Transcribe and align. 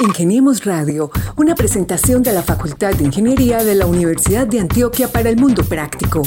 Ingeniemos 0.00 0.64
Radio, 0.64 1.10
una 1.36 1.54
presentación 1.54 2.22
de 2.22 2.32
la 2.32 2.42
Facultad 2.42 2.94
de 2.94 3.04
Ingeniería 3.04 3.62
de 3.62 3.74
la 3.74 3.84
Universidad 3.86 4.46
de 4.46 4.60
Antioquia 4.60 5.08
para 5.08 5.28
el 5.28 5.36
Mundo 5.36 5.62
Práctico. 5.62 6.22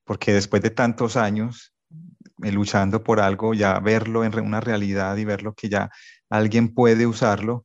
porque 0.04 0.34
después 0.34 0.62
de 0.62 0.71
tantos 0.71 1.16
años 1.16 1.73
eh, 2.44 2.52
luchando 2.52 3.04
por 3.04 3.21
algo, 3.21 3.54
ya 3.54 3.80
verlo 3.80 4.25
en 4.25 4.38
una 4.39 4.59
realidad 4.59 5.16
y 5.18 5.25
verlo 5.25 5.54
que 5.54 5.70
ya 5.70 5.89
alguien 6.30 6.73
puede 6.73 7.07
usarlo, 7.07 7.64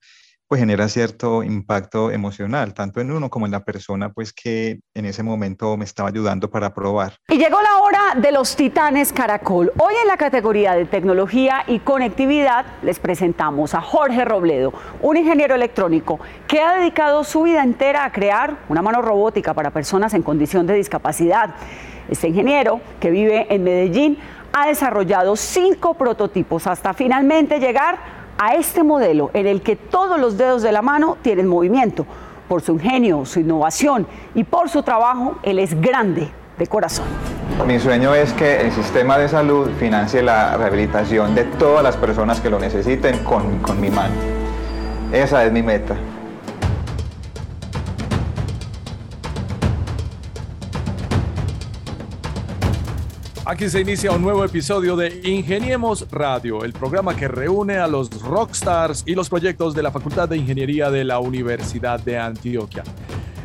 pues 0.52 0.60
genera 0.60 0.86
cierto 0.86 1.42
impacto 1.42 2.10
emocional, 2.10 2.74
tanto 2.74 3.00
en 3.00 3.10
uno 3.10 3.30
como 3.30 3.46
en 3.46 3.52
la 3.52 3.64
persona, 3.64 4.10
pues 4.10 4.34
que 4.34 4.80
en 4.92 5.06
ese 5.06 5.22
momento 5.22 5.78
me 5.78 5.86
estaba 5.86 6.10
ayudando 6.10 6.50
para 6.50 6.74
probar. 6.74 7.14
Y 7.30 7.38
llegó 7.38 7.56
la 7.62 7.78
hora 7.78 8.20
de 8.20 8.32
los 8.32 8.54
titanes 8.54 9.14
Caracol. 9.14 9.72
Hoy 9.78 9.94
en 10.02 10.08
la 10.08 10.18
categoría 10.18 10.74
de 10.74 10.84
tecnología 10.84 11.64
y 11.66 11.78
conectividad 11.78 12.66
les 12.82 12.98
presentamos 12.98 13.72
a 13.74 13.80
Jorge 13.80 14.26
Robledo, 14.26 14.74
un 15.00 15.16
ingeniero 15.16 15.54
electrónico 15.54 16.20
que 16.46 16.60
ha 16.60 16.74
dedicado 16.74 17.24
su 17.24 17.44
vida 17.44 17.62
entera 17.62 18.04
a 18.04 18.12
crear 18.12 18.58
una 18.68 18.82
mano 18.82 19.00
robótica 19.00 19.54
para 19.54 19.70
personas 19.70 20.12
en 20.12 20.22
condición 20.22 20.66
de 20.66 20.74
discapacidad. 20.74 21.54
Este 22.10 22.28
ingeniero, 22.28 22.82
que 23.00 23.10
vive 23.10 23.46
en 23.48 23.64
Medellín, 23.64 24.18
ha 24.52 24.66
desarrollado 24.66 25.34
cinco 25.34 25.94
prototipos 25.94 26.66
hasta 26.66 26.92
finalmente 26.92 27.58
llegar 27.58 28.21
a 28.42 28.54
este 28.56 28.82
modelo 28.82 29.30
en 29.34 29.46
el 29.46 29.62
que 29.62 29.76
todos 29.76 30.18
los 30.18 30.36
dedos 30.36 30.62
de 30.62 30.72
la 30.72 30.82
mano 30.82 31.16
tienen 31.22 31.46
movimiento. 31.46 32.04
Por 32.48 32.60
su 32.60 32.72
ingenio, 32.72 33.24
su 33.24 33.38
innovación 33.38 34.04
y 34.34 34.42
por 34.42 34.68
su 34.68 34.82
trabajo, 34.82 35.36
él 35.44 35.60
es 35.60 35.80
grande 35.80 36.28
de 36.58 36.66
corazón. 36.66 37.04
Mi 37.68 37.78
sueño 37.78 38.16
es 38.16 38.32
que 38.32 38.62
el 38.62 38.72
sistema 38.72 39.16
de 39.16 39.28
salud 39.28 39.70
financie 39.78 40.22
la 40.22 40.56
rehabilitación 40.56 41.36
de 41.36 41.44
todas 41.44 41.84
las 41.84 41.96
personas 41.96 42.40
que 42.40 42.50
lo 42.50 42.58
necesiten 42.58 43.22
con, 43.22 43.60
con 43.60 43.80
mi 43.80 43.90
mano. 43.90 44.14
Esa 45.12 45.44
es 45.44 45.52
mi 45.52 45.62
meta. 45.62 45.94
Aquí 53.52 53.68
se 53.68 53.82
inicia 53.82 54.12
un 54.12 54.22
nuevo 54.22 54.46
episodio 54.46 54.96
de 54.96 55.20
Ingeniemos 55.24 56.10
Radio, 56.10 56.64
el 56.64 56.72
programa 56.72 57.14
que 57.14 57.28
reúne 57.28 57.76
a 57.76 57.86
los 57.86 58.22
rockstars 58.22 59.04
y 59.04 59.14
los 59.14 59.28
proyectos 59.28 59.74
de 59.74 59.82
la 59.82 59.90
Facultad 59.90 60.26
de 60.26 60.38
Ingeniería 60.38 60.90
de 60.90 61.04
la 61.04 61.18
Universidad 61.18 62.00
de 62.00 62.18
Antioquia. 62.18 62.82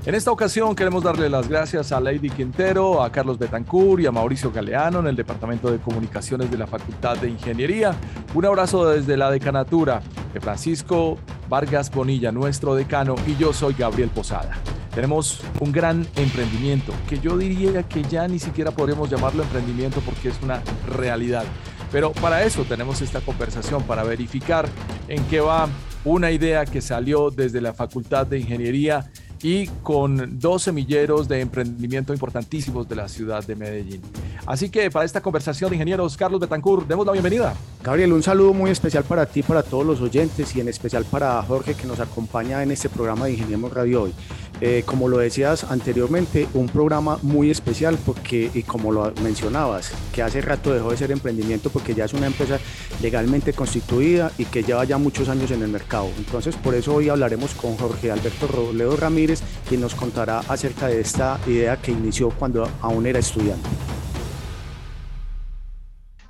En 0.06 0.16
esta 0.16 0.32
ocasión 0.32 0.78
queremos 0.78 1.04
darle 1.04 1.30
las 1.30 1.50
gracias 1.50 1.92
a 1.92 2.00
Lady 2.00 2.30
Quintero, 2.30 3.04
a 3.04 3.12
Carlos 3.12 3.38
Betancourt 3.38 4.02
y 4.02 4.06
a 4.06 4.12
Mauricio 4.14 4.50
Galeano 4.50 5.00
en 5.02 5.08
el 5.08 5.16
Departamento 5.18 5.70
de 5.70 5.80
Comunicaciones 5.80 6.50
de 6.50 6.58
la 6.58 6.68
Facultad 6.68 7.18
de 7.18 7.30
Ingeniería. 7.30 7.94
Un 8.34 8.46
abrazo 8.46 8.88
desde 8.88 9.18
la 9.18 9.30
decanatura 9.30 10.02
de 10.34 10.40
Francisco 10.40 11.18
Vargas 11.50 11.92
Bonilla, 11.92 12.32
nuestro 12.32 12.76
decano, 12.76 13.16
y 13.28 13.36
yo 13.36 13.52
soy 13.52 13.74
Gabriel 13.74 14.10
Posada. 14.12 14.54
Tenemos 14.98 15.42
un 15.60 15.72
gran 15.72 16.08
emprendimiento 16.16 16.92
que 17.08 17.20
yo 17.20 17.38
diría 17.38 17.84
que 17.84 18.02
ya 18.02 18.28
ni 18.28 18.40
siquiera 18.40 18.72
podríamos 18.72 19.12
llamarlo 19.12 19.44
emprendimiento 19.44 20.02
porque 20.02 20.30
es 20.30 20.42
una 20.42 20.64
realidad. 20.88 21.44
Pero 21.92 22.14
para 22.14 22.44
eso 22.44 22.64
tenemos 22.64 23.04
esta 23.04 23.22
conversación, 23.22 23.84
para 23.84 24.02
verificar 24.02 24.68
en 25.08 25.24
qué 25.26 25.40
va 25.40 25.70
una 26.04 26.32
idea 26.32 26.66
que 26.66 26.82
salió 26.82 27.30
desde 27.30 27.62
la 27.62 27.76
Facultad 27.76 28.26
de 28.26 28.40
Ingeniería 28.40 29.08
y 29.42 29.68
con 29.84 30.40
dos 30.40 30.64
semilleros 30.64 31.28
de 31.28 31.42
emprendimiento 31.42 32.14
importantísimos 32.14 32.88
de 32.88 32.96
la 32.96 33.08
ciudad 33.08 33.46
de 33.46 33.56
Medellín. 33.56 34.02
Así 34.46 34.70
que 34.70 34.90
para 34.90 35.06
esta 35.06 35.22
conversación, 35.22 35.74
ingenieros 35.74 36.18
Carlos 36.18 36.40
Betancourt, 36.40 36.88
demos 36.88 37.06
la 37.06 37.12
bienvenida. 37.12 37.54
Gabriel, 37.84 38.14
un 38.14 38.24
saludo 38.24 38.54
muy 38.54 38.72
especial 38.72 39.04
para 39.04 39.26
ti, 39.26 39.44
para 39.44 39.64
todos 39.64 39.86
los 39.86 40.02
oyentes 40.02 40.56
y 40.56 40.62
en 40.62 40.68
especial 40.68 41.06
para 41.06 41.42
Jorge 41.44 41.74
que 41.74 41.88
nos 41.88 42.00
acompaña 42.00 42.64
en 42.64 42.72
este 42.72 42.90
programa 42.90 43.26
de 43.26 43.34
Ingeniemos 43.34 43.74
Radio 43.74 44.04
hoy. 44.04 44.14
Eh, 44.60 44.82
como 44.86 45.08
lo 45.08 45.20
decías 45.20 45.66
anteriormente, 45.66 46.48
un 46.56 46.68
programa 46.68 47.20
muy 47.22 47.52
especial 47.52 47.98
porque, 48.04 48.50
y 48.54 48.64
como 48.64 48.92
lo 48.92 49.14
mencionabas, 49.22 49.92
que 50.12 50.24
hace 50.24 50.42
rato 50.42 50.74
dejó 50.74 50.90
de 50.90 50.98
ser 50.98 51.12
emprendimiento 51.12 51.70
porque 51.70 51.94
ya 51.94 52.06
es 52.06 52.14
una 52.14 52.26
empresa 52.26 52.60
legalmente 53.02 53.54
constituida 53.54 54.32
y 54.38 54.46
que 54.46 54.64
lleva 54.64 54.84
ya 54.84 54.98
muchos 54.98 55.30
años 55.30 55.52
en 55.52 55.62
el 55.62 55.68
mercado. 55.68 56.10
Entonces, 56.18 56.56
por 56.56 56.74
eso 56.74 56.96
hoy 56.96 57.10
hablaremos 57.10 57.54
con 57.54 57.78
Jorge 57.78 58.12
Alberto 58.12 58.48
Robledo 58.48 58.98
Ramírez, 58.98 59.27
quien 59.68 59.82
nos 59.82 59.96
contará 59.96 60.40
acerca 60.48 60.88
de 60.88 61.02
esta 61.02 61.40
idea 61.48 61.78
que 61.78 61.92
inició 61.92 62.30
cuando 62.30 62.70
aún 62.82 63.06
era 63.06 63.20
estudiante. 63.20 63.68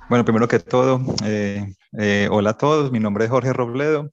Bueno, 0.08 0.24
primero 0.24 0.48
que 0.48 0.58
todo, 0.58 1.00
eh, 1.24 1.74
eh, 1.98 2.28
hola 2.30 2.50
a 2.50 2.56
todos, 2.56 2.90
mi 2.90 2.98
nombre 2.98 3.24
es 3.24 3.30
Jorge 3.30 3.52
Robledo. 3.52 4.10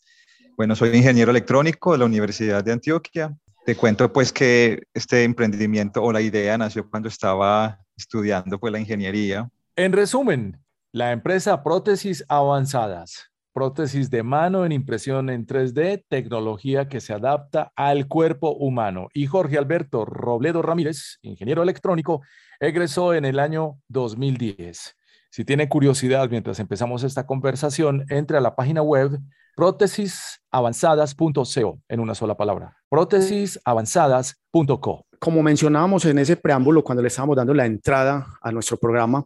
Bueno, 0.57 0.75
soy 0.75 0.95
ingeniero 0.95 1.31
electrónico 1.31 1.93
de 1.93 1.99
la 1.99 2.05
Universidad 2.05 2.63
de 2.63 2.73
Antioquia. 2.73 3.33
Te 3.65 3.75
cuento 3.75 4.11
pues 4.11 4.31
que 4.31 4.83
este 4.93 5.23
emprendimiento 5.23 6.03
o 6.03 6.11
la 6.11 6.21
idea 6.21 6.57
nació 6.57 6.89
cuando 6.89 7.09
estaba 7.09 7.79
estudiando 7.97 8.59
pues 8.59 8.71
la 8.71 8.79
ingeniería. 8.79 9.49
En 9.75 9.91
resumen, 9.91 10.61
la 10.91 11.11
empresa 11.11 11.63
Prótesis 11.63 12.23
Avanzadas, 12.29 13.31
prótesis 13.55 14.09
de 14.09 14.21
mano 14.21 14.65
en 14.65 14.73
impresión 14.73 15.29
en 15.29 15.47
3D, 15.47 16.03
tecnología 16.09 16.89
que 16.89 16.99
se 16.99 17.13
adapta 17.13 17.71
al 17.77 18.09
cuerpo 18.09 18.53
humano. 18.53 19.07
Y 19.13 19.27
Jorge 19.27 19.57
Alberto 19.57 20.03
Robledo 20.03 20.61
Ramírez, 20.61 21.19
ingeniero 21.21 21.63
electrónico, 21.63 22.21
egresó 22.59 23.13
en 23.13 23.23
el 23.23 23.39
año 23.39 23.79
2010. 23.87 24.97
Si 25.31 25.45
tiene 25.45 25.69
curiosidad 25.69 26.29
mientras 26.29 26.59
empezamos 26.59 27.03
esta 27.03 27.25
conversación, 27.25 28.03
entre 28.09 28.37
a 28.37 28.41
la 28.41 28.57
página 28.57 28.81
web 28.81 29.17
prótesisavanzadas.co 29.55 31.79
en 31.87 32.01
una 32.01 32.13
sola 32.13 32.35
palabra, 32.35 32.75
prótesisavanzadas.co. 32.89 35.05
Como 35.17 35.41
mencionábamos 35.41 36.03
en 36.03 36.19
ese 36.19 36.35
preámbulo 36.35 36.83
cuando 36.83 37.01
le 37.01 37.07
estábamos 37.07 37.37
dando 37.37 37.53
la 37.53 37.65
entrada 37.65 38.27
a 38.41 38.51
nuestro 38.51 38.75
programa, 38.75 39.23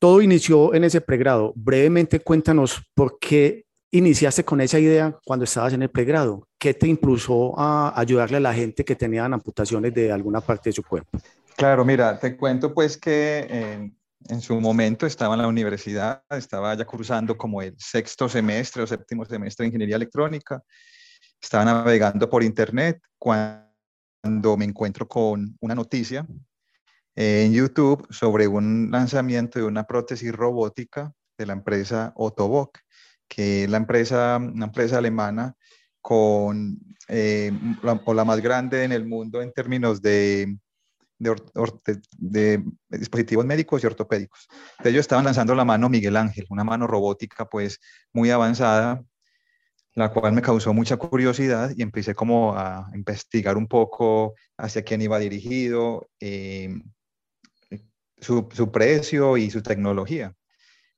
todo 0.00 0.22
inició 0.22 0.74
en 0.74 0.82
ese 0.84 1.00
pregrado. 1.00 1.52
Brevemente 1.54 2.20
cuéntanos 2.20 2.82
por 2.94 3.18
qué 3.20 3.66
iniciaste 3.92 4.44
con 4.44 4.60
esa 4.60 4.78
idea 4.78 5.16
cuando 5.24 5.44
estabas 5.44 5.74
en 5.74 5.82
el 5.82 5.90
pregrado. 5.90 6.48
¿Qué 6.58 6.72
te 6.72 6.88
impulsó 6.88 7.58
a 7.58 7.92
ayudarle 8.00 8.38
a 8.38 8.40
la 8.40 8.54
gente 8.54 8.84
que 8.84 8.96
tenían 8.96 9.34
amputaciones 9.34 9.92
de 9.92 10.10
alguna 10.10 10.40
parte 10.40 10.70
de 10.70 10.74
su 10.74 10.82
cuerpo? 10.82 11.18
Claro, 11.54 11.84
mira, 11.84 12.18
te 12.18 12.34
cuento 12.36 12.72
pues 12.72 12.96
que 12.96 13.46
eh, 13.50 13.92
en 14.28 14.40
su 14.40 14.58
momento 14.58 15.04
estaba 15.04 15.34
en 15.34 15.42
la 15.42 15.48
universidad, 15.48 16.22
estaba 16.30 16.74
ya 16.74 16.86
cursando 16.86 17.36
como 17.36 17.60
el 17.60 17.74
sexto 17.78 18.26
semestre 18.26 18.82
o 18.82 18.86
séptimo 18.86 19.26
semestre 19.26 19.64
de 19.64 19.68
ingeniería 19.68 19.96
electrónica, 19.96 20.62
estaba 21.40 21.66
navegando 21.66 22.30
por 22.30 22.42
internet 22.42 23.02
cuando 23.18 24.56
me 24.56 24.64
encuentro 24.64 25.06
con 25.06 25.58
una 25.60 25.74
noticia 25.74 26.26
en 27.14 27.52
YouTube 27.52 28.06
sobre 28.10 28.46
un 28.46 28.90
lanzamiento 28.90 29.58
de 29.58 29.64
una 29.64 29.84
prótesis 29.84 30.32
robótica 30.32 31.12
de 31.36 31.46
la 31.46 31.52
empresa 31.52 32.12
Ottobock, 32.16 32.78
que 33.28 33.64
es 33.64 33.70
la 33.70 33.76
empresa, 33.76 34.36
una 34.36 34.66
empresa 34.66 34.98
alemana 34.98 35.54
con 36.00 36.78
eh, 37.08 37.52
o 38.04 38.14
la 38.14 38.24
más 38.24 38.40
grande 38.40 38.84
en 38.84 38.92
el 38.92 39.06
mundo 39.06 39.42
en 39.42 39.52
términos 39.52 40.00
de 40.00 40.56
de, 42.18 42.64
dispositivos 42.88 43.44
médicos 43.44 43.82
y 43.82 43.86
ortopédicos. 43.86 44.48
De 44.82 44.90
ellos 44.90 45.00
estaban 45.00 45.24
lanzando 45.24 45.54
la 45.54 45.64
mano 45.64 45.88
Miguel 45.88 46.16
Ángel, 46.16 46.46
una 46.48 46.64
mano 46.64 46.86
robótica 46.86 47.44
pues 47.44 47.78
muy 48.12 48.30
avanzada, 48.30 49.02
la 49.94 50.10
cual 50.12 50.32
me 50.32 50.42
causó 50.42 50.72
mucha 50.72 50.96
curiosidad 50.96 51.72
y 51.76 51.82
empecé 51.82 52.14
como 52.14 52.56
a 52.56 52.88
investigar 52.94 53.56
un 53.56 53.66
poco 53.66 54.34
hacia 54.56 54.82
quién 54.82 55.02
iba 55.02 55.18
dirigido, 55.18 56.08
em, 56.20 56.82
su, 58.20 58.48
su, 58.52 58.70
precio 58.70 59.36
y 59.36 59.50
su 59.50 59.62
tecnología. 59.62 60.34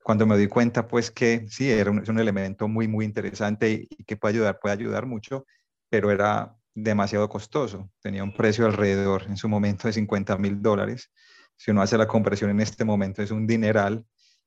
Cuando 0.02 0.26
me 0.26 0.36
di 0.36 0.48
cuenta 0.48 0.88
pues 0.88 1.10
que 1.10 1.46
sí, 1.48 1.70
era 1.70 1.90
un, 1.90 2.02
es 2.02 2.08
un 2.08 2.18
elemento 2.18 2.68
muy, 2.68 2.88
muy 2.88 3.04
interesante 3.04 3.88
y, 3.90 4.04
que 4.04 4.16
puede 4.16 4.34
ayudar, 4.34 4.58
puede 4.60 4.74
ayudar 4.74 5.06
mucho, 5.06 5.46
pero 5.88 6.10
era 6.10 6.56
demasiado 6.74 7.28
costoso. 7.28 7.90
Tenía 8.00 8.24
un 8.24 8.34
precio 8.34 8.66
alrededor 8.66 9.24
en 9.28 9.36
su 9.36 9.48
momento 9.48 9.88
de 9.88 9.94
50 9.94 10.36
mil 10.38 10.60
dólares. 10.60 11.10
Si 11.56 11.70
uno 11.70 11.82
hace 11.82 11.98
la 11.98 12.08
conversión 12.08 12.50
en 12.50 12.60
este 12.60 12.84
momento 12.84 13.22
es 13.22 13.30
un 13.30 13.46
dineral, 13.46 14.04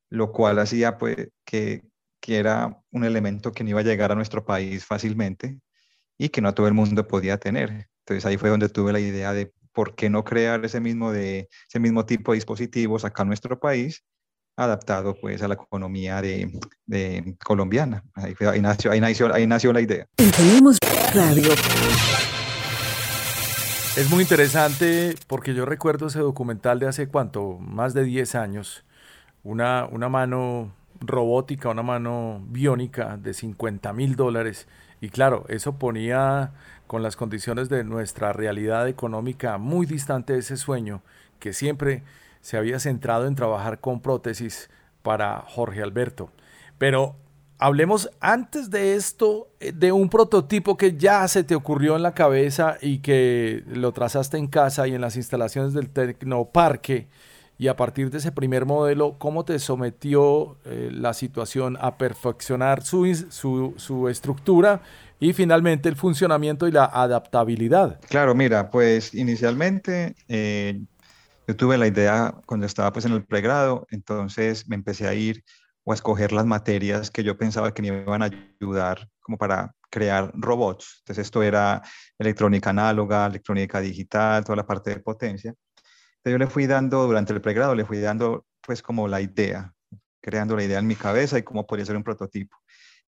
lo 0.09 0.31
cual 0.31 0.59
hacía 0.59 0.97
pues, 0.97 1.29
que, 1.45 1.83
que 2.19 2.37
era 2.37 2.81
un 2.91 3.03
elemento 3.05 3.51
que 3.51 3.63
no 3.63 3.69
iba 3.71 3.79
a 3.79 3.83
llegar 3.83 4.11
a 4.11 4.15
nuestro 4.15 4.45
país 4.45 4.85
fácilmente 4.85 5.59
y 6.17 6.29
que 6.29 6.41
no 6.41 6.53
todo 6.53 6.67
el 6.67 6.73
mundo 6.73 7.07
podía 7.07 7.37
tener. 7.37 7.89
Entonces 7.99 8.25
ahí 8.25 8.37
fue 8.37 8.49
donde 8.49 8.69
tuve 8.69 8.93
la 8.93 8.99
idea 8.99 9.33
de 9.33 9.53
por 9.75 9.93
qué 9.93 10.09
no 10.09 10.23
crear 10.23 10.63
ese 10.65 10.79
mismo, 10.79 11.11
de, 11.11 11.49
ese 11.69 11.79
mismo 11.79 12.05
tipo 12.05 12.31
de 12.31 12.37
dispositivos 12.37 13.05
acá 13.05 13.21
en 13.21 13.27
nuestro 13.27 13.59
país 13.59 14.03
adaptado 14.57 15.17
pues 15.19 15.41
a 15.41 15.49
la 15.49 15.55
economía 15.55 16.21
de, 16.21 16.49
de 16.85 17.35
colombiana. 17.43 18.03
Ahí, 18.13 18.33
ahí, 18.39 18.61
nació, 18.61 18.91
ahí, 18.91 19.01
nació, 19.01 19.33
ahí 19.33 19.45
nació 19.45 19.73
la 19.73 19.81
idea. 19.81 20.07
Radio. 21.13 21.51
Es 23.97 24.09
muy 24.09 24.23
interesante 24.23 25.15
porque 25.27 25.53
yo 25.53 25.65
recuerdo 25.65 26.07
ese 26.07 26.19
documental 26.19 26.79
de 26.79 26.87
hace 26.87 27.07
cuánto, 27.07 27.57
más 27.59 27.93
de 27.93 28.03
10 28.03 28.35
años, 28.35 28.85
una, 29.43 29.85
una 29.85 30.09
mano 30.09 30.73
robótica, 31.01 31.69
una 31.69 31.83
mano 31.83 32.41
biónica 32.47 33.17
de 33.17 33.33
50 33.33 33.93
mil 33.93 34.15
dólares. 34.15 34.67
Y 35.01 35.09
claro, 35.09 35.45
eso 35.49 35.77
ponía 35.77 36.51
con 36.87 37.03
las 37.03 37.15
condiciones 37.15 37.69
de 37.69 37.83
nuestra 37.83 38.33
realidad 38.33 38.87
económica 38.87 39.57
muy 39.57 39.85
distante 39.85 40.33
de 40.33 40.39
ese 40.39 40.57
sueño 40.57 41.01
que 41.39 41.53
siempre 41.53 42.03
se 42.41 42.57
había 42.57 42.79
centrado 42.79 43.27
en 43.27 43.35
trabajar 43.35 43.79
con 43.79 44.01
prótesis 44.01 44.69
para 45.01 45.43
Jorge 45.47 45.81
Alberto. 45.81 46.31
Pero 46.77 47.15
hablemos 47.57 48.09
antes 48.19 48.69
de 48.69 48.95
esto 48.95 49.47
eh, 49.59 49.71
de 49.71 49.91
un 49.91 50.09
prototipo 50.09 50.77
que 50.77 50.97
ya 50.97 51.27
se 51.27 51.43
te 51.43 51.55
ocurrió 51.55 51.95
en 51.95 52.03
la 52.03 52.13
cabeza 52.13 52.77
y 52.81 52.99
que 52.99 53.63
lo 53.67 53.91
trazaste 53.91 54.37
en 54.37 54.47
casa 54.47 54.87
y 54.87 54.95
en 54.95 55.01
las 55.01 55.15
instalaciones 55.15 55.73
del 55.73 55.89
Tecnoparque. 55.89 57.07
Y 57.57 57.69
a 57.69 57.75
partir 57.75 58.09
de 58.09 58.17
ese 58.17 58.31
primer 58.31 58.65
modelo, 58.65 59.17
¿cómo 59.17 59.45
te 59.45 59.59
sometió 59.59 60.57
eh, 60.65 60.89
la 60.91 61.13
situación 61.13 61.77
a 61.79 61.97
perfeccionar 61.97 62.83
su, 62.83 63.05
su, 63.77 64.09
estructura 64.09 64.81
y 65.19 65.31
finalmente 65.31 65.87
el 65.87 65.95
funcionamiento 65.95 66.67
y 66.67 66.71
la 66.71 66.85
adaptabilidad? 66.85 67.99
Claro, 68.09 68.35
mira, 68.35 68.69
pues 68.69 69.13
inicialmente 69.13 70.15
eh, 70.27 70.81
yo 71.47 71.55
tuve 71.55 71.77
la 71.77 71.87
idea 71.87 72.35
cuando 72.45 72.65
estaba 72.65 72.91
pues 72.91 73.05
en 73.05 73.13
el 73.13 73.23
pregrado, 73.23 73.87
entonces 73.89 74.67
me 74.67 74.75
empecé 74.75 75.07
a 75.07 75.13
ir 75.13 75.43
o 75.85 75.93
a 75.93 75.95
escoger 75.95 76.33
las 76.33 76.45
materias 76.45 77.09
que 77.09 77.23
yo 77.23 77.37
pensaba 77.37 77.73
que 77.73 77.81
me 77.81 77.87
iban 77.87 78.21
a 78.21 78.31
ayudar 78.59 79.07
como 79.21 79.37
para 79.37 79.73
crear 79.89 80.31
robots. 80.33 80.97
Entonces 80.99 81.27
esto 81.27 81.41
era 81.41 81.81
electrónica 82.19 82.71
análoga, 82.71 83.27
electrónica 83.27 83.79
digital, 83.79 84.43
toda 84.43 84.57
la 84.57 84.67
parte 84.67 84.89
de 84.89 84.99
potencia. 84.99 85.53
Yo 86.25 86.37
le 86.39 86.47
fui 86.47 86.65
dando, 86.65 87.05
durante 87.05 87.33
el 87.33 87.41
pregrado, 87.41 87.75
le 87.75 87.85
fui 87.85 87.99
dando 87.99 88.45
pues 88.61 88.81
como 88.81 89.07
la 89.07 89.21
idea, 89.21 89.73
creando 90.21 90.55
la 90.55 90.63
idea 90.63 90.79
en 90.79 90.87
mi 90.87 90.95
cabeza 90.95 91.37
y 91.37 91.43
cómo 91.43 91.67
podría 91.67 91.85
ser 91.85 91.95
un 91.95 92.03
prototipo. 92.03 92.57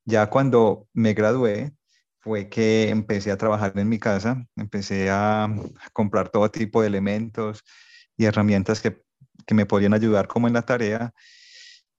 Ya 0.06 0.30
cuando 0.30 0.88
me 0.94 1.14
gradué, 1.14 1.74
fue 2.20 2.48
que 2.48 2.90
empecé 2.90 3.32
a 3.32 3.38
trabajar 3.38 3.74
en 3.76 3.90
mi 3.90 3.98
casa, 4.00 4.46
empecé 4.56 5.10
a 5.10 5.50
comprar 5.94 6.30
todo 6.30 6.52
tipo 6.52 6.82
de 6.82 6.88
elementos 6.88 7.64
y 8.16 8.26
herramientas 8.26 8.82
que, 8.82 9.02
que 9.46 9.56
me 9.56 9.66
podían 9.66 9.94
ayudar 9.94 10.28
como 10.28 10.48
en 10.48 10.54
la 10.54 10.62
tarea 10.62 11.14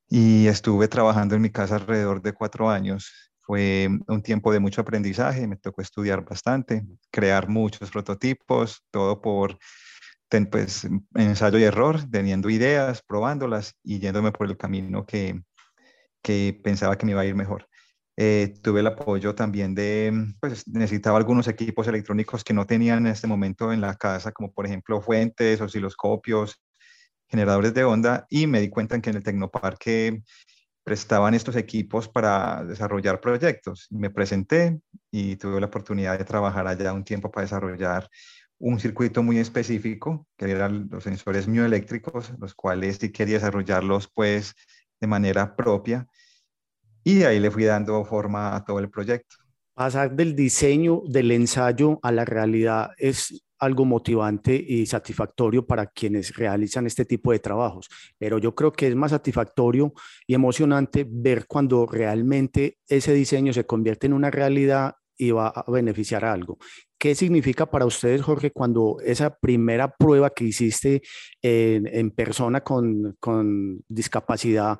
y 0.08 0.46
estuve 0.46 0.86
trabajando 0.86 1.34
en 1.34 1.42
mi 1.42 1.50
casa 1.50 1.76
alrededor 1.76 2.22
de 2.22 2.32
cuatro 2.32 2.70
años. 2.70 3.12
Fue 3.40 3.88
un 4.06 4.22
tiempo 4.22 4.52
de 4.52 4.60
mucho 4.60 4.82
aprendizaje, 4.82 5.46
me 5.46 5.56
tocó 5.56 5.82
estudiar 5.82 6.24
bastante, 6.24 6.84
crear 7.10 7.48
muchos 7.48 7.90
prototipos, 7.90 8.84
todo 8.90 9.20
por 9.20 9.58
pues, 10.50 10.86
ensayo 11.14 11.58
y 11.58 11.64
error, 11.64 12.00
teniendo 12.10 12.50
ideas, 12.50 13.02
probándolas 13.06 13.74
y 13.82 13.98
yéndome 13.98 14.32
por 14.32 14.48
el 14.48 14.56
camino 14.56 15.06
que, 15.06 15.42
que 16.22 16.58
pensaba 16.62 16.96
que 16.96 17.06
me 17.06 17.12
iba 17.12 17.22
a 17.22 17.26
ir 17.26 17.34
mejor. 17.34 17.68
Eh, 18.20 18.54
tuve 18.62 18.80
el 18.80 18.86
apoyo 18.88 19.34
también 19.34 19.76
de, 19.76 20.12
pues 20.40 20.66
necesitaba 20.66 21.18
algunos 21.18 21.46
equipos 21.46 21.86
electrónicos 21.86 22.42
que 22.42 22.52
no 22.52 22.66
tenía 22.66 22.94
en 22.94 23.06
este 23.06 23.28
momento 23.28 23.72
en 23.72 23.80
la 23.80 23.94
casa, 23.94 24.32
como 24.32 24.52
por 24.52 24.66
ejemplo 24.66 25.00
fuentes, 25.00 25.60
osciloscopios, 25.60 26.60
generadores 27.28 27.74
de 27.74 27.84
onda 27.84 28.26
y 28.28 28.46
me 28.46 28.60
di 28.60 28.70
cuenta 28.70 28.96
en 28.96 29.02
que 29.02 29.10
en 29.10 29.16
el 29.16 29.22
Tecnoparque 29.22 30.22
prestaban 30.82 31.34
estos 31.34 31.54
equipos 31.54 32.08
para 32.08 32.64
desarrollar 32.64 33.20
proyectos. 33.20 33.86
Me 33.90 34.10
presenté 34.10 34.80
y 35.12 35.36
tuve 35.36 35.60
la 35.60 35.66
oportunidad 35.66 36.18
de 36.18 36.24
trabajar 36.24 36.66
allá 36.66 36.92
un 36.92 37.04
tiempo 37.04 37.30
para 37.30 37.44
desarrollar 37.44 38.08
un 38.58 38.80
circuito 38.80 39.22
muy 39.22 39.38
específico, 39.38 40.26
que 40.36 40.50
eran 40.50 40.88
los 40.90 41.04
sensores 41.04 41.46
mioeléctricos, 41.46 42.32
los 42.38 42.54
cuales 42.54 42.98
sí 43.00 43.10
quería 43.12 43.36
desarrollarlos 43.36 44.08
pues 44.12 44.54
de 45.00 45.06
manera 45.06 45.54
propia 45.54 46.06
y 47.04 47.22
ahí 47.22 47.40
le 47.40 47.50
fui 47.50 47.64
dando 47.64 48.04
forma 48.04 48.54
a 48.54 48.64
todo 48.64 48.78
el 48.80 48.90
proyecto. 48.90 49.36
Pasar 49.74 50.14
del 50.14 50.34
diseño 50.34 51.02
del 51.06 51.30
ensayo 51.30 52.00
a 52.02 52.10
la 52.10 52.24
realidad 52.24 52.90
es 52.98 53.44
algo 53.60 53.84
motivante 53.84 54.54
y 54.54 54.86
satisfactorio 54.86 55.66
para 55.66 55.86
quienes 55.86 56.34
realizan 56.36 56.86
este 56.86 57.04
tipo 57.04 57.32
de 57.32 57.38
trabajos, 57.38 57.88
pero 58.18 58.38
yo 58.38 58.54
creo 58.54 58.72
que 58.72 58.88
es 58.88 58.94
más 58.94 59.10
satisfactorio 59.10 59.92
y 60.26 60.34
emocionante 60.34 61.06
ver 61.08 61.46
cuando 61.46 61.86
realmente 61.86 62.78
ese 62.86 63.12
diseño 63.12 63.52
se 63.52 63.66
convierte 63.66 64.06
en 64.06 64.12
una 64.12 64.30
realidad 64.30 64.94
y 65.18 65.32
va 65.32 65.48
a 65.48 65.70
beneficiar 65.70 66.24
a 66.24 66.32
algo. 66.32 66.58
¿Qué 66.98 67.14
significa 67.14 67.66
para 67.66 67.84
ustedes, 67.84 68.22
Jorge, 68.22 68.50
cuando 68.50 68.98
esa 69.04 69.36
primera 69.36 69.94
prueba 69.94 70.30
que 70.30 70.44
hiciste 70.44 71.02
en, 71.42 72.10
persona 72.10 72.62
con, 72.62 73.16
discapacidad 73.88 74.78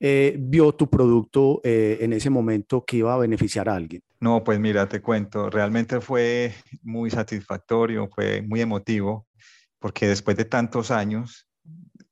eh, 0.00 0.36
vio 0.38 0.72
tu 0.72 0.88
producto 0.88 1.60
eh, 1.62 1.98
en 2.00 2.14
ese 2.14 2.30
momento 2.30 2.84
que 2.86 2.96
iba 2.96 3.14
a 3.14 3.18
beneficiar 3.18 3.68
a 3.68 3.74
alguien? 3.74 4.02
No, 4.18 4.42
pues 4.42 4.58
mira, 4.58 4.88
te 4.88 5.00
cuento, 5.00 5.48
realmente 5.48 6.00
fue 6.00 6.54
muy 6.82 7.10
satisfactorio, 7.10 8.08
fue 8.08 8.42
muy 8.42 8.60
emotivo, 8.60 9.26
porque 9.78 10.08
después 10.08 10.36
de 10.36 10.44
tantos 10.44 10.90
años 10.90 11.48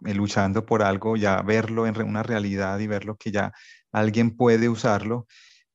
eh, 0.04 0.14
luchando 0.14 0.64
por 0.64 0.82
algo, 0.82 1.16
ya 1.16 1.42
verlo 1.42 1.86
en 1.86 2.00
una 2.02 2.22
realidad 2.22 2.78
y 2.78 2.86
verlo 2.86 3.16
que 3.16 3.32
ya 3.32 3.52
alguien 3.90 4.36
puede 4.36 4.68
usarlo, 4.68 5.26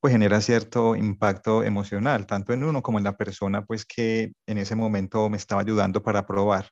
pues 0.04 0.12
genera 0.12 0.42
cierto 0.42 0.98
impacto 0.98 1.64
emocional, 1.64 2.26
tanto 2.26 2.52
en 2.52 2.66
uno 2.66 2.82
como 2.84 2.98
en 2.98 3.06
la 3.06 3.16
persona, 3.16 3.64
pues 3.64 3.86
que 3.86 4.34
en 4.46 4.58
ese 4.58 4.76
momento 4.76 5.30
me 5.30 5.38
estaba 5.38 5.62
ayudando 5.62 6.04
para 6.04 6.26
probar. 6.26 6.70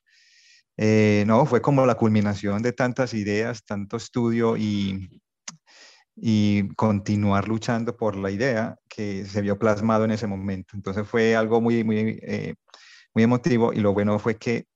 no, 1.26 1.46
fue 1.46 1.62
como 1.62 1.86
la 1.86 1.94
culminación 1.94 2.60
de 2.62 2.72
tantas 2.74 3.14
ideas, 3.14 3.64
tanto 3.64 3.96
estudio 3.96 4.58
y, 4.58 5.08
y 6.14 6.68
continuar 6.74 7.48
luchando 7.48 7.96
por 7.96 8.16
la 8.16 8.30
idea 8.30 8.76
que 8.86 9.24
se 9.24 9.40
vio 9.40 9.58
plasmado 9.58 10.04
en 10.04 10.10
ese 10.10 10.26
momento. 10.26 10.76
Entonces 10.76 11.08
fue 11.08 11.34
algo 11.34 11.62
muy, 11.62 11.84
muy, 11.84 12.20
eh, 12.22 12.54
muy 13.14 13.24
emotivo 13.24 13.72
y 13.72 13.78
lo 13.80 13.94
bueno 13.94 14.18
fue 14.18 14.36
que, 14.36 14.66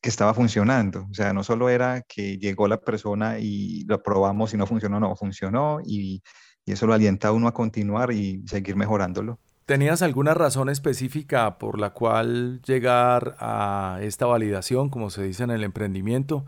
que 0.00 0.10
estaba 0.10 0.32
funcionando. 0.32 1.08
O 1.10 1.14
sea, 1.14 1.32
no 1.32 1.42
solo 1.42 1.68
era 1.70 2.02
que 2.02 2.38
llegó 2.38 2.68
la 2.68 2.80
persona 2.80 3.40
y 3.40 3.84
lo 3.86 4.00
probamos 4.00 4.54
y 4.54 4.56
no 4.56 4.66
funcionó, 4.68 5.00
no, 5.00 5.16
funcionó 5.16 5.80
y, 5.84 6.22
y 6.68 6.72
eso 6.72 6.86
lo 6.86 6.92
alienta 6.92 7.28
a 7.28 7.32
uno 7.32 7.48
a 7.48 7.54
continuar 7.54 8.12
y 8.12 8.42
seguir 8.46 8.76
mejorándolo. 8.76 9.38
¿Tenías 9.64 10.02
alguna 10.02 10.34
razón 10.34 10.68
específica 10.68 11.56
por 11.56 11.78
la 11.78 11.90
cual 11.90 12.60
llegar 12.60 13.36
a 13.38 13.98
esta 14.02 14.26
validación, 14.26 14.90
como 14.90 15.08
se 15.08 15.22
dice 15.22 15.44
en 15.44 15.50
el 15.50 15.64
emprendimiento? 15.64 16.44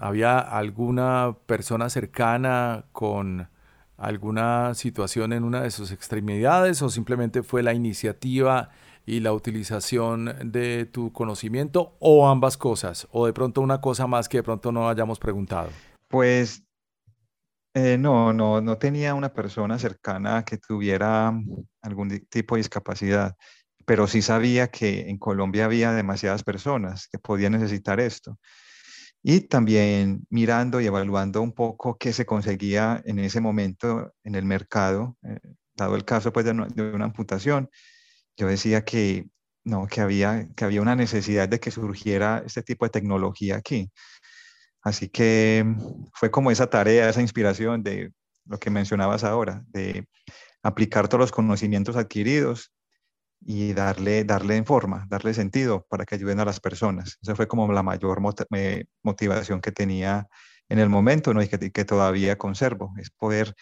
¿Había 0.00 0.38
alguna 0.38 1.36
persona 1.46 1.90
cercana 1.90 2.84
con 2.92 3.48
alguna 3.96 4.74
situación 4.74 5.32
en 5.32 5.42
una 5.42 5.62
de 5.62 5.72
sus 5.72 5.90
extremidades 5.90 6.82
o 6.82 6.88
simplemente 6.88 7.42
fue 7.42 7.64
la 7.64 7.74
iniciativa 7.74 8.70
y 9.06 9.18
la 9.18 9.32
utilización 9.32 10.36
de 10.44 10.86
tu 10.86 11.12
conocimiento 11.12 11.96
o 11.98 12.28
ambas 12.28 12.56
cosas 12.56 13.08
o 13.10 13.26
de 13.26 13.32
pronto 13.32 13.60
una 13.60 13.80
cosa 13.80 14.06
más 14.06 14.28
que 14.28 14.38
de 14.38 14.42
pronto 14.44 14.70
no 14.70 14.88
hayamos 14.88 15.18
preguntado? 15.18 15.70
Pues 16.06 16.62
eh, 17.74 17.96
no, 17.98 18.32
no, 18.32 18.60
no 18.60 18.78
tenía 18.78 19.14
una 19.14 19.32
persona 19.32 19.78
cercana 19.78 20.44
que 20.44 20.58
tuviera 20.58 21.32
algún 21.82 22.26
tipo 22.28 22.54
de 22.54 22.60
discapacidad, 22.60 23.36
pero 23.86 24.06
sí 24.06 24.22
sabía 24.22 24.68
que 24.68 25.08
en 25.08 25.18
Colombia 25.18 25.64
había 25.64 25.92
demasiadas 25.92 26.44
personas 26.44 27.08
que 27.08 27.18
podían 27.18 27.52
necesitar 27.52 28.00
esto 28.00 28.38
y 29.22 29.42
también 29.42 30.26
mirando 30.30 30.80
y 30.80 30.86
evaluando 30.86 31.42
un 31.42 31.52
poco 31.52 31.96
qué 31.96 32.12
se 32.12 32.26
conseguía 32.26 33.00
en 33.04 33.20
ese 33.20 33.40
momento 33.40 34.12
en 34.24 34.34
el 34.34 34.44
mercado, 34.44 35.16
eh, 35.22 35.38
dado 35.74 35.94
el 35.94 36.04
caso 36.04 36.32
pues, 36.32 36.44
de, 36.44 36.50
una, 36.50 37.04
amputación, 37.04 37.70
yo 38.36 38.48
decía 38.48 38.84
que, 38.84 39.26
no, 39.64 39.86
que, 39.86 40.00
había, 40.00 40.48
que 40.56 40.64
había 40.64 40.82
una 40.82 40.96
necesidad 40.96 41.48
de 41.48 41.60
que 41.60 41.70
surgiera 41.70 42.42
este 42.44 42.62
tipo 42.62 42.84
de 42.84 42.90
tecnología 42.90 43.56
aquí. 43.56 43.90
Así 44.82 45.08
que 45.08 45.64
fue 46.12 46.30
como 46.30 46.50
esa 46.50 46.68
tarea, 46.68 47.08
esa 47.08 47.20
inspiración 47.20 47.82
de 47.82 48.12
lo 48.46 48.58
que 48.58 48.70
mencionabas 48.70 49.24
ahora, 49.24 49.64
de 49.68 50.08
aplicar 50.62 51.08
todos 51.08 51.20
los 51.20 51.32
conocimientos 51.32 51.96
adquiridos 51.96 52.72
y 53.44 53.72
darle, 53.72 54.24
darle 54.24 54.62
forma, 54.64 55.06
darle 55.08 55.34
sentido 55.34 55.86
para 55.88 56.04
que 56.04 56.14
ayuden 56.14 56.40
a 56.40 56.44
las 56.44 56.60
personas. 56.60 57.18
Esa 57.22 57.34
fue 57.34 57.48
como 57.48 57.70
la 57.72 57.82
mayor 57.82 58.20
motivación 59.02 59.60
que 59.60 59.72
tenía 59.72 60.28
en 60.68 60.78
el 60.78 60.88
momento 60.88 61.34
¿no? 61.34 61.42
y 61.42 61.48
que, 61.48 61.70
que 61.70 61.84
todavía 61.84 62.38
conservo, 62.38 62.94
es 62.98 63.10
poder 63.10 63.54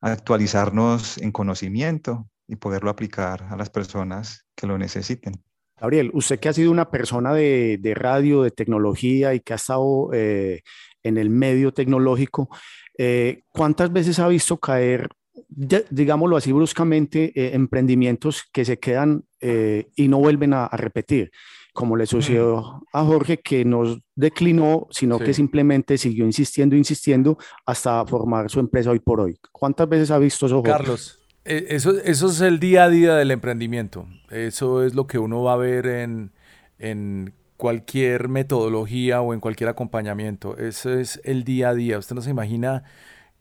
actualizarnos 0.00 1.18
en 1.18 1.32
conocimiento 1.32 2.28
y 2.46 2.56
poderlo 2.56 2.90
aplicar 2.90 3.42
a 3.50 3.56
las 3.56 3.70
personas 3.70 4.46
que 4.54 4.66
lo 4.66 4.78
necesiten. 4.78 5.42
Gabriel, 5.80 6.10
usted 6.12 6.40
que 6.40 6.48
ha 6.48 6.52
sido 6.52 6.70
una 6.70 6.90
persona 6.90 7.32
de, 7.32 7.78
de 7.80 7.94
radio, 7.94 8.42
de 8.42 8.50
tecnología 8.50 9.34
y 9.34 9.40
que 9.40 9.52
ha 9.52 9.56
estado 9.56 10.10
eh, 10.12 10.62
en 11.02 11.18
el 11.18 11.30
medio 11.30 11.72
tecnológico. 11.72 12.48
Eh, 12.96 13.42
¿Cuántas 13.48 13.92
veces 13.92 14.18
ha 14.18 14.26
visto 14.28 14.58
caer, 14.58 15.08
digámoslo 15.48 16.36
así 16.36 16.52
bruscamente, 16.52 17.32
eh, 17.34 17.54
emprendimientos 17.54 18.44
que 18.52 18.64
se 18.64 18.78
quedan 18.78 19.24
y 19.40 20.08
no 20.08 20.18
vuelven 20.18 20.52
a, 20.54 20.68
repetir? 20.68 21.30
Como 21.72 21.96
le 21.96 22.06
sucedió 22.06 22.82
a 22.92 23.04
Jorge, 23.04 23.38
que 23.38 23.64
no 23.64 23.84
declinó, 24.16 24.88
sino 24.90 25.16
que 25.20 25.32
simplemente 25.32 25.96
siguió 25.96 26.24
insistiendo, 26.24 26.74
insistiendo 26.74 27.38
hasta 27.64 28.04
formar 28.04 28.50
su 28.50 28.58
empresa 28.58 28.90
hoy 28.90 28.98
por 28.98 29.20
hoy. 29.20 29.38
¿Cuántas 29.52 29.88
veces 29.88 30.10
ha 30.10 30.18
visto 30.18 30.46
eso, 30.46 30.60
Carlos, 30.60 31.20
eso, 31.48 31.98
eso 31.98 32.28
es 32.28 32.40
el 32.40 32.60
día 32.60 32.84
a 32.84 32.88
día 32.88 33.14
del 33.14 33.30
emprendimiento. 33.30 34.06
Eso 34.30 34.84
es 34.84 34.94
lo 34.94 35.06
que 35.06 35.18
uno 35.18 35.42
va 35.42 35.54
a 35.54 35.56
ver 35.56 35.86
en, 35.86 36.32
en 36.78 37.34
cualquier 37.56 38.28
metodología 38.28 39.20
o 39.20 39.34
en 39.34 39.40
cualquier 39.40 39.68
acompañamiento. 39.68 40.56
Eso 40.56 40.92
es 40.92 41.20
el 41.24 41.44
día 41.44 41.70
a 41.70 41.74
día. 41.74 41.98
Usted 41.98 42.14
no 42.14 42.22
se 42.22 42.30
imagina 42.30 42.84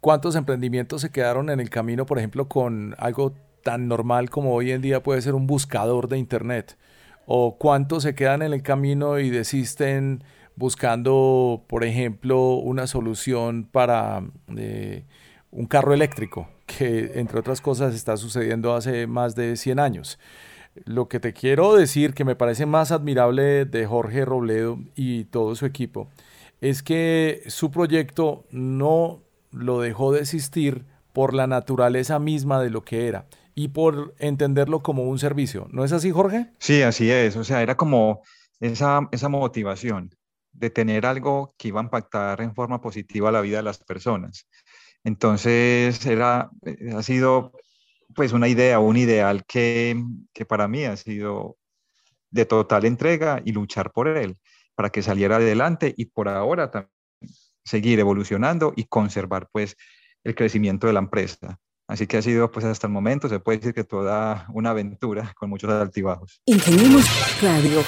cuántos 0.02 0.36
emprendimientos 0.36 1.02
se 1.02 1.12
quedaron 1.12 1.50
en 1.50 1.60
el 1.60 1.70
camino, 1.70 2.06
por 2.06 2.18
ejemplo, 2.18 2.48
con 2.48 2.96
algo 2.98 3.36
tan 3.64 3.88
normal 3.88 4.30
como 4.30 4.54
hoy 4.54 4.72
en 4.72 4.82
día 4.82 5.04
puede 5.04 5.22
ser 5.22 5.36
un 5.36 5.48
buscador 5.48 6.08
de 6.08 6.18
Internet. 6.18 6.78
O 7.26 7.58
cuántos 7.58 8.04
se 8.04 8.16
quedan 8.16 8.42
en 8.42 8.54
el 8.54 8.64
camino 8.64 9.20
y 9.20 9.30
desisten 9.30 10.24
buscando, 10.56 11.66
por 11.68 11.84
ejemplo, 11.84 12.56
una 12.56 12.88
solución 12.88 13.66
para 13.66 14.24
eh, 14.56 15.04
un 15.52 15.68
carro 15.68 15.94
eléctrico, 15.94 16.50
que 16.68 17.14
entre 17.16 17.40
otras 17.40 17.62
cosas 17.62 17.96
está 17.96 18.18
sucediendo 18.18 18.76
hace 18.76 19.08
más 19.08 19.34
de 19.34 19.56
100 19.56 19.80
años. 19.80 20.20
Lo 20.86 21.08
que 21.08 21.20
te 21.20 21.34
quiero 21.34 21.76
decir, 21.76 22.14
que 22.14 22.26
me 22.26 22.36
parece 22.36 22.68
más 22.68 22.92
admirable 22.92 23.66
de 23.66 23.88
Jorge 23.88 24.26
Robledo 24.26 24.78
y 24.96 25.26
todo 25.26 25.56
su 25.56 25.66
equipo, 25.66 26.08
es 26.62 26.84
que 26.84 27.42
su 27.48 27.72
proyecto 27.72 28.46
no 28.52 29.24
lo 29.52 29.82
dejó 29.82 30.12
de 30.12 30.20
existir 30.20 30.86
por 31.14 31.34
la 31.34 31.48
naturaleza 31.48 32.20
misma 32.20 32.62
de 32.62 32.70
lo 32.70 32.84
que 32.84 33.08
era 33.08 33.26
y 33.56 33.70
por 33.70 34.14
entenderlo 34.20 34.82
como 34.84 35.04
un 35.04 35.18
servicio. 35.18 35.68
¿No 35.72 35.84
es 35.84 35.92
así, 35.92 36.12
Jorge? 36.12 36.52
Sí, 36.60 36.84
así 36.84 37.10
es. 37.10 37.36
O 37.38 37.44
sea, 37.44 37.64
era 37.64 37.76
como 37.76 38.22
esa, 38.60 39.08
esa 39.12 39.30
motivación 39.30 40.12
de 40.52 40.70
tener 40.70 41.06
algo 41.06 41.54
que 41.58 41.70
iba 41.70 41.80
a 41.80 41.84
impactar 41.84 42.42
en 42.42 42.54
forma 42.54 42.82
positiva 42.82 43.32
la 43.32 43.42
vida 43.42 43.58
de 43.58 43.64
las 43.64 43.80
personas. 43.80 44.48
Entonces, 45.04 46.06
era, 46.06 46.50
eh, 46.66 46.92
ha 46.96 47.04
sido 47.04 47.54
pues 48.16 48.34
una 48.34 48.48
idea, 48.48 48.80
un 48.80 48.98
ideal 48.98 49.46
que, 49.46 50.02
que 50.34 50.46
para 50.46 50.68
mí 50.68 50.86
ha 50.86 50.98
sido 50.98 51.58
de 52.32 52.46
total 52.46 52.86
entrega 52.86 53.42
y 53.46 53.52
luchar 53.52 53.92
por 53.92 54.08
él 54.08 54.38
para 54.76 54.90
que 54.90 55.02
saliera 55.02 55.38
adelante 55.38 55.94
y 55.98 56.06
por 56.06 56.28
ahora 56.30 56.70
también 56.72 56.92
seguir 57.64 58.00
evolucionando 58.00 58.74
y 58.76 58.86
conservar 58.86 59.50
pues 59.52 59.76
el 60.24 60.36
crecimiento 60.36 60.88
de 60.88 60.94
la 60.94 61.00
empresa. 61.00 61.60
Así 61.88 62.06
que 62.06 62.18
ha 62.18 62.22
sido 62.22 62.52
pues 62.52 62.66
hasta 62.66 62.88
el 62.88 62.94
momento, 62.94 63.30
se 63.30 63.40
puede 63.40 63.60
decir 63.60 63.74
que 63.74 63.84
toda 63.84 64.46
una 64.54 64.72
aventura 64.72 65.34
con 65.38 65.50
muchos 65.50 65.70
altibajos. 65.70 66.42
Ingeniemos 66.46 67.06
Radio. 67.42 67.84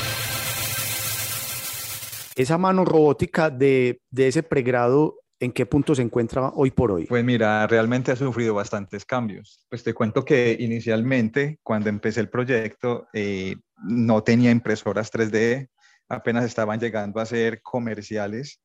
Esa 2.36 2.58
mano 2.58 2.86
robótica 2.86 3.50
de, 3.50 4.02
de 4.10 4.28
ese 4.30 4.44
pregrado 4.44 5.20
¿en 5.40 5.52
qué 5.52 5.66
punto 5.66 5.96
se 5.96 6.02
encuentra 6.02 6.50
hoy 6.50 6.72
por 6.72 6.92
hoy? 6.92 7.06
Pues 7.06 7.24
mira, 7.24 7.66
realmente 7.68 8.12
ha 8.12 8.16
sufrido 8.16 8.54
bastantes 8.54 9.06
cambios. 9.06 9.66
Pues 9.70 9.84
te 9.84 9.94
cuento 9.94 10.26
que 10.26 10.56
inicialmente, 10.60 11.60
cuando 11.64 11.90
empecé 11.90 12.20
el 12.20 12.30
proyecto, 12.30 13.08
eh, 13.14 13.56
no 13.84 14.22
tenía 14.24 14.52
impresoras 14.52 15.12
3D, 15.12 15.70
apenas 16.10 16.46
estaban 16.46 16.80
llegando 16.80 17.20
a 17.20 17.26
ser 17.26 17.62
comerciales. 17.62 18.62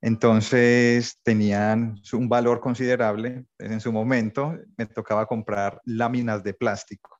Entonces 0.00 1.18
tenían 1.24 1.96
un 2.12 2.28
valor 2.28 2.60
considerable. 2.60 3.44
En 3.58 3.80
su 3.80 3.92
momento 3.92 4.56
me 4.76 4.86
tocaba 4.86 5.26
comprar 5.26 5.80
láminas 5.84 6.44
de 6.44 6.54
plástico, 6.54 7.18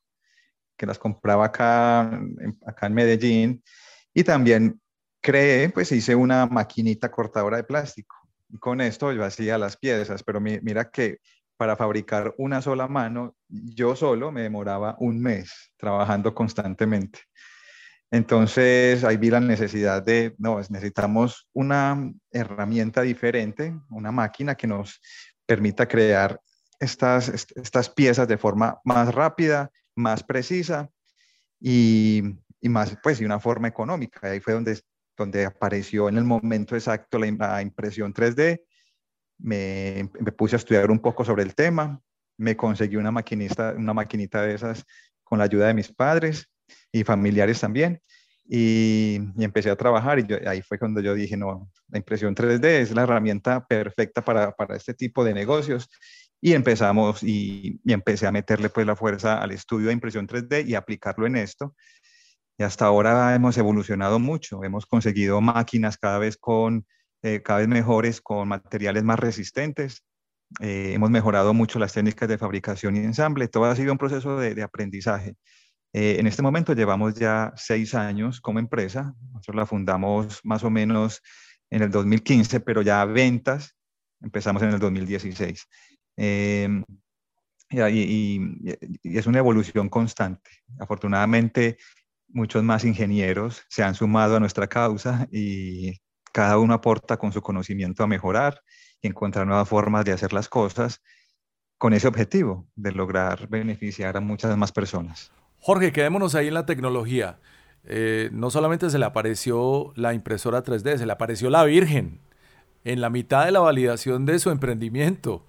que 0.77 0.85
las 0.85 0.97
compraba 0.97 1.45
acá, 1.45 2.21
acá 2.65 2.87
en 2.87 2.93
Medellín. 2.93 3.63
Y 4.13 4.23
también 4.23 4.79
creé, 5.21 5.69
pues 5.69 5.91
hice 5.91 6.15
una 6.15 6.45
maquinita 6.45 7.11
cortadora 7.11 7.57
de 7.57 7.65
plástico 7.65 8.18
con 8.59 8.81
esto 8.81 9.11
yo 9.11 9.23
hacía 9.23 9.57
las 9.57 9.77
piezas, 9.77 10.23
pero 10.23 10.41
mira 10.41 10.89
que 10.89 11.19
para 11.57 11.75
fabricar 11.75 12.33
una 12.37 12.61
sola 12.61 12.87
mano, 12.87 13.35
yo 13.49 13.95
solo 13.95 14.31
me 14.31 14.41
demoraba 14.41 14.95
un 14.99 15.19
mes 15.19 15.73
trabajando 15.77 16.33
constantemente. 16.33 17.19
Entonces 18.11 19.03
ahí 19.03 19.17
vi 19.17 19.29
la 19.29 19.39
necesidad 19.39 20.01
de, 20.01 20.35
no, 20.37 20.57
necesitamos 20.57 21.47
una 21.53 22.11
herramienta 22.31 23.01
diferente, 23.01 23.77
una 23.89 24.11
máquina 24.11 24.55
que 24.55 24.67
nos 24.67 24.99
permita 25.45 25.87
crear 25.87 26.39
estas, 26.79 27.27
estas 27.27 27.89
piezas 27.89 28.27
de 28.27 28.37
forma 28.37 28.79
más 28.83 29.13
rápida, 29.13 29.69
más 29.95 30.23
precisa 30.23 30.89
y, 31.59 32.23
y 32.61 32.69
más, 32.69 32.97
pues, 33.03 33.19
y 33.21 33.25
una 33.25 33.39
forma 33.39 33.67
económica. 33.67 34.27
Ahí 34.27 34.39
fue 34.39 34.53
donde 34.53 34.79
donde 35.19 35.45
apareció 35.45 36.07
en 36.07 36.17
el 36.17 36.23
momento 36.23 36.75
exacto 36.75 37.19
la, 37.19 37.61
impresión 37.61 38.13
3D. 38.13 38.61
Me, 39.37 40.09
puse 40.37 40.55
a 40.55 40.57
estudiar 40.57 40.89
un 40.89 40.99
poco 40.99 41.23
sobre 41.25 41.43
el 41.43 41.55
tema, 41.55 42.01
me 42.37 42.55
conseguí 42.55 42.95
una, 42.95 43.11
maquinista, 43.11 43.73
una 43.77 43.93
maquinita 43.93 44.41
de 44.41 44.55
esas 44.55 44.85
con 45.23 45.39
la 45.39 45.45
ayuda 45.45 45.67
de 45.67 45.73
mis 45.73 45.91
padres 45.91 46.49
y 46.91 47.03
familiares 47.03 47.59
también. 47.59 48.01
Y, 48.47 49.19
empecé 49.37 49.69
a 49.69 49.75
trabajar 49.75 50.19
y 50.19 50.47
ahí 50.47 50.61
fue 50.61 50.79
cuando 50.79 51.01
yo 51.01 51.13
dije, 51.13 51.37
no, 51.37 51.69
la 51.89 51.97
impresión 51.99 52.33
3D 52.33 52.65
es 52.65 52.91
la 52.91 53.03
herramienta 53.03 53.65
perfecta 53.67 54.23
para, 54.23 54.53
para 54.53 54.75
este 54.75 54.93
tipo 54.93 55.23
de 55.23 55.33
negocios. 55.33 55.89
Y 56.41 56.53
empezamos 56.53 57.21
y, 57.21 57.81
y, 57.83 57.91
empecé 57.91 58.25
a 58.25 58.31
meterle 58.31 58.69
pues 58.69 58.87
la 58.87 58.95
fuerza 58.95 59.41
al 59.41 59.51
estudio 59.51 59.87
de 59.87 59.93
impresión 59.93 60.27
3D 60.27 60.65
y 60.65 60.75
aplicarlo 60.75 61.27
en 61.27 61.35
esto. 61.35 61.75
Y 62.59 62.63
hasta 62.63 62.85
ahora 62.85 63.33
hemos 63.35 63.57
evolucionado 63.57 64.19
mucho, 64.19 64.65
hemos 64.65 64.85
conseguido 64.85 65.39
máquinas 65.39 65.97
cada 65.97 66.19
vez, 66.19 66.35
con, 66.35 66.85
eh, 67.21 67.41
cada 67.41 67.59
vez 67.59 67.69
mejores, 67.69 68.19
con 68.19 68.49
materiales 68.49 69.01
más 69.05 69.17
resistentes, 69.17 70.03
eh, 70.59 70.91
hemos 70.93 71.09
mejorado 71.09 71.53
mucho 71.53 71.79
las 71.79 71.93
técnicas 71.93 72.27
de 72.27 72.37
fabricación 72.37 72.97
y 72.97 72.99
ensamble, 72.99 73.47
todo 73.47 73.63
ha 73.63 73.75
sido 73.77 73.93
un 73.93 73.97
proceso 73.97 74.37
de, 74.37 74.61
aprendizaje. 74.61 75.35
Eh, 75.93 76.17
en 76.19 76.27
este 76.27 76.41
momento 76.41 76.73
llevamos 76.73 77.13
ya 77.15 77.53
seis 77.55 77.95
años 77.95 78.41
como 78.41 78.59
empresa, 78.59 79.13
nosotros 79.31 79.55
la 79.55 79.65
fundamos 79.65 80.41
más 80.43 80.61
o 80.65 80.69
menos 80.69 81.21
en 81.69 81.83
el 81.83 81.89
2015, 81.89 82.59
pero 82.59 82.81
ya 82.81 83.05
ventas 83.05 83.73
empezamos 84.19 84.61
en 84.63 84.71
el 84.71 84.79
2016. 84.79 85.65
Em, 86.17 86.83
y, 87.69 87.79
y, 87.81 89.17
es 89.17 89.27
una 89.27 89.39
evolución 89.39 89.87
constante. 89.87 90.51
Afortunadamente, 90.77 91.77
muchos 92.29 92.63
más 92.63 92.85
ingenieros 92.85 93.63
se 93.69 93.83
han 93.83 93.95
sumado 93.95 94.35
a 94.37 94.39
nuestra 94.39 94.67
causa 94.67 95.27
y 95.31 95.99
cada 96.31 96.57
uno 96.57 96.73
aporta 96.73 97.17
con 97.17 97.31
su 97.31 97.41
conocimiento 97.41 98.03
a 98.03 98.07
mejorar 98.07 98.61
y 99.01 99.07
encontrar 99.07 99.47
nuevas 99.47 99.67
formas 99.67 100.05
de 100.05 100.11
hacer 100.11 100.33
las 100.33 100.47
cosas 100.47 101.01
con 101.77 101.93
ese 101.93 102.07
objetivo 102.07 102.67
de 102.75 102.91
lograr 102.91 103.47
beneficiar 103.47 104.17
a 104.17 104.19
muchas 104.19 104.55
más 104.57 104.71
personas. 104.71 105.31
Jorge, 105.59 105.91
quedémonos 105.91 106.35
ahí 106.35 106.47
en 106.47 106.53
la 106.53 106.65
tecnología. 106.65 107.39
Eh, 107.85 108.29
no 108.33 108.49
solamente 108.49 108.89
se 108.89 108.99
le 108.99 109.05
apareció 109.05 109.93
la 109.95 110.13
impresora 110.13 110.63
3D, 110.63 110.97
se 110.97 111.05
le 111.05 111.11
apareció 111.11 111.49
la 111.49 111.63
Virgen 111.63 112.19
en 112.83 113.01
la 113.01 113.09
mitad 113.09 113.45
de 113.45 113.51
la 113.51 113.59
validación 113.59 114.25
de 114.25 114.39
su 114.39 114.51
emprendimiento 114.51 115.45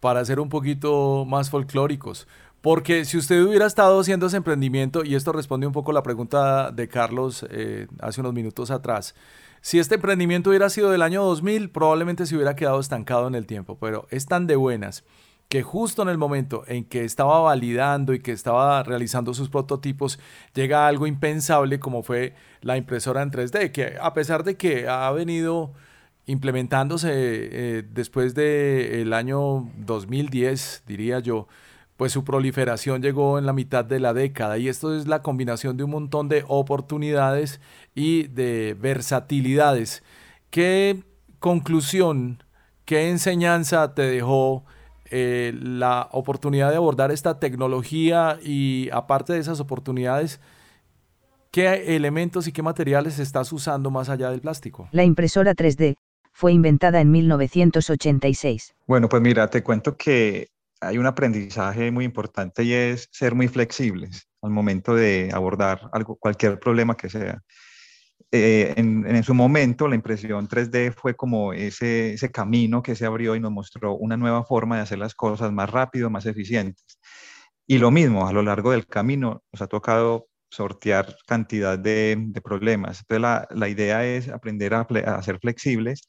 para 0.00 0.24
ser 0.24 0.40
un 0.40 0.48
poquito 0.48 1.24
más 1.26 1.50
folclóricos. 1.50 2.26
Porque 2.64 3.04
si 3.04 3.18
usted 3.18 3.42
hubiera 3.42 3.66
estado 3.66 4.00
haciendo 4.00 4.24
ese 4.24 4.38
emprendimiento, 4.38 5.04
y 5.04 5.16
esto 5.16 5.32
responde 5.32 5.66
un 5.66 5.74
poco 5.74 5.90
a 5.90 5.94
la 5.94 6.02
pregunta 6.02 6.70
de 6.70 6.88
Carlos 6.88 7.44
eh, 7.50 7.88
hace 8.00 8.22
unos 8.22 8.32
minutos 8.32 8.70
atrás, 8.70 9.14
si 9.60 9.78
este 9.78 9.96
emprendimiento 9.96 10.48
hubiera 10.48 10.70
sido 10.70 10.90
del 10.90 11.02
año 11.02 11.22
2000, 11.24 11.68
probablemente 11.68 12.24
se 12.24 12.34
hubiera 12.34 12.56
quedado 12.56 12.80
estancado 12.80 13.28
en 13.28 13.34
el 13.34 13.44
tiempo, 13.44 13.76
pero 13.78 14.06
es 14.08 14.24
tan 14.24 14.46
de 14.46 14.56
buenas 14.56 15.04
que 15.50 15.62
justo 15.62 16.00
en 16.00 16.08
el 16.08 16.16
momento 16.16 16.64
en 16.66 16.84
que 16.86 17.04
estaba 17.04 17.38
validando 17.40 18.14
y 18.14 18.20
que 18.20 18.32
estaba 18.32 18.82
realizando 18.82 19.34
sus 19.34 19.50
prototipos, 19.50 20.18
llega 20.54 20.88
algo 20.88 21.06
impensable 21.06 21.78
como 21.78 22.02
fue 22.02 22.34
la 22.62 22.78
impresora 22.78 23.20
en 23.20 23.30
3D, 23.30 23.72
que 23.72 23.98
a 24.00 24.14
pesar 24.14 24.42
de 24.42 24.56
que 24.56 24.88
ha 24.88 25.10
venido 25.10 25.74
implementándose 26.24 27.10
eh, 27.12 27.82
después 27.90 28.34
del 28.34 29.12
año 29.12 29.70
2010, 29.76 30.84
diría 30.86 31.18
yo, 31.18 31.46
pues 31.96 32.12
su 32.12 32.24
proliferación 32.24 33.02
llegó 33.02 33.38
en 33.38 33.46
la 33.46 33.52
mitad 33.52 33.84
de 33.84 34.00
la 34.00 34.12
década 34.12 34.58
y 34.58 34.68
esto 34.68 34.96
es 34.96 35.06
la 35.06 35.22
combinación 35.22 35.76
de 35.76 35.84
un 35.84 35.90
montón 35.90 36.28
de 36.28 36.44
oportunidades 36.48 37.60
y 37.94 38.24
de 38.24 38.76
versatilidades. 38.78 40.02
¿Qué 40.50 41.02
conclusión, 41.38 42.42
qué 42.84 43.10
enseñanza 43.10 43.94
te 43.94 44.02
dejó 44.02 44.64
eh, 45.10 45.52
la 45.62 46.08
oportunidad 46.10 46.70
de 46.70 46.76
abordar 46.76 47.12
esta 47.12 47.38
tecnología 47.38 48.38
y 48.42 48.88
aparte 48.92 49.34
de 49.34 49.38
esas 49.38 49.60
oportunidades, 49.60 50.40
qué 51.52 51.94
elementos 51.94 52.48
y 52.48 52.52
qué 52.52 52.62
materiales 52.62 53.20
estás 53.20 53.52
usando 53.52 53.90
más 53.90 54.08
allá 54.08 54.30
del 54.30 54.40
plástico? 54.40 54.88
La 54.90 55.04
impresora 55.04 55.54
3D 55.54 55.94
fue 56.32 56.52
inventada 56.52 57.00
en 57.00 57.12
1986. 57.12 58.74
Bueno, 58.86 59.08
pues 59.08 59.22
mira, 59.22 59.48
te 59.48 59.62
cuento 59.62 59.96
que 59.96 60.48
hay 60.84 60.98
un 60.98 61.06
aprendizaje 61.06 61.90
muy 61.90 62.04
importante 62.04 62.62
y 62.64 62.72
es 62.72 63.08
ser 63.12 63.34
muy 63.34 63.48
flexibles 63.48 64.28
al 64.42 64.50
momento 64.50 64.94
de 64.94 65.30
abordar 65.32 65.90
cualquier 66.20 66.58
problema 66.58 66.96
que 66.96 67.08
sea. 67.08 67.42
Eh, 68.30 68.74
en, 68.76 69.22
su 69.22 69.32
momento, 69.34 69.86
la 69.88 69.94
impresión 69.94 70.48
3D 70.48 70.92
fue 70.92 71.14
como 71.14 71.52
ese, 71.52 72.16
camino 72.32 72.82
que 72.82 72.96
se 72.96 73.06
abrió 73.06 73.36
y 73.36 73.40
nos 73.40 73.52
mostró 73.52 73.94
una 73.94 74.16
nueva 74.16 74.44
forma 74.44 74.76
de 74.76 74.82
hacer 74.82 74.98
las 74.98 75.14
cosas 75.14 75.52
más 75.52 75.70
rápido, 75.70 76.10
más 76.10 76.26
eficientes. 76.26 76.84
Y 77.66 77.78
lo 77.78 77.90
mismo, 77.90 78.26
a 78.26 78.32
lo 78.32 78.42
largo 78.42 78.72
del 78.72 78.86
camino 78.86 79.44
nos 79.52 79.62
ha 79.62 79.66
tocado 79.68 80.28
sortear 80.50 81.16
cantidad 81.26 81.78
de, 81.78 82.32
problemas. 82.42 83.04
Entonces, 83.08 83.48
la, 83.50 83.68
idea 83.68 84.04
es 84.04 84.28
aprender 84.28 84.74
a 84.74 85.22
ser 85.22 85.38
flexibles 85.38 86.08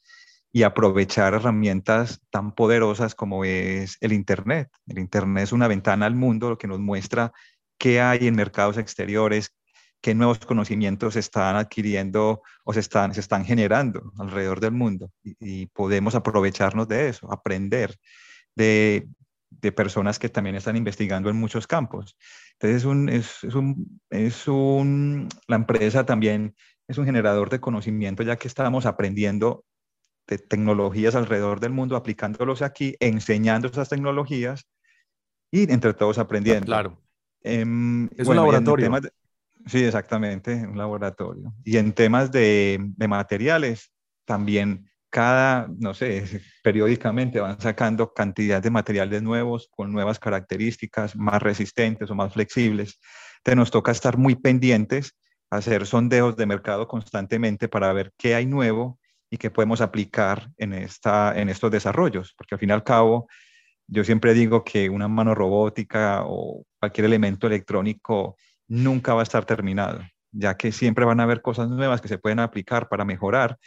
y 0.52 0.62
aprovechar 0.62 1.34
herramientas 1.34 2.20
tan 2.30 2.54
poderosas 2.54 3.14
como 3.14 3.44
es 3.44 3.98
el 4.00 4.12
Internet. 4.12 4.70
El 4.86 4.98
Internet 4.98 5.44
es 5.44 5.52
una 5.52 5.68
ventana 5.68 6.06
al 6.06 6.14
mundo, 6.14 6.50
lo 6.50 6.58
que 6.58 6.68
nos 6.68 6.80
muestra 6.80 7.32
qué 7.78 8.00
hay 8.00 8.26
en 8.26 8.36
mercados 8.36 8.78
exteriores, 8.78 9.54
qué 10.00 10.14
nuevos 10.14 10.38
conocimientos 10.38 11.14
se 11.14 11.20
están 11.20 11.56
adquiriendo 11.56 12.42
o 12.64 12.72
se 12.72 12.80
están, 12.80 13.14
se 13.14 13.20
están 13.20 13.44
generando 13.44 14.12
alrededor 14.18 14.60
del 14.60 14.72
mundo. 14.72 15.10
Y, 15.22 15.66
podemos 15.66 16.14
aprovecharnos 16.14 16.88
de 16.88 17.08
eso, 17.08 17.30
aprender 17.32 17.96
de, 18.54 19.08
de, 19.50 19.72
personas 19.72 20.18
que 20.18 20.28
también 20.28 20.56
están 20.56 20.76
investigando 20.76 21.28
en 21.28 21.36
muchos 21.36 21.66
campos. 21.66 22.16
Entonces, 22.52 22.78
es 22.78 22.84
un, 22.84 23.08
es, 23.08 23.44
un, 23.44 24.00
es 24.10 24.48
un, 24.48 25.28
la 25.48 25.56
empresa 25.56 26.06
también 26.06 26.54
es 26.88 26.98
un 26.98 27.04
generador 27.04 27.50
de 27.50 27.60
conocimiento, 27.60 28.22
ya 28.22 28.36
que 28.36 28.48
estamos 28.48 28.86
aprendiendo 28.86 29.64
de 30.26 30.38
tecnologías 30.38 31.14
alrededor 31.14 31.60
del 31.60 31.72
mundo, 31.72 31.96
aplicándolos 31.96 32.62
aquí, 32.62 32.96
enseñando 33.00 33.68
esas 33.68 33.88
tecnologías 33.88 34.66
y 35.50 35.70
entre 35.72 35.94
todos 35.94 36.18
aprendiendo. 36.18 36.66
Claro. 36.66 37.00
Em, 37.42 38.08
es 38.16 38.26
un 38.26 38.36
laboratorio. 38.36 38.90
sí, 39.66 39.84
exactamente, 39.84 40.66
un 40.66 40.76
laboratorio. 40.76 41.54
Y 41.64 41.76
en 41.76 41.92
temas 41.92 42.32
de, 42.32 42.78
de, 42.96 43.08
materiales, 43.08 43.92
también 44.24 44.90
cada, 45.10 45.68
no 45.78 45.94
sé, 45.94 46.24
periódicamente 46.64 47.38
van 47.38 47.60
sacando 47.60 48.12
cantidad 48.12 48.60
de 48.60 48.70
materiales 48.70 49.22
nuevos 49.22 49.68
con 49.70 49.92
nuevas 49.92 50.18
características, 50.18 51.14
más 51.14 51.40
resistentes 51.40 52.10
o 52.10 52.16
más 52.16 52.32
flexibles. 52.32 52.98
Entonces 53.38 53.56
nos 53.56 53.70
toca 53.70 53.92
estar 53.92 54.18
muy 54.18 54.34
pendientes, 54.34 55.16
hacer 55.50 55.86
sondeos 55.86 56.36
de 56.36 56.46
mercado 56.46 56.88
constantemente 56.88 57.68
para 57.68 57.92
ver 57.92 58.12
qué 58.18 58.34
hay 58.34 58.46
nuevo 58.46 58.98
y 59.30 59.38
que 59.38 59.50
podemos 59.50 59.80
aplicar 59.80 60.50
en, 60.56 60.72
esta, 60.72 61.38
en 61.38 61.48
estos 61.48 61.70
desarrollos, 61.70 62.34
porque 62.36 62.54
al 62.54 62.58
fin 62.58 62.70
y 62.70 62.72
al 62.72 62.84
cabo, 62.84 63.28
yo 63.88 64.04
siempre 64.04 64.34
digo 64.34 64.64
que 64.64 64.88
una 64.88 65.08
mano 65.08 65.34
robótica 65.34 66.22
o 66.24 66.64
cualquier 66.78 67.06
elemento 67.06 67.46
electrónico 67.46 68.36
nunca 68.68 69.14
va 69.14 69.20
a 69.20 69.24
estar 69.24 69.44
terminado, 69.44 70.00
ya 70.32 70.56
que 70.56 70.72
siempre 70.72 71.04
van 71.04 71.20
a 71.20 71.24
haber 71.24 71.42
cosas 71.42 71.68
nuevas 71.68 72.00
que 72.00 72.08
se 72.08 72.18
pueden 72.18 72.40
aplicar 72.40 72.88
para 72.88 73.04
mejorar 73.04 73.58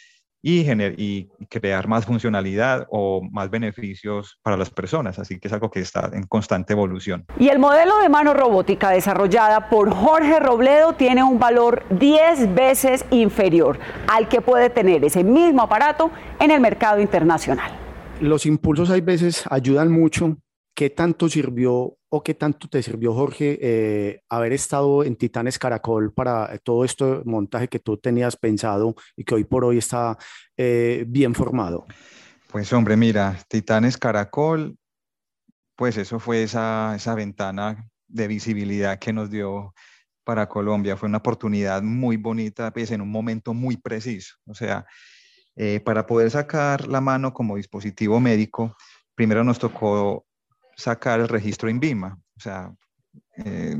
y, 0.42 0.62
y 0.98 1.30
crear 1.50 1.88
más 1.88 2.06
funcionalidad 2.06 2.88
o 2.90 3.22
más 3.32 3.50
beneficios 3.50 4.40
para 4.42 4.58
las 4.58 4.70
personas. 4.70 5.20
Así 5.20 5.40
que 5.40 5.48
es 5.48 5.54
algo 5.54 5.70
que 5.70 5.80
está 5.82 6.10
en 6.14 6.24
constante 6.24 6.74
evolución. 6.74 7.26
Y 7.38 7.50
el 7.50 7.60
modelo 7.60 7.98
de 8.00 8.10
mano 8.10 8.34
robótica 8.34 8.90
desarrollada 8.90 9.70
por 9.70 9.94
Jorge 9.94 10.40
Robledo 10.40 10.94
tiene 10.94 11.24
un 11.24 11.40
valor 11.40 11.84
10 11.90 12.54
veces 12.56 13.06
inferior 13.12 13.80
al 14.08 14.28
que 14.28 14.42
puede 14.42 14.70
tener 14.70 15.04
ese 15.04 15.24
mismo 15.24 15.64
aparato 15.64 16.12
en 16.40 16.52
el 16.52 16.62
mercado 16.62 17.00
internacional. 17.00 17.72
Los 18.20 18.46
impulsos 18.46 18.90
hay 18.90 19.02
veces 19.02 19.44
ayudan 19.50 19.92
mucho. 19.92 20.38
¿Qué 20.76 20.90
tanto 20.90 21.28
sirvió 21.30 21.99
o 22.10 22.24
qué 22.24 22.34
tanto 22.34 22.68
te 22.68 22.82
sirvió, 22.82 23.14
Jorge, 23.14 23.60
eh, 23.62 24.24
haber 24.30 24.54
estado 24.54 25.04
en 25.04 25.16
Titanes 25.16 25.60
Caracol 25.60 26.12
para 26.12 26.58
todo 26.60 26.84
este 26.84 27.22
montaje 27.26 27.68
que 27.68 27.80
tú 27.80 27.98
tenías 27.98 28.36
pensado 28.36 28.96
y 29.16 29.24
que 29.24 29.36
hoy 29.36 29.44
por 29.44 29.64
hoy 29.64 29.78
está 29.78 30.18
eh, 30.58 31.06
bien 31.08 31.36
formado? 31.36 31.86
Pues 32.52 32.74
hombre, 32.74 32.98
mira, 32.98 33.38
Titanes 33.48 33.98
Caracol, 33.98 34.76
pues 35.76 35.98
eso 35.98 36.20
fue 36.20 36.44
esa, 36.44 36.96
esa 36.96 37.14
ventana 37.14 37.88
de 38.08 38.28
visibilidad 38.28 38.98
que 38.98 39.14
nos 39.14 39.30
dio 39.30 39.74
para 40.24 40.50
Colombia. 40.50 40.98
Fue 40.98 41.08
una 41.08 41.20
oportunidad 41.20 41.84
muy 41.84 42.18
bonita, 42.18 42.72
pues 42.72 42.90
en 42.92 43.02
un 43.02 43.12
momento 43.12 43.54
muy 43.54 43.78
preciso. 43.78 44.36
O 44.48 44.56
sea, 44.56 44.86
eh, 45.56 45.80
para 45.80 46.08
poder 46.08 46.32
sacar 46.32 46.88
la 46.88 47.02
mano 47.02 47.34
como 47.34 47.56
dispositivo 47.56 48.20
médico, 48.20 48.76
primero 49.14 49.44
nos 49.44 49.60
tocó 49.60 50.26
sacar 50.80 51.20
el 51.20 51.28
registro 51.28 51.70
INVIMA, 51.70 52.18
o 52.38 52.40
sea, 52.40 52.74
eh, 53.38 53.76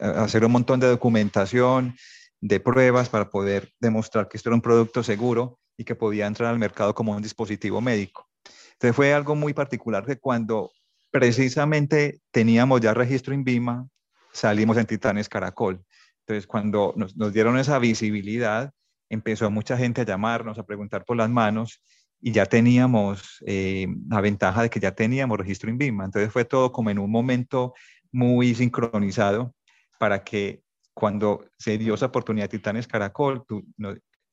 hacer 0.00 0.44
un 0.44 0.52
montón 0.52 0.80
de 0.80 0.86
documentación, 0.86 1.96
de 2.40 2.60
pruebas 2.60 3.08
para 3.08 3.30
poder 3.30 3.72
demostrar 3.80 4.28
que 4.28 4.36
esto 4.36 4.50
era 4.50 4.54
un 4.54 4.60
producto 4.60 5.02
seguro 5.02 5.58
y 5.76 5.84
que 5.84 5.94
podía 5.94 6.26
entrar 6.26 6.50
al 6.50 6.58
mercado 6.58 6.94
como 6.94 7.16
un 7.16 7.22
dispositivo 7.22 7.80
médico. 7.80 8.28
Entonces 8.72 8.94
fue 8.94 9.14
algo 9.14 9.34
muy 9.34 9.54
particular 9.54 10.04
que 10.04 10.18
cuando 10.18 10.70
precisamente 11.10 12.20
teníamos 12.30 12.82
ya 12.82 12.92
registro 12.92 13.32
INVIMA, 13.32 13.88
salimos 14.32 14.76
en 14.76 14.86
Titanes 14.86 15.30
Caracol. 15.30 15.82
Entonces 16.20 16.46
cuando 16.46 16.92
nos, 16.96 17.16
nos 17.16 17.32
dieron 17.32 17.58
esa 17.58 17.78
visibilidad, 17.78 18.72
empezó 19.08 19.50
mucha 19.50 19.78
gente 19.78 20.02
a 20.02 20.04
llamarnos, 20.04 20.58
a 20.58 20.66
preguntar 20.66 21.04
por 21.04 21.16
las 21.16 21.30
manos 21.30 21.80
y 22.20 22.32
ya 22.32 22.46
teníamos 22.46 23.42
eh, 23.46 23.86
la 24.08 24.20
ventaja 24.20 24.62
de 24.62 24.70
que 24.70 24.80
ya 24.80 24.92
teníamos 24.94 25.38
registro 25.38 25.70
INVIMA. 25.70 26.04
Entonces 26.04 26.32
fue 26.32 26.44
todo 26.44 26.72
como 26.72 26.90
en 26.90 26.98
un 26.98 27.10
momento 27.10 27.74
muy 28.12 28.54
sincronizado 28.54 29.54
para 29.98 30.24
que 30.24 30.62
cuando 30.94 31.44
se 31.58 31.76
dio 31.76 31.94
esa 31.94 32.06
oportunidad 32.06 32.48
Titanes 32.48 32.86
Caracol, 32.86 33.44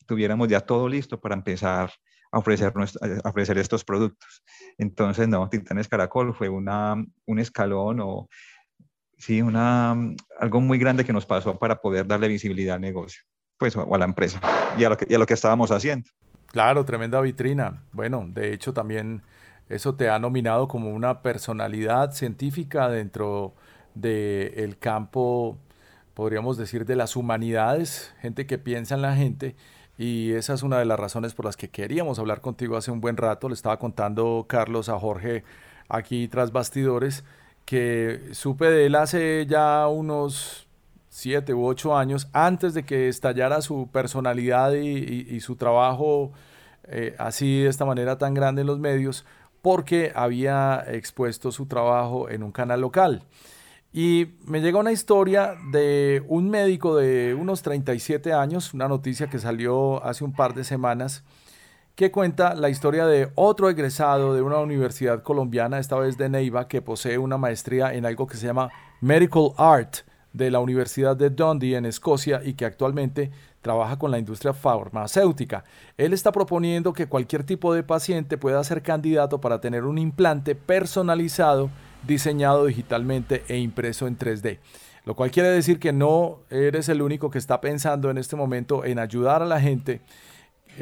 tuviéramos 0.06 0.48
ya 0.48 0.62
todo 0.62 0.88
listo 0.88 1.20
para 1.20 1.36
empezar 1.36 1.92
a 2.32 2.40
ofrecer, 2.40 2.74
a 3.24 3.30
ofrecer 3.30 3.58
estos 3.58 3.84
productos. 3.84 4.44
Entonces, 4.78 5.28
no, 5.28 5.50
Titanes 5.50 5.90
Caracol 5.90 6.34
fue 6.34 6.50
una, 6.50 6.96
un 7.26 7.40
escalón 7.40 8.00
o 8.00 8.30
sí, 9.18 9.42
una, 9.42 9.92
algo 10.40 10.62
muy 10.62 10.78
grande 10.78 11.06
que 11.06 11.14
nos 11.14 11.26
pasó 11.26 11.60
para 11.60 11.82
poder 11.82 12.08
darle 12.08 12.28
visibilidad 12.28 12.76
al 12.76 12.82
negocio, 12.82 13.22
pues, 13.58 13.76
o 13.76 13.94
a 13.94 13.98
la 13.98 14.06
empresa 14.06 14.40
y 14.78 14.86
a 14.86 14.90
lo 14.90 14.98
que, 14.98 15.06
y 15.10 15.14
a 15.14 15.20
lo 15.20 15.26
que 15.26 15.34
estábamos 15.34 15.70
haciendo. 15.72 16.10
Claro, 16.54 16.86
tremenda 16.86 17.20
vitrina. 17.20 17.82
Bueno, 17.94 18.28
de 18.30 18.54
hecho 18.54 18.74
también 18.74 19.24
eso 19.70 19.96
te 19.96 20.10
ha 20.10 20.20
nominado 20.20 20.68
como 20.68 20.92
una 20.92 21.24
personalidad 21.24 22.12
científica 22.12 22.90
dentro 22.90 23.56
del 23.96 24.78
campo, 24.78 25.58
podríamos 26.14 26.56
decir, 26.58 26.86
de 26.86 26.96
las 26.96 27.16
humanidades, 27.16 28.14
gente 28.22 28.46
que 28.46 28.60
piensa 28.60 28.94
en 28.94 29.02
la 29.02 29.16
gente. 29.16 29.56
Y 29.98 30.34
esa 30.34 30.54
es 30.54 30.62
una 30.62 30.78
de 30.78 30.86
las 30.86 31.00
razones 31.00 31.34
por 31.34 31.46
las 31.46 31.58
que 31.58 31.70
queríamos 31.70 32.20
hablar 32.20 32.40
contigo 32.42 32.78
hace 32.78 32.92
un 32.92 33.02
buen 33.02 33.18
rato. 33.18 33.50
Le 33.50 33.56
estaba 33.56 33.80
contando 33.80 34.46
Carlos 34.48 34.90
a 34.90 35.00
Jorge 35.00 35.44
aquí 35.90 36.28
tras 36.28 36.52
bastidores 36.52 37.24
que 37.66 38.30
supe 38.34 38.66
de 38.70 38.86
él 38.86 38.96
hace 38.96 39.48
ya 39.48 39.88
unos 39.88 40.68
siete 41.14 41.54
u 41.54 41.64
ocho 41.64 41.96
años, 41.96 42.28
antes 42.34 42.74
de 42.74 42.84
que 42.84 43.08
estallara 43.08 43.62
su 43.62 43.88
personalidad 43.92 44.74
y, 44.74 45.40
su 45.42 45.56
trabajo 45.56 46.32
eh, 46.86 47.16
así 47.20 47.62
de 47.62 47.70
esta 47.70 47.86
manera 47.86 48.18
tan 48.18 48.34
grande 48.34 48.62
en 48.62 48.68
los 48.68 48.80
medios, 48.80 49.24
porque 49.62 50.12
había 50.16 50.84
expuesto 50.88 51.52
su 51.52 51.68
trabajo 51.68 52.32
en 52.32 52.42
un 52.42 52.52
canal 52.52 52.82
local. 52.82 53.22
Y 53.94 54.30
me 54.46 54.60
llega 54.60 54.80
una 54.80 54.92
historia 54.92 55.54
de 55.72 56.24
un 56.28 56.50
médico 56.50 56.96
de 56.96 57.36
unos 57.36 57.62
37 57.62 58.34
años, 58.34 58.74
una 58.74 58.88
noticia 58.88 59.28
que 59.28 59.38
salió 59.38 60.04
hace 60.04 60.24
un 60.24 60.34
par 60.34 60.56
de 60.56 60.64
semanas, 60.64 61.24
que 61.94 62.10
cuenta 62.10 62.56
la 62.56 62.70
historia 62.70 63.06
de 63.06 63.32
otro 63.36 63.70
egresado 63.70 64.34
de 64.34 64.42
una 64.42 64.58
universidad 64.58 65.22
colombiana, 65.22 65.78
esta 65.78 65.96
vez 65.96 66.18
de 66.18 66.30
Neiva, 66.30 66.68
que 66.68 66.82
posee 66.82 67.20
una 67.20 67.38
maestría 67.38 67.94
en 67.94 68.08
algo 68.08 68.26
que 68.26 68.36
se 68.36 68.48
llama 68.48 68.72
Medical 69.00 69.52
Art 69.58 69.98
de 70.34 70.52
la 70.52 70.60
Universidad 70.60 71.16
de 71.16 71.30
Dundee 71.30 71.76
en 71.76 71.86
Escocia 71.86 72.42
y 72.44 72.54
que 72.54 72.66
actualmente 72.66 73.32
trabaja 73.62 73.98
con 73.98 74.12
la 74.12 74.20
industria 74.20 74.54
farmacéutica. 74.54 75.64
Él 75.98 76.12
está 76.12 76.32
proponiendo 76.32 76.92
que 76.92 77.08
cualquier 77.08 77.44
tipo 77.44 77.74
de 77.74 77.84
paciente 77.84 78.38
pueda 78.38 78.64
ser 78.64 78.82
candidato 78.82 79.40
para 79.40 79.62
tener 79.62 79.86
un 79.86 79.98
implante 79.98 80.56
personalizado, 80.56 81.70
diseñado 82.06 82.66
digitalmente 82.66 83.44
e 83.48 83.58
impreso 83.58 84.08
en 84.08 84.18
3D. 84.18 84.60
Lo 85.06 85.16
cual 85.16 85.32
quiere 85.32 85.50
decir 85.50 85.80
que 85.80 85.94
no 85.94 86.40
eres 86.50 86.90
el 86.90 87.02
único 87.02 87.30
que 87.30 87.38
está 87.38 87.62
pensando 87.62 88.10
en 88.10 88.18
este 88.18 88.36
momento 88.36 88.86
en 88.86 89.00
ayudar 89.00 89.42
a 89.42 89.46
la 89.46 89.60
gente 89.60 90.02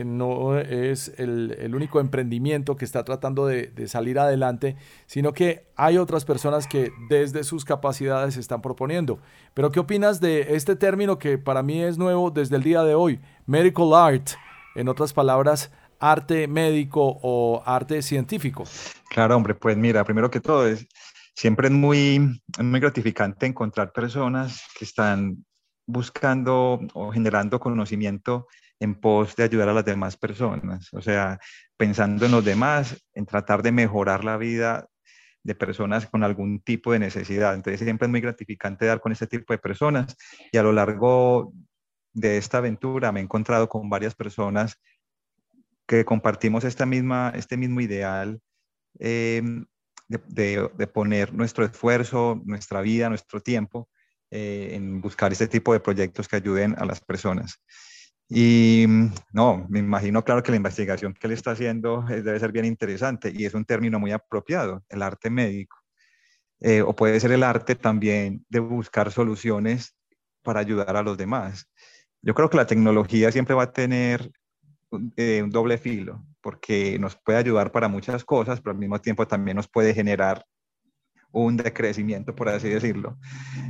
no 0.03 0.57
es 0.57 1.13
el, 1.17 1.71
único 1.73 1.99
emprendimiento 1.99 2.75
que 2.75 2.85
está 2.85 3.03
tratando 3.03 3.45
de, 3.45 3.87
salir 3.87 4.19
adelante, 4.19 4.75
sino 5.05 5.33
que 5.33 5.65
hay 5.75 5.97
otras 5.97 6.25
personas 6.25 6.67
que 6.67 6.91
desde 7.09 7.43
sus 7.43 7.65
capacidades 7.65 8.37
están 8.37 8.61
proponiendo. 8.61 9.19
Pero 9.53 9.71
¿qué 9.71 9.79
opinas 9.79 10.21
de 10.21 10.55
este 10.55 10.75
término 10.75 11.17
que 11.17 11.37
para 11.37 11.63
mí 11.63 11.81
es 11.81 11.97
nuevo 11.97 12.31
desde 12.31 12.55
el 12.55 12.63
día 12.63 12.83
de 12.83 12.95
hoy? 12.95 13.19
Medical 13.45 13.93
Art, 13.93 14.29
en 14.75 14.87
otras 14.87 15.13
palabras, 15.13 15.71
arte 15.99 16.47
médico 16.47 17.19
o 17.21 17.61
arte 17.65 18.01
científico? 18.01 18.63
Claro, 19.09 19.35
hombre, 19.35 19.55
pues 19.55 19.77
mira, 19.77 20.03
primero 20.03 20.29
que 20.29 20.39
todo 20.39 20.67
es 20.67 20.87
siempre 21.35 21.67
es 21.67 21.73
muy, 21.73 22.41
muy 22.59 22.79
gratificante 22.79 23.45
encontrar 23.45 23.91
personas 23.91 24.63
que 24.77 24.85
están 24.85 25.45
buscando 25.87 26.79
o 26.93 27.11
generando 27.11 27.59
conocimiento 27.59 28.47
en 28.81 28.95
pos 28.95 29.35
de 29.35 29.43
ayudar 29.43 29.69
a 29.69 29.73
las 29.73 29.85
demás 29.85 30.17
personas, 30.17 30.91
o 30.91 31.01
sea, 31.01 31.39
pensando 31.77 32.25
en 32.25 32.31
los 32.31 32.43
demás, 32.43 32.97
en 33.13 33.27
tratar 33.27 33.61
de 33.61 33.71
mejorar 33.71 34.23
la 34.23 34.37
vida 34.37 34.87
de 35.43 35.53
personas 35.53 36.07
con 36.07 36.23
algún 36.23 36.61
tipo 36.61 36.91
de 36.91 36.97
necesidad. 36.97 37.53
Entonces 37.53 37.79
siempre 37.79 38.07
es 38.07 38.11
muy 38.11 38.21
gratificante 38.21 38.87
dar 38.87 38.99
con 38.99 39.11
este 39.11 39.27
tipo 39.27 39.53
de 39.53 39.59
personas 39.59 40.17
y 40.51 40.57
a 40.57 40.63
lo 40.63 40.73
largo 40.73 41.53
de 42.11 42.37
esta 42.37 42.57
aventura 42.57 43.11
me 43.11 43.19
he 43.19 43.23
encontrado 43.23 43.69
con 43.69 43.87
varias 43.87 44.15
personas 44.15 44.81
que 45.85 46.03
compartimos 46.03 46.63
esta 46.63 46.87
misma, 46.87 47.33
este 47.35 47.57
mismo 47.57 47.81
ideal 47.81 48.41
em, 48.97 49.63
de, 50.07 50.89
poner 50.91 51.33
nuestro 51.33 51.65
esfuerzo, 51.65 52.41
nuestra 52.45 52.81
vida, 52.81 53.09
nuestro 53.09 53.41
tiempo 53.41 53.89
eh, 54.31 54.71
en 54.73 55.01
buscar 55.01 55.31
este 55.31 55.47
tipo 55.47 55.71
de 55.71 55.79
proyectos 55.81 56.27
que 56.27 56.37
ayuden 56.37 56.73
a 56.79 56.85
las 56.85 56.99
personas. 56.99 57.61
Y 58.33 58.85
no, 59.33 59.65
me 59.67 59.79
imagino 59.79 60.23
claro 60.23 60.41
que 60.41 60.51
la 60.51 60.57
investigación 60.57 61.13
que 61.13 61.27
él 61.27 61.33
está 61.33 61.51
haciendo 61.51 62.03
debe 62.03 62.39
ser 62.39 62.53
bien 62.53 62.63
interesante 62.63 63.29
y 63.35 63.43
es 63.43 63.53
un 63.53 63.65
término 63.65 63.99
muy 63.99 64.13
apropiado, 64.13 64.85
el 64.87 65.01
arte 65.01 65.29
médico. 65.29 65.77
Eh, 66.61 66.81
o 66.81 66.95
puede 66.95 67.19
ser 67.19 67.33
el 67.33 67.43
arte 67.43 67.75
también 67.75 68.45
de 68.47 68.59
buscar 68.59 69.11
soluciones 69.11 69.97
para 70.43 70.61
ayudar 70.61 70.95
a 70.95 71.03
los 71.03 71.17
demás. 71.17 71.69
Yo 72.21 72.33
creo 72.33 72.49
que 72.49 72.55
la 72.55 72.67
tecnología 72.67 73.33
siempre 73.33 73.53
va 73.53 73.63
a 73.63 73.73
tener 73.73 74.31
eh, 75.17 75.41
un 75.43 75.49
doble 75.49 75.77
filo, 75.77 76.23
porque 76.39 76.97
nos 76.99 77.17
puede 77.17 77.39
ayudar 77.39 77.73
para 77.73 77.89
muchas 77.89 78.23
cosas, 78.23 78.61
pero 78.61 78.71
al 78.71 78.79
mismo 78.79 79.01
tiempo 79.01 79.27
también 79.27 79.57
nos 79.57 79.67
puede 79.67 79.93
generar 79.93 80.45
un 81.33 81.57
decrecimiento, 81.57 82.33
por 82.33 82.47
así 82.47 82.69
decirlo. 82.69 83.17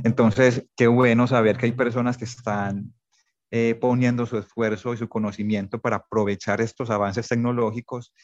Entonces, 0.04 0.68
qué 0.76 0.86
bueno 0.86 1.26
saber 1.26 1.56
que 1.56 1.66
hay 1.66 1.72
personas 1.72 2.16
que 2.16 2.26
están 2.26 2.92
eh, 3.54 3.76
poniendo 3.78 4.24
su 4.24 4.38
esfuerzo 4.38 4.94
y 4.94 4.96
su 4.96 5.10
conocimiento 5.10 5.78
para 5.78 5.96
aprovechar 5.96 6.62
estos 6.62 6.88
avances 6.88 7.28
tecnológicos 7.28 8.14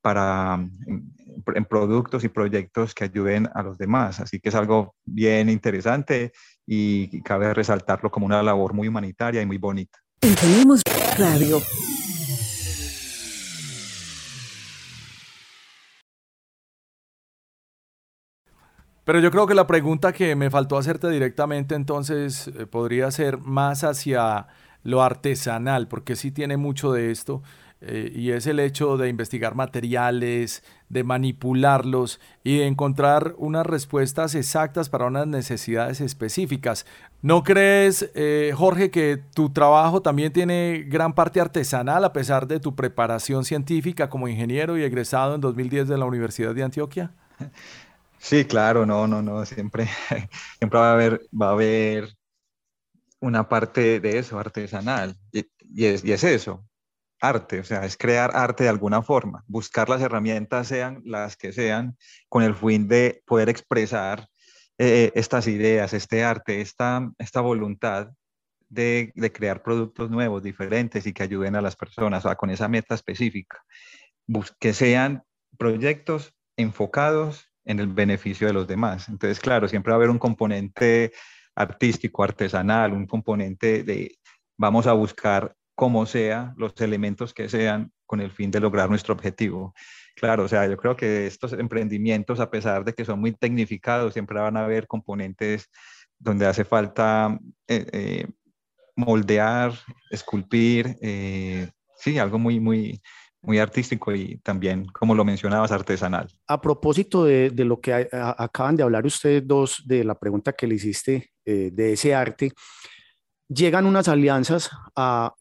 para 0.00 0.54
en, 0.56 1.64
productos 1.66 2.24
y 2.24 2.28
proyectos 2.28 2.92
que 2.92 3.04
ayuden 3.04 3.48
a 3.54 3.62
los 3.62 3.78
demás. 3.78 4.18
Así 4.18 4.40
que 4.40 4.48
es 4.48 4.56
algo 4.56 4.96
bien 5.04 5.48
interesante 5.48 6.32
y, 6.66 7.22
cabe 7.22 7.54
resaltarlo 7.54 8.10
como 8.10 8.26
una 8.26 8.42
labor 8.42 8.74
muy 8.74 8.88
humanitaria 8.88 9.40
y 9.40 9.46
muy 9.46 9.58
bonita. 9.58 10.00
Radio. 11.16 11.62
Pero 19.04 19.20
yo 19.20 19.30
creo 19.30 19.46
que 19.46 19.54
la 19.54 19.68
pregunta 19.68 20.12
que 20.12 20.34
me 20.34 20.50
faltó 20.50 20.76
hacerte 20.76 21.08
directamente 21.08 21.76
entonces 21.76 22.48
eh, 22.48 22.66
podría 22.66 23.10
ser 23.12 23.38
más 23.38 23.84
hacia 23.84 24.48
lo 24.82 25.02
artesanal, 25.02 25.88
porque 25.88 26.16
sí 26.16 26.30
tiene 26.30 26.56
mucho 26.56 26.92
de 26.92 27.10
esto, 27.10 27.42
eh, 27.84 28.12
y 28.14 28.30
es 28.30 28.46
el 28.46 28.60
hecho 28.60 28.96
de 28.96 29.08
investigar 29.08 29.56
materiales, 29.56 30.62
de 30.88 31.02
manipularlos 31.02 32.20
y 32.44 32.58
de 32.58 32.66
encontrar 32.66 33.34
unas 33.38 33.66
respuestas 33.66 34.36
exactas 34.36 34.88
para 34.88 35.06
unas 35.06 35.26
necesidades 35.26 36.00
específicas. 36.00 36.86
¿No 37.22 37.42
crees, 37.42 38.08
eh, 38.14 38.52
Jorge, 38.54 38.92
que 38.92 39.16
tu 39.34 39.50
trabajo 39.50 40.00
también 40.00 40.32
tiene 40.32 40.84
gran 40.86 41.12
parte 41.12 41.40
artesanal 41.40 42.04
a 42.04 42.12
pesar 42.12 42.46
de 42.46 42.60
tu 42.60 42.76
preparación 42.76 43.44
científica 43.44 44.08
como 44.08 44.28
ingeniero 44.28 44.78
y 44.78 44.84
egresado 44.84 45.34
en 45.34 45.40
2010 45.40 45.88
de 45.88 45.98
la 45.98 46.04
Universidad 46.04 46.54
de 46.54 46.62
Antioquia? 46.62 47.10
Sí, 48.18 48.44
claro, 48.44 48.86
no, 48.86 49.08
no, 49.08 49.22
no, 49.22 49.44
siempre, 49.44 49.88
siempre 50.58 50.78
va 50.78 50.90
a 50.90 50.92
haber, 50.92 51.20
va 51.34 51.48
a 51.48 51.52
haber 51.52 52.16
una 53.22 53.48
parte 53.48 54.00
de 54.00 54.18
eso, 54.18 54.38
artesanal, 54.38 55.16
y, 55.30 55.46
es, 55.86 56.24
eso, 56.24 56.66
arte, 57.20 57.60
o 57.60 57.64
sea, 57.64 57.84
es 57.84 57.96
crear 57.96 58.32
arte 58.34 58.64
de 58.64 58.70
alguna 58.70 59.00
forma, 59.00 59.44
buscar 59.46 59.88
las 59.88 60.02
herramientas, 60.02 60.66
sean 60.66 61.00
las 61.04 61.36
que 61.36 61.52
sean, 61.52 61.96
con 62.28 62.42
el 62.42 62.56
fin 62.56 62.88
de 62.88 63.22
poder 63.24 63.48
expresar 63.48 64.26
eh, 64.76 65.12
estas 65.14 65.46
ideas, 65.46 65.92
este 65.92 66.24
arte, 66.24 66.60
esta, 66.60 67.12
esta 67.16 67.40
voluntad 67.40 68.10
de, 68.68 69.12
de, 69.14 69.32
crear 69.32 69.62
productos 69.62 70.10
nuevos, 70.10 70.42
diferentes 70.42 71.06
y 71.06 71.12
que 71.12 71.22
ayuden 71.22 71.54
a 71.54 71.62
las 71.62 71.76
personas, 71.76 72.24
con 72.36 72.50
esa 72.50 72.66
meta 72.66 72.96
específica, 72.96 73.62
que 74.58 74.74
sean 74.74 75.22
proyectos 75.56 76.34
enfocados 76.56 77.52
en 77.64 77.78
el 77.78 77.86
beneficio 77.86 78.48
de 78.48 78.52
los 78.52 78.66
demás. 78.66 79.08
Entonces, 79.08 79.38
claro, 79.38 79.68
siempre 79.68 79.92
va 79.92 79.94
a 79.94 79.98
haber 79.98 80.10
un 80.10 80.18
componente 80.18 81.12
artístico, 81.54 82.22
artesanal, 82.24 82.92
un 82.92 83.06
componente 83.06 83.82
de 83.82 84.16
vamos 84.56 84.86
a 84.86 84.92
buscar 84.92 85.54
como 85.74 86.06
sea 86.06 86.54
los 86.56 86.78
elementos 86.80 87.34
que 87.34 87.48
sean 87.48 87.92
con 88.06 88.20
el 88.20 88.30
fin 88.30 88.50
de 88.50 88.60
lograr 88.60 88.90
nuestro 88.90 89.14
objetivo. 89.14 89.74
Claro, 90.16 90.44
o 90.44 90.48
sea, 90.48 90.66
yo 90.66 90.76
creo 90.76 90.96
que 90.96 91.26
estos 91.26 91.52
emprendimientos, 91.54 92.40
a 92.40 92.50
pesar 92.50 92.84
de 92.84 92.92
que 92.92 93.04
son 93.04 93.20
muy 93.20 93.32
tecnificados, 93.32 94.12
siempre 94.12 94.38
van 94.38 94.56
a 94.56 94.64
haber 94.64 94.86
componentes 94.86 95.70
donde 96.18 96.46
hace 96.46 96.64
falta 96.64 97.38
eh, 97.66 97.86
eh, 97.92 98.26
moldear, 98.94 99.72
esculpir, 100.10 100.96
eh, 101.00 101.70
sí, 101.96 102.18
algo 102.18 102.38
muy, 102.38 102.60
muy, 102.60 103.00
muy 103.42 103.58
artístico 103.58 104.14
y 104.14 104.38
también, 104.38 104.86
como 104.86 105.14
lo 105.14 105.24
mencionabas, 105.24 105.72
artesanal. 105.72 106.28
A 106.46 106.60
propósito 106.60 107.24
de, 107.24 107.50
de 107.50 107.64
lo 107.64 107.80
que 107.80 108.08
acaban 108.12 108.76
de 108.76 108.84
hablar 108.84 109.04
ustedes 109.04 109.46
dos, 109.46 109.82
de 109.84 110.04
la 110.04 110.14
pregunta 110.14 110.52
que 110.52 110.66
le 110.66 110.76
hiciste 110.76 111.32
eh, 111.44 111.70
de 111.72 111.92
ese 111.92 112.14
arte, 112.14 112.52
llegan 113.48 113.86
unas 113.86 114.08
alianzas 114.08 114.70
a 114.94 115.34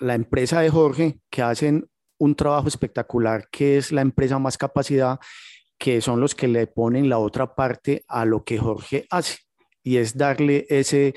la 0.00 0.14
empresa 0.14 0.60
de 0.60 0.70
Jorge 0.70 1.18
que 1.30 1.42
hacen 1.42 1.88
un 2.18 2.34
trabajo 2.34 2.68
espectacular, 2.68 3.48
que 3.50 3.78
es 3.78 3.90
la 3.90 4.02
empresa 4.02 4.38
más 4.38 4.58
capacidad, 4.58 5.18
que 5.78 6.00
son 6.00 6.20
los 6.20 6.34
que 6.34 6.48
le 6.48 6.66
ponen 6.66 7.08
la 7.08 7.18
otra 7.18 7.54
parte 7.54 8.04
a 8.08 8.24
lo 8.24 8.44
que 8.44 8.58
Jorge 8.58 9.06
hace, 9.10 9.38
y 9.82 9.96
es 9.96 10.16
darle 10.16 10.66
ese 10.68 11.14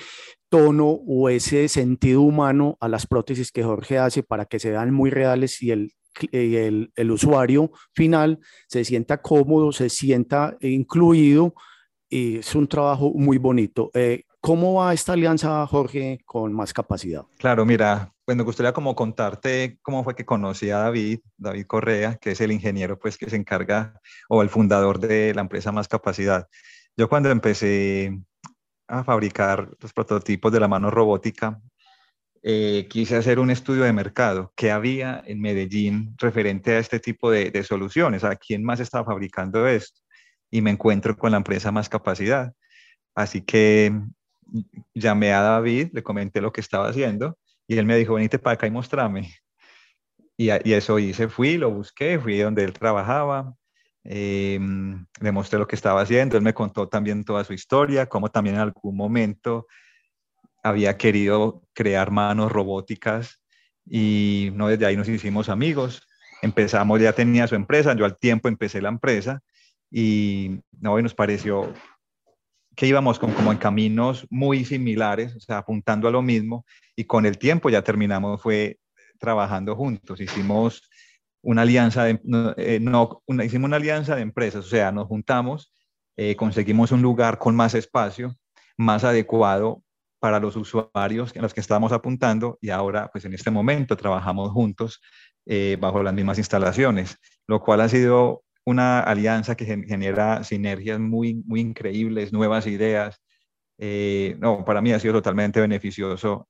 tono 0.50 0.88
o 0.88 1.30
ese 1.30 1.68
sentido 1.68 2.22
humano 2.22 2.78
a 2.80 2.88
las 2.88 3.06
prótesis 3.06 3.52
que 3.52 3.64
Jorge 3.64 3.98
hace 3.98 4.24
para 4.24 4.46
que 4.46 4.60
se 4.60 4.72
vean 4.72 4.94
muy 4.94 5.10
reales 5.10 5.62
y 5.62 5.72
el 5.72 5.94
el, 6.32 6.92
el, 6.96 7.12
usuario 7.12 7.72
final 7.94 8.40
se 8.68 8.84
sienta 8.84 9.22
cómodo, 9.22 9.72
se 9.72 9.90
sienta 9.90 10.58
incluido 10.62 11.54
y 12.10 12.38
es 12.38 12.56
un 12.56 12.68
trabajo 12.68 13.12
muy 13.14 13.38
bonito. 13.38 13.92
Eh, 13.94 14.24
¿Cómo 14.42 14.76
va 14.76 14.94
esta 14.94 15.14
alianza, 15.14 15.68
Jorge, 15.68 16.22
con 16.26 16.54
más 16.54 16.72
capacidad? 16.72 17.24
Claro, 17.38 17.66
mira, 17.66 18.14
pues 18.24 18.38
me 18.38 18.44
gustaría 18.44 18.72
como 18.72 18.96
contarte 18.96 19.78
cómo 19.82 20.04
fue 20.04 20.16
que 20.16 20.26
conocí 20.26 20.70
a 20.70 20.78
David, 20.78 21.20
David 21.38 21.66
Correa, 21.66 22.16
que 22.16 22.32
es 22.32 22.42
el 22.42 22.54
ingeniero 22.54 22.98
pues 22.98 23.18
que 23.18 23.30
se 23.30 23.36
encarga 23.36 24.00
o 24.30 24.42
el 24.42 24.50
fundador 24.50 25.00
de 25.00 25.34
la 25.34 25.42
empresa 25.42 25.74
Más 25.74 25.90
Capacidad. 25.90 26.48
Yo 26.96 27.10
cuando 27.10 27.30
empecé 27.30 28.18
a 28.88 29.04
fabricar 29.04 29.70
los 29.80 29.94
prototipos 29.94 30.52
de 30.54 30.60
la 30.60 30.68
mano 30.70 30.90
robótica, 30.90 31.62
eh, 32.44 32.88
quise 32.90 33.16
hacer 33.16 33.40
un 33.40 33.50
estudio 33.50 33.84
de 33.84 33.94
mercado 33.94 34.54
que 34.56 34.72
había 34.72 35.22
en 35.26 35.42
Medellín 35.42 36.16
referente 36.18 36.72
a 36.72 36.80
este 36.80 37.00
tipo 37.00 37.32
de, 37.32 37.64
soluciones, 37.64 38.24
a 38.24 38.36
quién 38.36 38.64
más 38.64 38.80
estaba 38.80 39.06
fabricando 39.06 39.68
esto. 39.68 40.02
Y 40.52 40.62
me 40.62 40.72
encuentro 40.72 41.18
con 41.18 41.32
la 41.32 41.38
empresa 41.38 41.72
Más 41.72 41.90
Capacidad. 41.90 42.54
Así 43.16 43.42
que 43.42 43.94
llamé 44.94 45.34
a 45.34 45.42
David, 45.42 45.90
le 45.94 46.04
comenté 46.04 46.42
lo 46.42 46.52
que 46.52 46.62
estaba 46.62 46.90
haciendo 46.90 47.38
y 47.68 47.78
él 47.78 47.86
me 47.86 47.98
dijo, 47.98 48.16
venite 48.16 48.40
para 48.40 48.56
acá 48.56 48.68
y 48.68 48.72
mostrame. 48.72 49.34
Y, 50.38 50.50
y 50.50 50.74
eso 50.74 50.98
hice, 50.98 51.28
fui, 51.28 51.58
lo 51.58 51.70
busqué, 51.70 52.18
fui 52.18 52.40
donde 52.40 52.64
él 52.64 52.74
trabajaba, 52.74 53.54
eh, 54.04 54.60
le 55.22 55.32
mostré 55.32 55.60
lo 55.60 55.68
que 55.68 55.76
estaba 55.76 56.02
haciendo, 56.02 56.38
él 56.38 56.44
me 56.44 56.54
contó 56.54 56.88
también 56.88 57.24
toda 57.26 57.44
su 57.44 57.54
historia, 57.54 58.08
cómo 58.08 58.30
también 58.30 58.56
en 58.56 58.62
algún 58.62 58.96
momento 58.96 59.68
había 60.64 60.98
querido 60.98 61.62
crear 61.74 62.12
manos 62.12 62.52
robóticas 62.52 63.42
y 63.86 64.50
no 64.54 64.68
desde 64.68 64.86
ahí 64.86 64.98
nos 64.98 65.10
hicimos 65.10 65.50
amigos. 65.50 66.08
Empezamos, 66.42 67.02
ya 67.02 67.14
tenía 67.14 67.48
su 67.48 67.56
empresa, 67.56 67.96
yo 67.96 68.06
al 68.06 68.18
tiempo 68.18 68.48
empecé 68.48 68.82
la 68.82 68.90
empresa 68.90 69.42
y 69.92 70.62
no, 70.80 71.02
nos 71.02 71.16
pareció 71.16 71.74
que 72.76 72.88
íbamos 72.88 73.20
con, 73.20 73.34
como 73.34 73.52
en 73.52 73.58
caminos 73.58 74.26
muy 74.30 74.64
similares, 74.64 75.36
o 75.36 75.40
sea, 75.40 75.58
apuntando 75.58 76.08
a 76.08 76.12
lo 76.12 76.22
mismo 76.22 76.66
y 76.96 77.04
con 77.06 77.26
el 77.26 77.38
tiempo 77.38 77.70
ya 77.70 77.82
terminamos 77.82 78.42
fue 78.42 78.80
trabajando 79.20 79.76
juntos. 79.76 80.22
Hicimos 80.22 80.90
una 81.42 81.64
alianza 81.64 82.06
de, 82.06 82.22
no, 82.24 82.54
eh, 82.58 82.80
hicimos 83.44 83.68
una 83.68 83.78
alianza 83.78 84.16
de 84.16 84.22
empresas, 84.22 84.66
o 84.66 84.70
sea, 84.70 84.92
nos 84.92 85.08
juntamos, 85.08 85.74
eh, 86.16 86.36
conseguimos 86.36 86.92
un 86.92 87.02
lugar 87.02 87.38
con 87.38 87.56
más 87.56 87.76
espacio, 87.76 88.36
más 88.78 89.04
adecuado 89.04 89.84
para 90.20 90.40
los 90.40 90.56
usuarios 90.56 91.36
en 91.36 91.42
los 91.42 91.54
que 91.54 91.62
estábamos 91.62 91.92
apuntando 91.92 92.58
y 92.62 92.70
ahora, 92.70 93.10
pues 93.12 93.26
en 93.26 93.34
este 93.34 93.52
momento, 93.52 93.96
trabajamos 93.98 94.52
juntos 94.52 95.02
eh, 95.46 95.78
bajo 95.80 96.04
las 96.04 96.14
mismas 96.14 96.38
instalaciones, 96.38 97.18
lo 97.48 97.62
cual 97.62 97.82
ha 97.82 97.90
sido 97.90 98.44
una 98.66 99.00
alianza 99.00 99.56
que 99.56 99.66
genera 99.66 100.44
sinergias 100.44 101.00
muy, 101.00 101.36
muy 101.46 101.62
increíbles, 101.62 102.34
nuevas 102.34 102.68
ideas. 102.68 103.20
Eh, 103.78 104.36
no, 104.40 104.64
para 104.66 104.82
mí 104.82 104.92
ha 104.92 105.00
sido 105.00 105.14
totalmente 105.14 105.62
beneficioso 105.62 106.48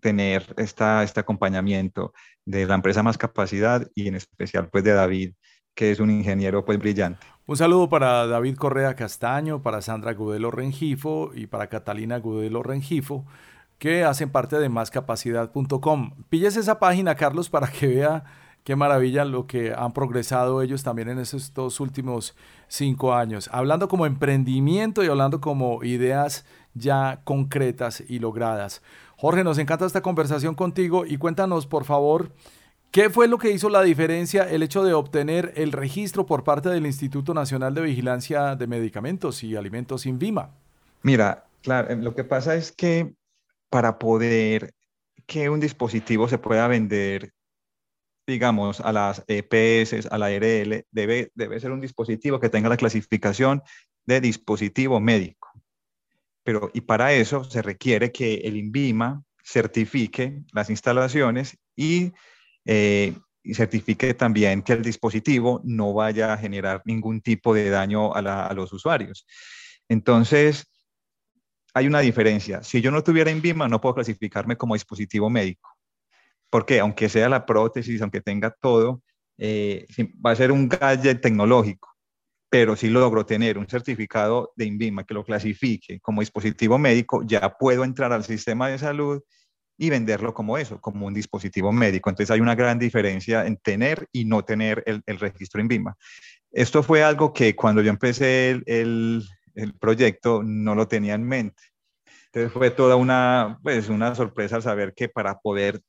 tener 0.00 0.54
esta, 0.56 1.02
este 1.02 1.20
acompañamiento 1.20 2.12
de 2.44 2.66
la 2.66 2.74
empresa 2.74 3.02
Más 3.02 3.18
Capacidad 3.18 3.86
y 3.94 4.08
en 4.08 4.16
especial 4.16 4.68
pues 4.70 4.84
de 4.84 4.92
David, 4.92 5.34
que 5.74 5.90
es 5.90 6.00
un 6.00 6.10
ingeniero 6.10 6.64
pues 6.64 6.78
brillante. 6.78 7.26
Un 7.44 7.56
saludo 7.56 7.88
para 7.88 8.28
David 8.28 8.56
Correa 8.56 8.94
Castaño, 8.94 9.62
para 9.62 9.82
Sandra 9.82 10.14
Gudelo 10.14 10.52
Rengifo 10.52 11.32
y 11.34 11.48
para 11.48 11.66
Catalina 11.66 12.20
Gudelo 12.20 12.62
Rengifo, 12.62 13.26
que 13.78 14.04
hacen 14.04 14.30
parte 14.30 14.60
de 14.60 14.68
máscapacidad.com. 14.68 16.12
Pilles 16.28 16.56
esa 16.56 16.78
página, 16.78 17.16
Carlos, 17.16 17.50
para 17.50 17.66
que 17.66 17.88
vea 17.88 18.22
qué 18.62 18.76
maravilla 18.76 19.24
lo 19.24 19.48
que 19.48 19.74
han 19.76 19.92
progresado 19.92 20.62
ellos 20.62 20.84
también 20.84 21.08
en 21.08 21.18
estos 21.18 21.80
últimos 21.80 22.36
cinco 22.68 23.12
años. 23.12 23.50
Hablando 23.52 23.88
como 23.88 24.06
emprendimiento 24.06 25.02
y 25.02 25.08
hablando 25.08 25.40
como 25.40 25.82
ideas 25.82 26.46
ya 26.74 27.22
concretas 27.24 28.04
y 28.08 28.20
logradas. 28.20 28.82
Jorge, 29.16 29.42
nos 29.42 29.58
encanta 29.58 29.84
esta 29.84 30.00
conversación 30.00 30.54
contigo 30.54 31.04
y 31.06 31.16
cuéntanos, 31.16 31.66
por 31.66 31.82
favor, 31.82 32.30
¿Qué 32.92 33.08
fue 33.08 33.26
lo 33.26 33.38
que 33.38 33.50
hizo 33.50 33.70
la 33.70 33.80
diferencia 33.80 34.42
el 34.50 34.62
hecho 34.62 34.84
de 34.84 34.92
obtener 34.92 35.54
el 35.56 35.72
registro 35.72 36.26
por 36.26 36.44
parte 36.44 36.68
del 36.68 36.84
Instituto 36.84 37.32
Nacional 37.32 37.74
de 37.74 37.80
Vigilancia 37.80 38.54
de 38.54 38.66
Medicamentos 38.66 39.42
y 39.42 39.56
Alimentos 39.56 40.04
INVIMA? 40.04 40.50
Mira, 41.00 41.46
claro, 41.62 41.88
eh, 41.88 41.96
lo 41.96 42.14
que 42.14 42.22
pasa 42.22 42.54
es 42.54 42.70
que 42.70 43.14
para 43.70 43.98
poder 43.98 44.74
que 45.24 45.48
un 45.48 45.58
dispositivo 45.58 46.28
se 46.28 46.36
pueda 46.36 46.68
vender, 46.68 47.32
digamos, 48.26 48.82
a 48.82 48.92
las 48.92 49.24
EPS, 49.26 50.08
a 50.10 50.18
la 50.18 50.26
ARL, 50.26 50.84
debe, 50.90 51.32
debe 51.34 51.60
ser 51.60 51.70
un 51.70 51.80
dispositivo 51.80 52.40
que 52.40 52.50
tenga 52.50 52.68
la 52.68 52.76
clasificación 52.76 53.62
de 54.04 54.20
dispositivo 54.20 55.00
médico. 55.00 55.48
Pero, 56.44 56.70
y 56.74 56.82
para 56.82 57.14
eso 57.14 57.42
se 57.42 57.62
requiere 57.62 58.12
que 58.12 58.34
el 58.44 58.58
INVIMA 58.58 59.22
certifique 59.42 60.42
las 60.52 60.68
instalaciones 60.68 61.56
y 61.74 62.12
eh, 62.64 63.14
y 63.42 63.54
certifique 63.54 64.14
también 64.14 64.62
que 64.62 64.72
el 64.72 64.82
dispositivo 64.82 65.60
no 65.64 65.92
vaya 65.92 66.32
a 66.32 66.38
generar 66.38 66.82
ningún 66.84 67.20
tipo 67.20 67.54
de 67.54 67.70
daño 67.70 68.14
a, 68.14 68.52
los 68.54 68.72
usuarios. 68.72 69.26
Entonces, 69.88 70.66
hay 71.74 71.86
una 71.86 72.00
diferencia. 72.00 72.62
Si 72.62 72.80
yo 72.80 72.90
no 72.90 73.02
tuviera 73.02 73.30
INVIMA, 73.30 73.68
no 73.68 73.80
puedo 73.80 73.96
clasificarme 73.96 74.56
como 74.56 74.74
dispositivo 74.74 75.28
médico. 75.28 75.70
Porque 76.50 76.80
aunque 76.80 77.08
sea 77.08 77.28
la 77.28 77.46
prótesis, 77.46 78.00
aunque 78.02 78.20
tenga 78.20 78.50
todo, 78.50 79.02
eh, 79.38 79.86
va 80.24 80.32
a 80.32 80.36
ser 80.36 80.52
un 80.52 80.68
gadget 80.68 81.20
tecnológico. 81.20 81.88
Pero 82.50 82.76
si 82.76 82.90
logro 82.90 83.24
tener 83.24 83.56
un 83.56 83.66
certificado 83.66 84.52
de 84.54 84.66
INVIMA 84.66 85.04
que 85.04 85.14
lo 85.14 85.24
clasifique 85.24 85.98
como 86.00 86.20
dispositivo 86.20 86.78
médico, 86.78 87.22
ya 87.24 87.56
puedo 87.56 87.82
entrar 87.82 88.12
al 88.12 88.24
sistema 88.24 88.68
de 88.68 88.78
salud 88.78 89.22
y 89.82 89.90
venderlo 89.90 90.32
como 90.32 90.58
eso, 90.58 90.80
como 90.80 91.08
un 91.08 91.12
dispositivo 91.12 91.72
médico. 91.72 92.08
Entonces 92.08 92.30
hay 92.30 92.38
una 92.38 92.54
gran 92.54 92.78
diferencia 92.78 93.44
en 93.44 93.56
tener 93.56 94.06
y 94.12 94.24
no 94.24 94.44
tener 94.44 94.84
el, 94.86 95.18
registro 95.18 95.60
en 95.60 95.66
BIMA. 95.66 95.96
Esto 96.52 96.84
fue 96.84 97.02
algo 97.02 97.32
que 97.32 97.56
cuando 97.56 97.82
yo 97.82 97.90
empecé 97.90 98.50
el, 98.50 99.24
el, 99.56 99.74
proyecto 99.80 100.44
no 100.44 100.76
lo 100.76 100.86
tenía 100.86 101.14
en 101.14 101.24
mente. 101.24 101.60
Entonces 102.26 102.52
fue 102.52 102.70
toda 102.70 102.94
una, 102.94 103.58
pues, 103.60 103.88
una 103.88 104.14
sorpresa 104.14 104.60
saber 104.60 104.94
que 104.94 105.08
para 105.08 105.40
poder 105.40 105.80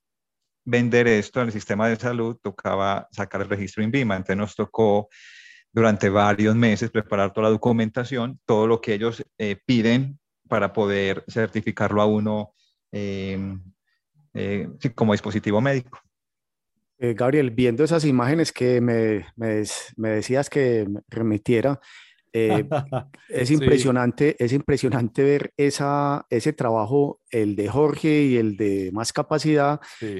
vender 0.65 1.07
esto 1.07 1.43
el 1.43 1.51
sistema 1.51 1.87
de 1.87 1.95
salud 1.95 2.39
tocaba 2.41 3.07
sacar 3.11 3.41
el 3.41 3.49
registro 3.49 3.83
en 3.83 3.91
BIMA. 3.91 4.15
Entonces 4.15 4.37
nos 4.37 4.55
tocó 4.55 5.07
durante 5.71 6.09
varios 6.09 6.55
meses 6.55 6.89
preparar 6.89 7.31
toda 7.31 7.43
la 7.43 7.51
documentación, 7.51 8.39
todo 8.47 8.65
lo 8.65 8.81
que 8.81 8.95
ellos 8.95 9.23
eh, 9.37 9.55
piden 9.67 10.19
para 10.49 10.73
poder 10.73 11.23
certificarlo 11.27 12.01
a 12.01 12.07
uno 12.07 12.55
eh, 12.91 13.37
eh, 14.33 14.67
como 14.95 15.13
dispositivo 15.13 15.61
médico. 15.61 15.99
Eh, 16.97 17.13
Gabriel, 17.13 17.51
viendo 17.51 17.83
esas 17.83 18.05
imágenes 18.05 18.51
que 18.51 18.79
me, 18.81 19.25
me, 19.35 20.09
decías 20.09 20.49
que 20.49 20.87
remitiera, 21.09 21.79
eh, 22.31 22.65
es 23.29 23.51
impresionante, 23.51 24.35
es 24.39 24.53
impresionante 24.53 25.23
ver 25.23 25.53
esa, 25.57 26.25
ese 26.29 26.53
trabajo, 26.53 27.19
el 27.29 27.55
de 27.55 27.67
Jorge 27.67 28.23
y 28.23 28.37
el 28.37 28.57
de 28.57 28.89
más 28.93 29.13
capacidad, 29.13 29.79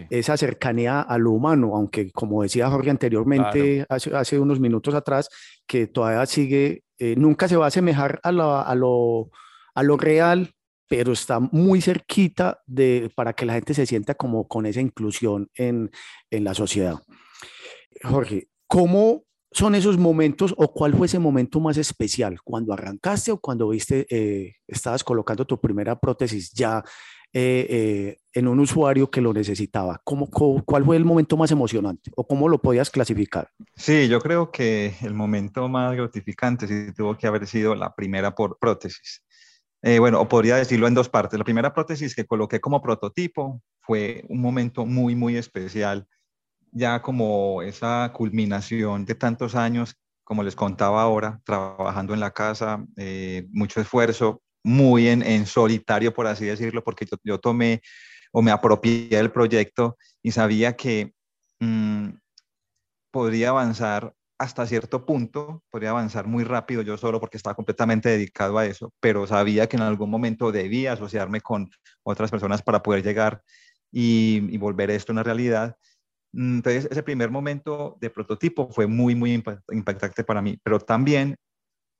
esa 0.09 0.37
cercanía 0.37 1.01
a 1.01 1.17
lo 1.17 1.31
humano, 1.31 1.75
aunque 1.75 2.11
como 2.11 2.43
decía 2.43 2.69
Jorge 2.69 2.89
anteriormente, 2.89 3.85
hace, 3.89 4.15
hace, 4.15 4.39
unos 4.39 4.59
minutos 4.59 4.93
atrás, 4.93 5.29
que 5.65 5.87
todavía 5.87 6.25
sigue, 6.25 6.83
nunca 6.99 7.47
se 7.47 7.55
va 7.55 7.65
a 7.65 7.69
asemejar 7.69 8.19
a, 8.23 8.29
a, 8.29 8.75
lo, 8.75 9.31
a 9.73 9.83
lo 9.83 9.97
real, 9.97 10.53
pero 10.95 11.11
está 11.11 11.39
muy 11.39 11.81
cerquita 11.81 12.61
de, 12.67 13.11
para 13.15 13.33
que 13.33 13.47
la 13.47 13.55
gente 13.55 13.73
se 13.73 13.87
sienta 13.87 14.13
como 14.13 14.47
con 14.47 14.67
esa 14.67 14.79
inclusión 14.79 15.49
en, 15.55 15.89
en 16.29 16.43
la 16.43 16.53
sociedad. 16.53 16.99
Jorge, 18.03 18.49
¿cómo 18.67 19.23
son 19.51 19.73
esos 19.73 19.97
momentos 19.97 20.53
o 20.55 20.71
cuál 20.71 20.93
fue 20.93 21.07
ese 21.07 21.17
momento 21.17 21.59
más 21.59 21.77
especial? 21.77 22.39
¿Cuando 22.43 22.73
arrancaste 22.73 23.31
o 23.31 23.39
cuando 23.39 23.69
viste, 23.69 24.05
eh, 24.07 24.57
estabas 24.67 25.03
colocando 25.03 25.45
tu 25.45 25.59
primera 25.59 25.99
prótesis 25.99 26.51
ya 26.51 26.83
eh, 27.33 27.65
eh, 27.67 28.17
en 28.31 28.47
un 28.47 28.59
usuario 28.59 29.09
que 29.09 29.19
lo 29.19 29.33
necesitaba? 29.33 29.99
¿Cómo, 30.03 30.29
cuál 30.29 30.85
fue 30.85 30.95
el 30.95 31.05
momento 31.05 31.35
más 31.37 31.49
emocionante 31.49 32.11
o 32.15 32.27
cómo 32.27 32.47
lo 32.47 32.61
podías 32.61 32.91
clasificar? 32.91 33.49
Sí, 33.75 34.07
yo 34.07 34.19
creo 34.19 34.51
que 34.51 34.93
el 35.01 35.15
momento 35.15 35.67
más 35.67 35.95
gratificante 35.95 36.67
sí 36.67 36.93
tuvo 36.95 37.17
que 37.17 37.25
haber 37.25 37.47
sido 37.47 37.73
la 37.73 37.95
primera 37.95 38.35
por 38.35 38.59
prótesis. 38.59 39.23
Eh, 39.85 39.99
bueno, 39.99 40.21
o 40.21 40.29
podría 40.29 40.55
decirlo 40.55 40.87
en 40.87 40.93
dos 40.93 41.09
partes. 41.09 41.37
La 41.37 41.43
primera 41.43 41.73
prótesis 41.73 42.15
que 42.15 42.25
coloqué 42.25 42.61
como 42.61 42.81
prototipo 42.81 43.61
fue 43.81 44.23
un 44.29 44.39
momento 44.39 44.85
muy, 44.85 45.13
muy 45.13 45.35
especial, 45.35 46.07
ya 46.71 47.01
como 47.01 47.61
esa 47.61 48.09
culminación 48.13 49.03
de 49.03 49.15
tantos 49.15 49.55
años, 49.55 49.97
como 50.23 50.41
les 50.41 50.55
contaba 50.55 51.01
ahora, 51.01 51.41
trabajando 51.43 52.13
en 52.13 52.21
la 52.21 52.31
casa, 52.31 52.85
eh, 52.95 53.45
mucho 53.51 53.81
esfuerzo, 53.81 54.41
muy 54.63 55.09
en, 55.09 55.45
solitario, 55.45 56.13
por 56.13 56.27
así 56.27 56.45
decirlo, 56.45 56.81
porque 56.81 57.05
yo, 57.21 57.37
tomé 57.37 57.81
o 58.31 58.41
me 58.41 58.51
apropié 58.51 59.09
del 59.09 59.31
proyecto 59.31 59.97
y 60.21 60.31
sabía 60.31 60.77
que 60.77 61.13
mm, 61.59 62.07
podría 63.11 63.49
avanzar 63.49 64.13
hasta 64.43 64.67
cierto 64.67 65.05
punto, 65.05 65.63
podría 65.69 65.91
avanzar 65.91 66.27
muy 66.27 66.43
rápido 66.43 66.81
yo 66.81 66.97
solo 66.97 67.19
porque 67.19 67.37
estaba 67.37 67.55
completamente 67.55 68.09
dedicado 68.09 68.57
a 68.57 68.65
eso, 68.65 68.93
pero 68.99 69.25
sabía 69.25 69.67
que 69.67 69.77
en 69.77 69.83
algún 69.83 70.09
momento 70.09 70.51
debía 70.51 70.93
asociarme 70.93 71.41
con 71.41 71.69
otras 72.03 72.29
personas 72.29 72.61
para 72.61 72.83
poder 72.83 73.03
llegar 73.03 73.41
y, 73.91 74.57
volver 74.57 74.91
esto 74.91 75.13
una 75.13 75.23
realidad. 75.23 75.77
Entonces, 76.33 76.87
ese 76.91 77.03
primer 77.03 77.31
momento 77.31 77.97
de 78.01 78.09
prototipo 78.09 78.69
fue 78.69 78.87
muy, 78.87 79.15
muy 79.15 79.41
impactante 79.71 80.23
para 80.23 80.41
mí, 80.41 80.59
pero 80.63 80.79
también 80.79 81.37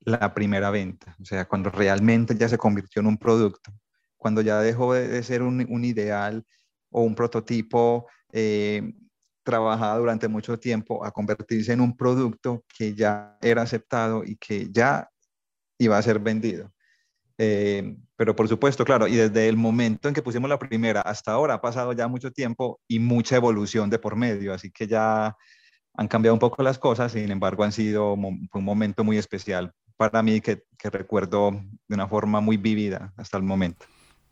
la 0.02 0.34
primera 0.34 0.70
venta, 0.70 1.16
o 1.22 1.26
sea, 1.26 1.46
cuando 1.48 1.70
realmente 1.70 2.36
ya 2.36 2.50
se 2.50 2.58
convirtió 2.58 3.00
en 3.00 3.08
un 3.08 3.18
producto, 3.18 3.72
cuando 4.18 4.42
ya 4.42 4.60
dejó 4.60 4.94
de, 4.94 5.24
ser 5.24 5.44
un, 5.44 5.66
un, 5.70 5.86
ideal 5.86 6.44
o 6.92 7.04
un 7.04 7.16
prototipo 7.16 8.08
eh, 8.34 8.94
trabajada 9.44 9.98
durante 9.98 10.28
mucho 10.28 10.58
tiempo 10.58 11.06
a 11.06 11.12
convertirse 11.12 11.74
en 11.74 11.82
un 11.82 11.96
producto 11.96 12.64
que 12.78 12.94
ya 12.96 13.38
era 13.42 13.62
aceptado 13.62 14.24
y 14.24 14.36
que 14.38 14.70
ya 14.72 15.10
iba 15.78 15.98
a 15.98 16.02
ser 16.02 16.20
vendido. 16.20 16.72
Eh, 17.38 17.96
pero 18.16 18.36
por 18.36 18.48
supuesto, 18.48 18.86
claro, 18.86 19.08
y 19.08 19.16
desde 19.16 19.50
el 19.50 19.58
momento 19.58 20.08
en 20.08 20.14
que 20.14 20.22
pusimos 20.22 20.50
la 20.50 20.60
primera 20.60 21.02
hasta 21.02 21.32
ahora 21.32 21.56
ha 21.56 21.62
pasado 21.62 21.94
ya 21.94 22.08
mucho 22.08 22.32
tiempo 22.32 22.80
y 22.88 23.00
mucha 23.00 23.36
evolución 23.36 23.90
de 23.90 24.00
por 24.00 24.16
medio, 24.16 24.54
así 24.54 24.72
que 24.72 24.88
ya 24.88 25.36
han 25.96 26.08
cambiado 26.08 26.34
un 26.36 26.40
poco 26.40 26.64
las 26.64 26.80
cosas, 26.80 27.12
sin 27.12 27.32
embargo 27.32 27.64
han 27.64 27.72
sido 27.72 28.14
un 28.14 28.50
momento 28.54 29.04
muy 29.04 29.18
especial 29.18 29.74
para 29.98 30.24
mí 30.24 30.42
que, 30.42 30.64
que 30.78 30.90
recuerdo 30.90 31.52
de 31.52 31.96
una 31.96 32.08
forma 32.08 32.42
muy 32.42 32.58
vivida 32.58 33.14
hasta 33.18 33.38
el 33.38 33.44
momento. 33.44 33.86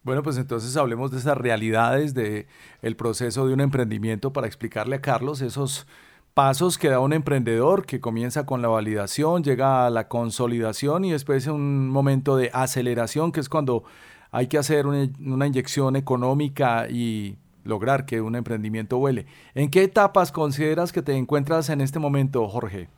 Bueno, 0.04 0.24
pues 0.24 0.38
entonces 0.38 0.76
hablemos 0.78 1.12
de 1.12 1.20
esas 1.20 1.38
realidades 1.38 2.16
de 2.16 2.48
el 2.82 2.96
proceso 2.96 3.46
de 3.46 3.54
un 3.54 3.62
emprendimiento 3.62 4.34
para 4.34 4.48
explicarle 4.48 4.96
a 4.96 5.02
Carlos 5.02 5.42
esos 5.42 5.86
pasos 6.34 6.80
que 6.80 6.90
da 6.90 7.00
un 7.00 7.14
emprendedor 7.14 7.86
que 7.86 8.00
comienza 8.00 8.48
con 8.48 8.64
la 8.64 8.68
validación, 8.68 9.44
llega 9.44 9.86
a 9.86 9.90
la 9.92 10.08
consolidación 10.08 11.06
y 11.06 11.12
después 11.12 11.46
un 11.46 11.90
momento 11.90 12.36
de 12.36 12.50
aceleración 12.52 13.32
que 13.32 13.42
es 13.42 13.50
cuando 13.50 13.84
hay 14.32 14.48
que 14.48 14.58
hacer 14.58 14.88
una, 14.88 15.08
una 15.20 15.46
inyección 15.46 15.96
económica 15.96 16.90
y 16.90 17.38
lograr 17.64 18.06
que 18.08 18.22
un 18.22 18.36
emprendimiento 18.36 18.98
vuele. 18.98 19.28
¿En 19.54 19.70
qué 19.70 19.84
etapas 19.84 20.32
consideras 20.32 20.92
que 20.92 21.04
te 21.04 21.16
encuentras 21.16 21.70
en 21.70 21.80
este 21.80 22.00
momento, 22.00 22.48
Jorge? 22.48 22.90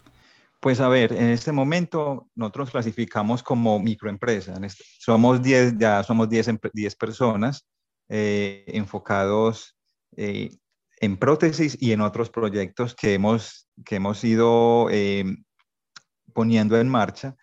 Pues 0.64 0.80
a 0.80 0.88
ver, 0.88 1.12
en 1.12 1.28
este 1.28 1.52
momento 1.52 2.30
nosotros 2.36 2.72
clasificamos 2.72 3.44
como 3.44 3.82
microempresa. 3.82 4.56
somos 4.98 5.44
10, 5.44 5.78
ya 5.78 6.02
somos 6.04 6.30
10, 6.30 6.52
10 6.72 6.96
personas 6.96 7.68
eh, 8.08 8.64
enfocados 8.68 9.76
eh, 10.16 10.52
en 11.02 11.18
prótesis 11.18 11.78
y 11.82 11.92
en 11.92 12.00
otros 12.00 12.30
proyectos 12.30 12.96
que 12.96 13.14
hemos, 13.14 13.68
que 13.84 13.98
hemos 13.98 14.24
ido 14.24 14.88
eh, 14.90 15.26
poniendo 16.34 16.80
en 16.80 16.88
marcha. 16.88 17.36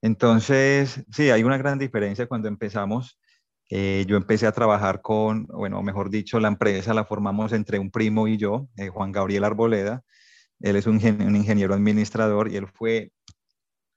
Entonces, 0.00 1.04
sí, 1.10 1.28
hay 1.30 1.42
una 1.42 1.58
gran 1.58 1.76
diferencia 1.76 2.28
cuando 2.28 2.46
empezamos. 2.46 3.18
Eh, 3.68 4.04
yo 4.06 4.16
empecé 4.16 4.46
a 4.46 4.52
trabajar 4.52 5.02
con, 5.02 5.46
bueno, 5.46 5.82
mejor 5.82 6.08
dicho, 6.08 6.38
la 6.38 6.46
empresa 6.46 6.94
la 6.94 7.04
formamos 7.04 7.52
entre 7.52 7.80
un 7.80 7.90
primo 7.90 8.28
y 8.28 8.36
yo, 8.36 8.68
eh, 8.76 8.90
Juan 8.90 9.10
Gabriel 9.10 9.42
Arboleda. 9.42 10.04
Él 10.60 10.76
es 10.76 10.86
un, 10.86 10.96
ingeniero 10.96 11.74
administrador 11.74 12.50
y 12.50 12.56
él 12.56 12.66
fue, 12.66 13.12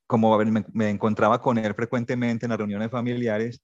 como 0.08 0.38
me, 0.38 0.66
me, 0.74 0.90
encontraba 0.90 1.42
con 1.42 1.58
él 1.58 1.74
frecuentemente 1.74 2.46
en 2.46 2.52
las 2.52 2.58
reuniones 2.58 2.90
familiares, 2.90 3.62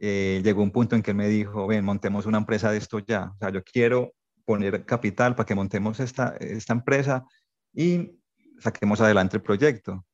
eh, 0.00 0.40
llegó 0.42 0.62
un 0.62 0.70
punto 0.70 0.96
en 0.96 1.02
que 1.02 1.12
él 1.12 1.16
me 1.16 1.28
dijo, 1.28 1.66
ven, 1.66 1.84
montemos 1.84 2.26
una 2.26 2.38
empresa 2.38 2.70
de 2.70 2.78
esto 2.78 2.98
ya. 2.98 3.32
O 3.34 3.38
sea, 3.38 3.50
yo 3.50 3.62
quiero 3.62 4.12
poner 4.44 4.84
capital 4.84 5.34
para 5.34 5.46
que 5.46 5.54
montemos 5.54 6.00
esta, 6.00 6.36
esta 6.40 6.72
empresa 6.72 7.24
y 7.72 8.18
saquemos 8.58 9.00
adelante 9.00 9.36
el 9.36 9.42
proyecto. 9.42 10.04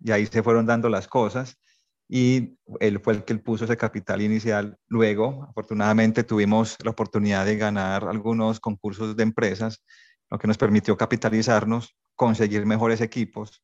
Y 0.00 0.10
ahí 0.12 0.26
se 0.26 0.42
fueron 0.42 0.66
dando 0.66 0.88
las 0.88 1.08
cosas 1.08 1.56
y 2.08 2.56
él 2.80 3.00
fue 3.00 3.14
el 3.14 3.24
que 3.24 3.34
puso 3.36 3.64
ese 3.64 3.76
capital 3.76 4.22
inicial. 4.22 4.78
Luego, 4.86 5.46
afortunadamente, 5.50 6.22
tuvimos 6.22 6.76
la 6.84 6.90
oportunidad 6.90 7.44
de 7.46 7.56
ganar 7.56 8.04
algunos 8.08 8.60
concursos 8.60 9.16
de 9.16 9.22
empresas, 9.22 9.82
lo 10.30 10.38
que 10.38 10.46
nos 10.46 10.58
permitió 10.58 10.96
capitalizarnos, 10.96 11.96
conseguir 12.14 12.66
mejores 12.66 13.00
equipos, 13.00 13.62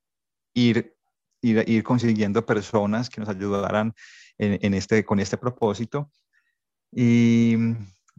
ir, 0.55 0.97
ir, 1.41 1.65
ir 1.69 1.83
consiguiendo 1.83 2.45
personas 2.45 3.11
que 3.11 3.21
nos 3.21 3.29
ayudaran 3.29 3.95
en, 4.39 4.75
este, 4.75 5.05
con 5.05 5.21
este 5.21 5.37
propósito. 5.37 6.11
Y, 6.91 7.57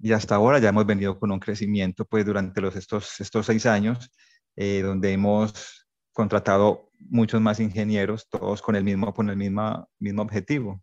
y, 0.01 0.11
hasta 0.13 0.35
ahora 0.35 0.59
ya 0.59 0.69
hemos 0.69 0.85
venido 0.85 1.19
con 1.19 1.31
un 1.31 1.39
crecimiento 1.39 2.05
pues 2.05 2.25
durante 2.25 2.59
los, 2.61 2.75
estos, 2.75 3.19
estos 3.19 3.45
seis 3.45 3.65
años, 3.65 4.11
eh, 4.55 4.81
donde 4.81 5.11
hemos 5.11 5.87
contratado 6.11 6.89
muchos 6.99 7.41
más 7.41 7.59
ingenieros, 7.59 8.27
todos 8.29 8.61
con 8.61 8.75
el 8.75 8.83
mismo, 8.83 9.13
con 9.13 9.29
el 9.29 9.37
mismo, 9.37 9.87
mismo 9.99 10.21
objetivo 10.21 10.81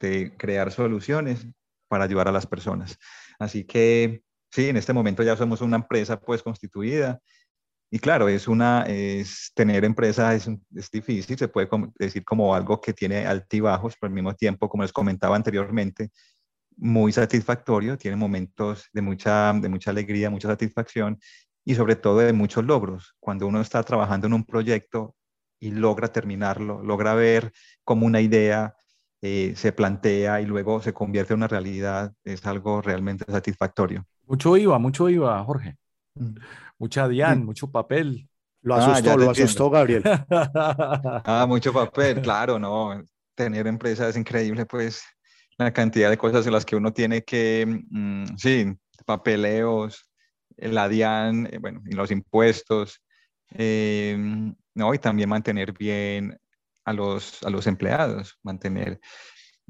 de 0.00 0.36
crear 0.36 0.72
soluciones 0.72 1.46
para 1.88 2.04
ayudar 2.04 2.28
a 2.28 2.32
las 2.32 2.46
personas. 2.46 2.98
Así 3.38 3.64
que 3.64 4.22
sí, 4.52 4.68
en 4.68 4.76
este 4.76 4.92
momento 4.92 5.22
ya 5.22 5.36
somos 5.36 5.60
una 5.60 5.76
empresa 5.76 6.20
pues 6.20 6.42
constituida 6.42 7.20
y 7.94 7.98
claro, 7.98 8.28
es 8.28 8.48
una, 8.48 8.84
es, 8.88 9.52
tener 9.54 9.84
empresa 9.84 10.34
es, 10.34 10.48
es 10.74 10.90
difícil, 10.90 11.36
se 11.36 11.48
puede 11.48 11.68
decir 11.98 12.24
como 12.24 12.54
algo 12.54 12.80
que 12.80 12.94
tiene 12.94 13.26
altibajos, 13.26 13.96
pero 14.00 14.08
al 14.08 14.14
mismo 14.14 14.34
tiempo, 14.34 14.68
como 14.68 14.82
les 14.82 14.92
comentaba 14.92 15.36
anteriormente, 15.36 16.10
muy 16.76 17.12
satisfactorio, 17.12 17.98
tiene 17.98 18.16
momentos 18.16 18.88
de 18.94 19.02
mucha, 19.02 19.52
de 19.52 19.68
mucha 19.68 19.90
alegría, 19.90 20.30
mucha 20.30 20.48
satisfacción 20.48 21.18
y 21.66 21.74
sobre 21.74 21.96
todo 21.96 22.18
de 22.20 22.32
muchos 22.32 22.64
logros. 22.64 23.14
Cuando 23.20 23.46
uno 23.46 23.60
está 23.60 23.82
trabajando 23.82 24.26
en 24.26 24.34
un 24.34 24.44
proyecto 24.44 25.14
y 25.60 25.70
logra 25.72 26.08
terminarlo, 26.08 26.82
logra 26.82 27.14
ver 27.14 27.52
como 27.84 28.06
una 28.06 28.22
idea 28.22 28.74
eh, 29.22 29.54
se 29.56 29.72
plantea 29.72 30.40
y 30.40 30.46
luego 30.46 30.82
se 30.82 30.94
convierte 30.94 31.34
en 31.34 31.40
una 31.40 31.48
realidad, 31.48 32.14
es 32.24 32.46
algo 32.46 32.82
realmente 32.82 33.24
satisfactorio. 33.30 34.06
Mucho 34.32 34.56
IVA, 34.56 34.78
mucho 34.78 35.10
IVA, 35.10 35.44
Jorge. 35.44 35.76
Mm. 36.14 36.36
Mucha 36.78 37.06
DIAN, 37.06 37.44
mucho 37.44 37.70
papel. 37.70 38.26
Lo 38.62 38.76
ah, 38.76 38.78
asustó, 38.78 39.18
lo 39.18 39.30
asustó 39.30 39.68
Gabriel. 39.68 40.02
ah, 40.30 41.44
mucho 41.46 41.70
papel, 41.70 42.22
claro, 42.22 42.58
no. 42.58 43.04
Tener 43.34 43.66
empresa 43.66 44.08
es 44.08 44.16
increíble, 44.16 44.64
pues 44.64 45.04
la 45.58 45.70
cantidad 45.70 46.08
de 46.08 46.16
cosas 46.16 46.46
en 46.46 46.54
las 46.54 46.64
que 46.64 46.76
uno 46.76 46.94
tiene 46.94 47.24
que, 47.24 47.84
mm, 47.90 48.36
sí, 48.38 48.74
papeleos, 49.04 50.08
la 50.56 50.88
DIAN, 50.88 51.50
eh, 51.52 51.58
bueno, 51.58 51.82
y 51.84 51.92
los 51.92 52.10
impuestos, 52.10 53.02
eh, 53.50 54.16
no, 54.74 54.94
y 54.94 54.98
también 54.98 55.28
mantener 55.28 55.74
bien 55.74 56.40
a 56.86 56.94
los, 56.94 57.42
a 57.42 57.50
los 57.50 57.66
empleados, 57.66 58.38
mantener, 58.42 58.98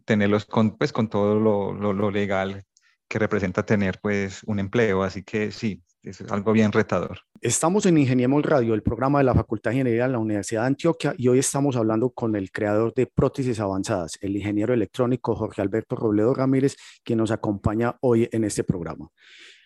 tenerlos 0.05 0.45
con, 0.45 0.79
pues, 0.79 0.93
con 0.93 1.09
todo 1.09 1.35
lo, 1.41 1.73
lo, 1.73 1.93
lo 1.93 2.13
legal 2.13 2.65
que 3.13 3.19
representa 3.19 3.63
tener 3.63 3.99
pues 4.01 4.43
un 4.47 4.59
empleo, 4.59 5.03
así 5.03 5.23
que 5.23 5.51
sí, 5.53 5.83
es 6.03 6.23
algo 6.31 6.51
bien 6.53 6.73
retador. 6.73 7.19
Estamos 7.43 7.85
en 7.85 7.99
Ingeniemos 7.99 8.43
Radio, 8.43 8.73
el 8.73 8.83
programa 8.83 9.19
de 9.19 9.25
la 9.25 9.35
Facultad 9.35 9.71
de 9.71 9.77
Ingeniería 9.77 10.07
de 10.07 10.13
la 10.13 10.19
Universidad 10.19 10.63
de 10.63 10.69
Antioquia, 10.69 11.15
y 11.19 11.29
hoy 11.29 11.39
estamos 11.39 11.77
hablando 11.77 12.09
con 12.09 12.35
el 12.37 12.51
creador 12.51 12.95
de 12.95 13.07
prótesis 13.07 13.61
avanzadas, 13.61 14.17
el 14.23 14.35
ingeniero 14.35 14.73
electrónico 14.73 15.37
Jorge 15.37 15.61
Alberto 15.61 15.95
Robledo 15.95 16.33
Ramírez, 16.33 16.75
quien 17.05 17.19
nos 17.19 17.31
acompaña 17.31 17.99
hoy 18.01 18.31
en 18.33 18.45
este 18.45 18.65
programa. 18.65 19.11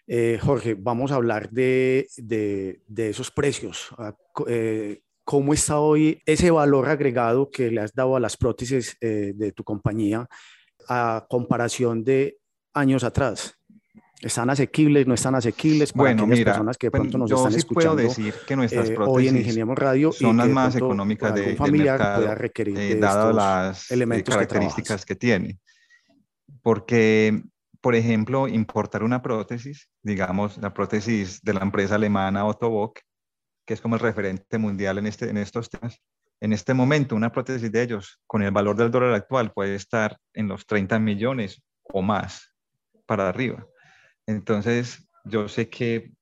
Eh, 0.09 0.41
Jorge, 0.43 0.75
vamos 0.77 1.13
a 1.13 1.15
hablar 1.15 1.49
de, 1.51 2.09
de, 2.17 2.81
esos 3.09 3.31
precios. 3.31 3.95
Ah, 3.97 4.17
eh, 4.49 5.03
¿Cómo 5.23 5.55
está 5.55 5.79
hoy 5.79 6.21
ese 6.27 6.51
valor 6.51 6.89
agregado 6.89 7.49
que 7.49 7.71
le 7.71 7.81
has 7.81 7.95
dado 7.95 8.17
a 8.17 8.21
las 8.21 8.37
prótesis 8.37 8.97
eh, 9.01 9.35
de 9.37 9.53
tu 9.53 9.63
compañía 9.63 10.29
a 10.89 11.27
comparación 11.29 12.03
de 12.03 12.39
años 12.77 13.05
atrás? 13.05 13.57
¿Están 14.23 14.49
asequibles, 14.49 15.07
no 15.07 15.15
están 15.15 15.35
asequibles 15.35 15.93
para 15.93 16.15
bueno, 16.15 16.25
aquellas 16.25 16.45
personas 16.45 16.79
que 16.79 16.87
de 16.87 16.91
pronto 16.91 17.19
nos 17.19 17.31
están 17.31 17.55
escuchando? 17.55 17.97
Puedo 17.97 18.09
decir 18.09 18.35
que 18.47 18.57
nuestras 18.57 18.91
prótesis 18.91 19.15
hoy 19.15 19.29
en 19.29 19.37
Ingeniemos 19.37 19.77
Radio 19.77 20.11
son 20.11 20.39
las 20.39 20.49
más 20.49 20.75
económicas 20.75 21.35
de, 21.35 21.55
familiar 21.55 21.99
mercado, 21.99 22.23
pueda 22.23 22.35
requerir 22.35 22.79
eh, 22.79 22.97
dadas 22.97 23.35
las 23.35 23.91
eh, 23.91 23.95
elementos 23.95 24.35
características 24.35 25.05
que, 25.05 25.15
que 25.15 25.19
tiene. 25.19 25.59
Porque, 26.63 27.43
por 27.83 27.95
ejemplo, 27.95 28.49
importar 28.49 29.03
una 29.03 29.21
prótesis, 29.21 29.91
digamos, 30.03 30.57
la 30.59 30.73
prótesis 30.73 31.43
de 31.43 31.53
la 31.53 31.61
empresa 31.61 31.97
alemana 31.97 32.47
Otto 32.47 32.71
Bock, 32.71 33.01
que 33.67 33.75
es 33.75 33.83
como 33.83 33.97
el 33.97 34.01
referente 34.01 34.57
mundial 34.57 34.97
en, 34.97 35.07
este, 35.07 35.29
en 35.29 35.37
estos 35.37 35.69
temas, 35.69 36.01
en 36.41 36.55
este 36.55 36.73
momento 36.73 37.17
una 37.17 37.33
prótesis 37.33 37.71
de 37.71 37.83
ellos, 37.83 38.19
con 38.27 38.43
el 38.43 38.51
valor 38.51 38.77
del 38.77 38.91
dólar 38.91 39.13
actual, 39.13 39.53
puede 39.53 39.75
estar 39.75 40.17
en 40.33 40.49
los 40.49 40.65
30 40.67 40.99
millones 40.99 41.63
o 41.83 42.01
más 42.01 42.56
para 43.07 43.29
arriba. 43.29 43.67
Entonces, 44.27 45.09
yo 45.25 45.49
sé 45.49 45.69
que 45.69 46.13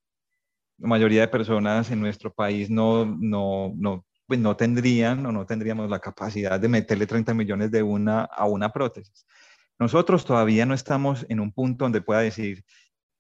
la 0.79 0.89
mayoría 0.89 1.23
de 1.23 1.29
personas 1.29 1.91
en 1.91 2.01
nuestro 2.01 2.33
país 2.33 2.71
no, 2.71 3.05
no, 3.05 3.73
no, 3.77 4.05
pues 4.27 4.41
no 4.41 4.57
tendrían 4.57 5.25
o 5.27 5.33
no 5.33 5.47
tendríamos 5.47 5.89
la 5.91 6.01
capacidad 6.01 6.59
de 6.59 6.69
meterle 6.69 7.07
30 7.07 7.35
millones 7.35 7.71
de 7.71 7.83
una 7.83 8.23
a 8.25 8.47
una 8.47 8.71
prótesis. 8.71 9.27
Nosotros 9.79 10.25
todavía 10.25 10.67
no 10.67 10.75
estamos 10.75 11.27
en 11.29 11.41
un 11.41 11.53
punto 11.53 11.85
donde 11.85 12.01
pueda 12.01 12.21
decir 12.21 12.65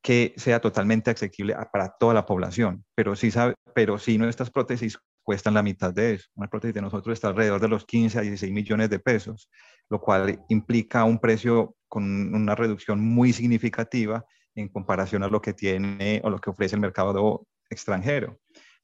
que 0.02 0.34
sea 0.36 0.60
totalmente 0.60 1.10
asequible 1.10 1.56
para 1.72 1.88
toda 1.98 2.12
la 2.14 2.26
población, 2.26 2.84
pero 2.94 3.16
sí, 3.16 3.30
sabe, 3.30 3.54
pero 3.74 3.98
sí 3.98 4.18
nuestras 4.18 4.50
prótesis 4.50 4.98
cuestan 5.22 5.54
la 5.54 5.62
mitad 5.62 5.92
de 5.92 6.14
eso. 6.14 6.28
Una 6.34 6.48
prótesis 6.48 6.74
de 6.74 6.82
nosotros 6.82 7.14
está 7.14 7.28
alrededor 7.28 7.60
de 7.60 7.68
los 7.68 7.86
15 7.86 8.18
a 8.18 8.22
16 8.22 8.52
millones 8.52 8.90
de 8.90 8.98
pesos, 8.98 9.48
lo 9.90 10.00
cual 10.00 10.44
implica 10.48 11.04
un 11.04 11.18
precio 11.18 11.76
con 11.88 12.34
una 12.34 12.54
reducción 12.54 13.00
muy 13.00 13.32
significativa 13.32 14.24
en 14.54 14.68
comparación 14.68 15.22
a 15.22 15.28
lo 15.28 15.40
que 15.40 15.52
tiene 15.52 16.20
o 16.24 16.30
lo 16.30 16.38
que 16.40 16.50
ofrece 16.50 16.76
el 16.76 16.80
mercado 16.80 17.46
extranjero, 17.70 18.38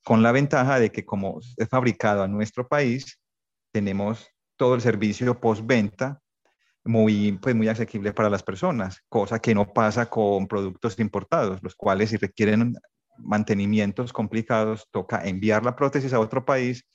con 0.04 0.22
la 0.22 0.32
ventaja 0.32 0.78
de 0.78 0.90
que 0.90 1.04
como 1.04 1.40
es 1.56 1.68
fabricado 1.68 2.22
a 2.22 2.28
nuestro 2.28 2.66
país, 2.66 3.20
tenemos 3.72 4.28
todo 4.56 4.74
el 4.74 4.80
servicio 4.80 5.40
postventa 5.40 6.20
muy, 6.84 7.38
pues 7.40 7.54
muy 7.54 7.68
asequible 7.68 8.12
para 8.12 8.30
las 8.30 8.42
personas, 8.42 9.02
cosa 9.08 9.38
que 9.38 9.54
no 9.54 9.72
pasa 9.72 10.06
con 10.06 10.46
productos 10.46 10.98
importados, 10.98 11.62
los 11.62 11.74
cuales 11.74 12.10
si 12.10 12.16
requieren 12.16 12.74
mantenimientos 13.18 14.12
complicados, 14.12 14.88
toca 14.90 15.26
enviar 15.26 15.64
la 15.64 15.76
prótesis 15.76 16.12
a 16.12 16.20
otro 16.20 16.44
país, 16.44 16.86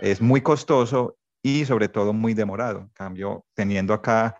es 0.00 0.20
muy 0.20 0.40
costoso 0.40 1.16
y 1.42 1.64
sobre 1.64 1.88
todo 1.88 2.12
muy 2.12 2.34
demorado. 2.34 2.80
En 2.80 2.88
cambio, 2.90 3.44
teniendo 3.54 3.92
acá, 3.92 4.38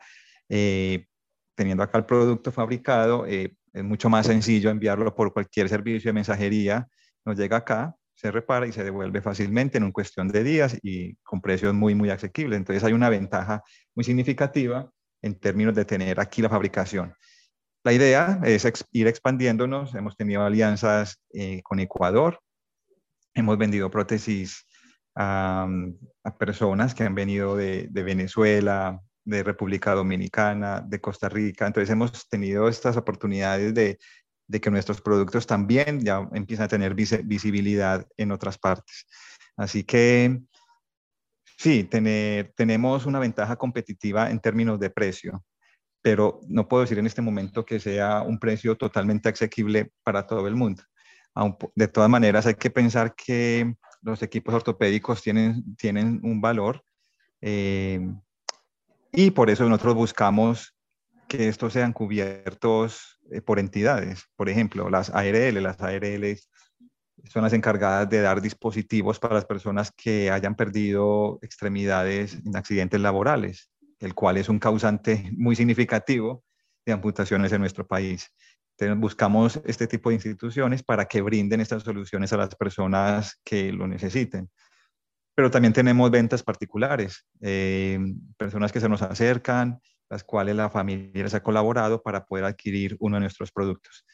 eh, 0.48 1.06
teniendo 1.54 1.82
acá 1.82 1.98
el 1.98 2.06
producto 2.06 2.52
fabricado, 2.52 3.26
eh, 3.26 3.54
es 3.72 3.84
mucho 3.84 4.08
más 4.08 4.26
sencillo 4.26 4.70
enviarlo 4.70 5.14
por 5.14 5.32
cualquier 5.32 5.68
servicio 5.68 6.10
de 6.10 6.14
mensajería. 6.14 6.88
Nos 7.24 7.36
llega 7.36 7.58
acá, 7.58 7.96
se 8.14 8.30
repara 8.30 8.66
y 8.66 8.72
se 8.72 8.84
devuelve 8.84 9.20
fácilmente 9.20 9.78
en 9.78 9.84
un 9.84 9.92
cuestión 9.92 10.28
de 10.28 10.44
días 10.44 10.78
y 10.82 11.14
con 11.22 11.40
precios 11.40 11.74
muy, 11.74 11.94
muy 11.94 12.10
asequibles. 12.10 12.58
Entonces 12.58 12.84
hay 12.84 12.92
una 12.92 13.08
ventaja 13.08 13.62
muy 13.94 14.04
significativa 14.04 14.90
en 15.22 15.38
términos 15.38 15.74
de 15.74 15.84
tener 15.84 16.20
aquí 16.20 16.42
la 16.42 16.48
fabricación. 16.48 17.14
La 17.84 17.92
idea 17.92 18.40
es 18.44 18.66
ir 18.92 19.08
expandiéndonos. 19.08 19.94
Hemos 19.94 20.16
tenido 20.16 20.42
alianzas 20.42 21.20
eh, 21.32 21.62
con 21.64 21.80
Ecuador. 21.80 22.38
Hemos 23.34 23.58
vendido 23.58 23.90
prótesis 23.90 24.66
a, 25.14 25.68
personas 26.38 26.94
que 26.94 27.04
han 27.04 27.14
venido 27.14 27.56
de, 27.56 27.88
Venezuela, 27.92 29.00
de 29.24 29.42
República 29.42 29.94
Dominicana, 29.94 30.80
de 30.80 31.00
Costa 31.00 31.28
Rica. 31.28 31.66
Entonces 31.66 31.90
hemos 31.90 32.28
tenido 32.28 32.68
estas 32.68 32.96
oportunidades 32.96 33.74
de, 33.74 33.98
que 34.60 34.70
nuestros 34.70 35.00
productos 35.00 35.46
también 35.46 36.00
ya 36.00 36.28
empiezan 36.32 36.66
a 36.66 36.68
tener 36.68 36.94
visibilidad 36.94 38.06
en 38.16 38.32
otras 38.32 38.58
partes. 38.58 39.06
Así 39.56 39.84
que 39.84 40.40
sí, 41.58 41.84
tenemos 41.84 43.06
una 43.06 43.18
ventaja 43.18 43.56
competitiva 43.56 44.30
en 44.30 44.40
términos 44.40 44.78
de 44.78 44.90
precio, 44.90 45.44
pero 46.02 46.40
no 46.48 46.68
puedo 46.68 46.82
decir 46.82 46.98
en 46.98 47.06
este 47.06 47.22
momento 47.22 47.64
que 47.64 47.80
sea 47.80 48.22
un 48.22 48.38
precio 48.38 48.76
totalmente 48.76 49.28
asequible 49.28 49.92
para 50.02 50.26
todo 50.26 50.46
el 50.48 50.56
mundo. 50.56 50.82
de 51.74 51.88
todas 51.88 52.10
maneras 52.10 52.46
hay 52.46 52.54
que 52.54 52.70
pensar 52.70 53.14
que 53.14 53.74
los 54.02 54.22
equipos 54.22 54.54
ortopédicos 54.54 55.22
tienen, 55.22 55.76
tienen 55.76 56.20
un 56.22 56.40
valor 56.40 56.84
eh, 57.40 58.00
y 59.12 59.30
por 59.32 59.50
eso 59.50 59.68
nosotros 59.68 59.94
buscamos 59.94 60.74
que 61.28 61.48
estos 61.48 61.72
sean 61.72 61.92
cubiertos 61.92 63.20
eh, 63.30 63.40
por 63.40 63.58
entidades. 63.58 64.26
Por 64.36 64.48
ejemplo, 64.48 64.90
las 64.90 65.10
ARL, 65.10 65.62
las 65.62 65.80
ARL 65.80 66.38
son 67.24 67.42
las 67.42 67.52
encargadas 67.52 68.08
de 68.08 68.20
dar 68.20 68.40
dispositivos 68.40 69.18
para 69.18 69.34
las 69.34 69.44
personas 69.44 69.92
que 69.92 70.30
hayan 70.30 70.54
perdido 70.54 71.38
extremidades 71.42 72.38
en 72.44 72.56
accidentes 72.56 73.00
laborales, 73.00 73.70
el 74.00 74.14
cual 74.14 74.36
es 74.36 74.48
un 74.48 74.58
causante 74.58 75.30
muy 75.36 75.56
significativo 75.56 76.42
de 76.84 76.92
amputaciones 76.92 77.52
en 77.52 77.60
nuestro 77.60 77.86
país. 77.86 78.32
Entonces, 78.84 79.00
buscamos 79.00 79.60
este 79.64 79.86
tipo 79.86 80.10
de 80.10 80.16
instituciones 80.16 80.82
para 80.82 81.06
que 81.06 81.22
brinden 81.22 81.60
estas 81.60 81.82
soluciones 81.82 82.32
a 82.32 82.36
las 82.36 82.54
personas 82.54 83.40
que 83.44 83.72
lo 83.72 83.86
necesiten. 83.86 84.50
Pero 85.34 85.50
también 85.50 85.72
tenemos 85.72 86.10
ventas 86.10 86.42
particulares, 86.42 87.26
eh, 87.40 87.98
personas 88.36 88.72
que 88.72 88.80
se 88.80 88.88
nos 88.88 89.02
acercan, 89.02 89.80
las 90.10 90.24
cuales 90.24 90.56
la 90.56 90.68
familia 90.68 91.22
les 91.22 91.34
ha 91.34 91.42
colaborado 91.42 92.02
para 92.02 92.26
poder 92.26 92.44
adquirir 92.44 92.96
uno 93.00 93.16
de 93.16 93.20
nuestros 93.20 93.50
productos. 93.50 94.04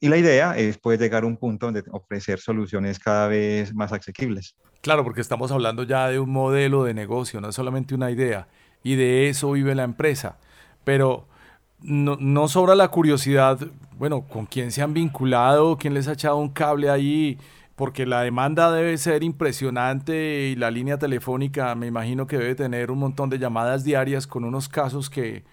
Y 0.00 0.08
la 0.08 0.16
idea 0.16 0.56
es 0.56 0.78
poder 0.78 0.98
llegar 0.98 1.24
a 1.24 1.26
un 1.26 1.36
punto 1.36 1.66
donde 1.66 1.84
ofrecer 1.92 2.40
soluciones 2.40 2.98
cada 2.98 3.28
vez 3.28 3.74
más 3.74 3.92
asequibles. 3.92 4.56
Claro, 4.80 5.04
porque 5.04 5.20
estamos 5.20 5.52
hablando 5.52 5.84
ya 5.84 6.08
de 6.08 6.18
un 6.18 6.30
modelo 6.30 6.82
de 6.84 6.94
negocio, 6.94 7.40
no 7.40 7.50
es 7.50 7.54
solamente 7.54 7.94
una 7.94 8.10
idea, 8.10 8.48
y 8.82 8.96
de 8.96 9.28
eso 9.28 9.52
vive 9.52 9.74
la 9.74 9.84
empresa. 9.84 10.38
Pero 10.82 11.28
no, 11.82 12.16
no 12.18 12.48
sobra 12.48 12.74
la 12.74 12.88
curiosidad, 12.88 13.58
bueno, 13.98 14.22
con 14.22 14.46
quién 14.46 14.72
se 14.72 14.82
han 14.82 14.94
vinculado, 14.94 15.76
quién 15.76 15.94
les 15.94 16.08
ha 16.08 16.12
echado 16.12 16.36
un 16.36 16.48
cable 16.48 16.90
ahí, 16.90 17.38
porque 17.74 18.06
la 18.06 18.22
demanda 18.22 18.70
debe 18.70 18.96
ser 18.98 19.22
impresionante 19.22 20.48
y 20.48 20.56
la 20.56 20.70
línea 20.70 20.98
telefónica 20.98 21.74
me 21.74 21.86
imagino 21.86 22.26
que 22.26 22.38
debe 22.38 22.54
tener 22.54 22.90
un 22.90 22.98
montón 22.98 23.30
de 23.30 23.38
llamadas 23.38 23.82
diarias 23.84 24.26
con 24.26 24.44
unos 24.44 24.68
casos 24.68 25.10
que 25.10 25.44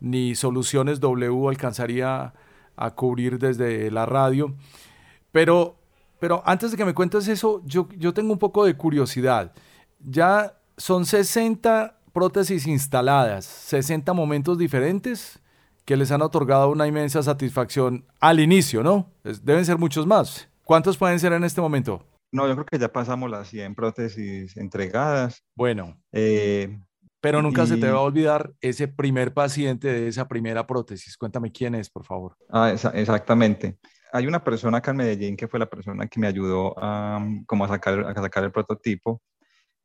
ni 0.00 0.34
Soluciones 0.34 1.00
W 1.00 1.48
alcanzaría 1.48 2.34
a 2.76 2.90
cubrir 2.92 3.38
desde 3.38 3.90
la 3.90 4.06
radio. 4.06 4.54
Pero, 5.32 5.76
pero 6.18 6.42
antes 6.46 6.70
de 6.70 6.76
que 6.76 6.84
me 6.84 6.94
cuentes 6.94 7.28
eso, 7.28 7.62
yo, 7.64 7.88
yo 7.96 8.12
tengo 8.12 8.32
un 8.32 8.38
poco 8.38 8.64
de 8.64 8.76
curiosidad. 8.76 9.52
Ya 10.00 10.54
son 10.76 11.04
60 11.06 11.98
prótesis 12.12 12.66
instaladas, 12.66 13.44
60 13.44 14.12
momentos 14.12 14.58
diferentes 14.58 15.40
que 15.88 15.96
les 15.96 16.10
han 16.10 16.20
otorgado 16.20 16.68
una 16.68 16.86
inmensa 16.86 17.22
satisfacción 17.22 18.04
al 18.20 18.40
inicio, 18.40 18.82
¿no? 18.82 19.10
deben 19.24 19.64
ser 19.64 19.78
muchos 19.78 20.06
más. 20.06 20.46
¿Cuántos 20.62 20.98
pueden 20.98 21.18
ser 21.18 21.32
en 21.32 21.44
este 21.44 21.62
momento? 21.62 22.04
No, 22.30 22.46
yo 22.46 22.52
creo 22.52 22.66
que 22.66 22.78
ya 22.78 22.92
pasamos 22.92 23.30
las 23.30 23.48
100 23.48 23.74
prótesis 23.74 24.54
entregadas. 24.58 25.42
Bueno. 25.56 25.98
Eh, 26.12 26.78
pero 27.22 27.40
nunca 27.40 27.64
se 27.64 27.78
te 27.78 27.90
va 27.90 28.00
a 28.00 28.02
olvidar 28.02 28.52
ese 28.60 28.86
primer 28.86 29.32
paciente 29.32 29.88
de 29.88 30.08
esa 30.08 30.28
primera 30.28 30.66
prótesis. 30.66 31.16
Cuéntame 31.16 31.50
quién 31.50 31.74
es, 31.74 31.88
por 31.88 32.04
favor. 32.04 32.36
Ah, 32.50 32.70
exactamente. 32.92 33.78
Hay 34.12 34.26
una 34.26 34.44
persona 34.44 34.78
acá 34.78 34.90
en 34.90 34.98
Medellín 34.98 35.36
que 35.38 35.48
fue 35.48 35.58
la 35.58 35.70
persona 35.70 36.06
que 36.06 36.20
me 36.20 36.26
ayudó 36.26 36.74
a, 36.76 37.26
como 37.46 37.64
a, 37.64 37.68
sacar, 37.68 38.00
a 38.00 38.14
sacar 38.14 38.44
el 38.44 38.52
prototipo. 38.52 39.22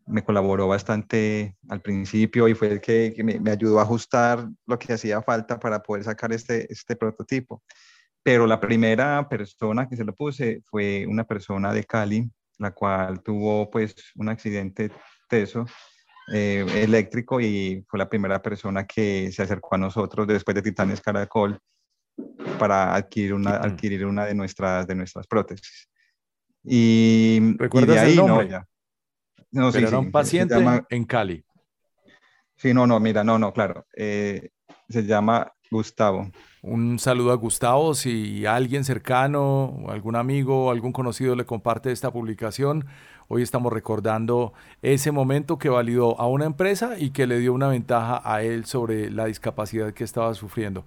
Me 0.06 0.24
colaboró 0.24 0.68
bastante 0.68 1.56
al 1.70 1.82
principio 1.82 2.48
y 2.48 2.56
fue 2.56 2.68
el 2.74 2.82
que, 2.82 3.14
me, 3.24 3.52
ayudó 3.52 3.80
a 3.80 3.84
ajustar 3.84 4.48
lo 4.66 4.78
que 4.78 4.94
hacía 4.94 5.22
falta 5.22 5.60
para 5.60 5.82
poder 5.82 6.04
sacar 6.04 6.34
este, 6.34 6.72
este 6.72 6.96
prototipo. 6.96 7.64
Pero 8.22 8.48
la 8.48 8.60
primera 8.60 9.28
persona 9.28 9.88
que 9.88 9.98
se 9.98 10.06
lo 10.06 10.14
puse 10.14 10.62
fue 10.66 11.06
una 11.08 11.26
persona 11.26 11.74
de 11.74 11.84
Cali, 11.84 12.30
la 12.58 12.72
cual 12.72 13.22
tuvo 13.22 13.70
pues 13.70 13.96
un 14.16 14.30
accidente 14.30 14.92
teso 15.28 15.66
eh, 16.32 16.66
eléctrico 16.76 17.42
y 17.42 17.86
fue 17.88 18.00
la 18.00 18.08
primera 18.08 18.42
persona 18.42 18.86
que 18.86 19.30
se 19.32 19.44
acercó 19.44 19.76
a 19.76 19.78
nosotros 19.78 20.26
después 20.26 20.56
de 20.56 20.62
Titanes 20.62 21.02
Caracol 21.02 21.60
para 22.58 22.96
adquirir 22.96 23.34
una, 23.34 23.56
adquirir 23.58 24.06
una 24.06 24.26
de, 24.26 24.34
nuestras, 24.34 24.88
de 24.88 24.96
nuestras 24.96 25.28
prótesis. 25.28 25.90
Y, 26.64 27.56
¿Recuerdas 27.58 28.08
el 28.08 28.16
nombre? 28.16 28.48
No, 28.48 28.66
sí, 29.72 29.78
era 29.78 30.00
un 30.00 30.12
paciente 30.12 30.56
en 30.90 31.06
Cali. 31.06 31.44
Sí, 32.56 32.74
no, 32.74 32.88
no, 32.88 33.00
mira, 33.00 33.24
no, 33.24 33.38
no, 33.38 33.54
claro. 33.54 33.86
Eh, 33.96 34.50
se 34.90 35.04
llama 35.06 35.52
Gustavo. 35.70 36.30
Un 36.62 37.00
saludo 37.00 37.32
a 37.32 37.36
Gustavo. 37.36 37.94
Si 37.94 38.46
alguien 38.46 38.84
cercano, 38.84 39.86
algún 39.90 40.16
amigo, 40.16 40.72
algún 40.72 40.94
conocido 40.94 41.36
le 41.36 41.46
comparte 41.46 41.92
esta 41.92 42.12
publicación, 42.12 42.86
Hoy 43.28 43.42
estamos 43.42 43.72
recordando 43.72 44.54
ese 44.82 45.12
momento 45.12 45.58
que 45.58 45.70
validó 45.70 46.20
a 46.20 46.28
una 46.28 46.46
empresa 46.46 47.00
y 47.00 47.12
que 47.12 47.26
le 47.26 47.40
dio 47.40 47.54
una 47.54 47.68
ventaja 47.68 48.22
a 48.24 48.44
él 48.44 48.66
sobre 48.66 49.10
la 49.10 49.26
discapacidad 49.26 49.94
que 49.94 50.04
estaba 50.04 50.34
sufriendo. 50.34 50.86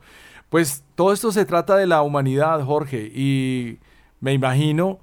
Pues 0.48 0.84
todo 0.94 1.12
esto 1.12 1.32
se 1.32 1.44
trata 1.44 1.76
de 1.76 1.86
la 1.86 2.02
humanidad, 2.02 2.62
Jorge, 2.62 3.10
y 3.12 3.78
me 4.20 4.32
imagino 4.32 5.00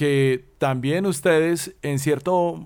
que 0.00 0.54
también 0.56 1.04
ustedes 1.04 1.76
en 1.82 1.98
cierto, 1.98 2.64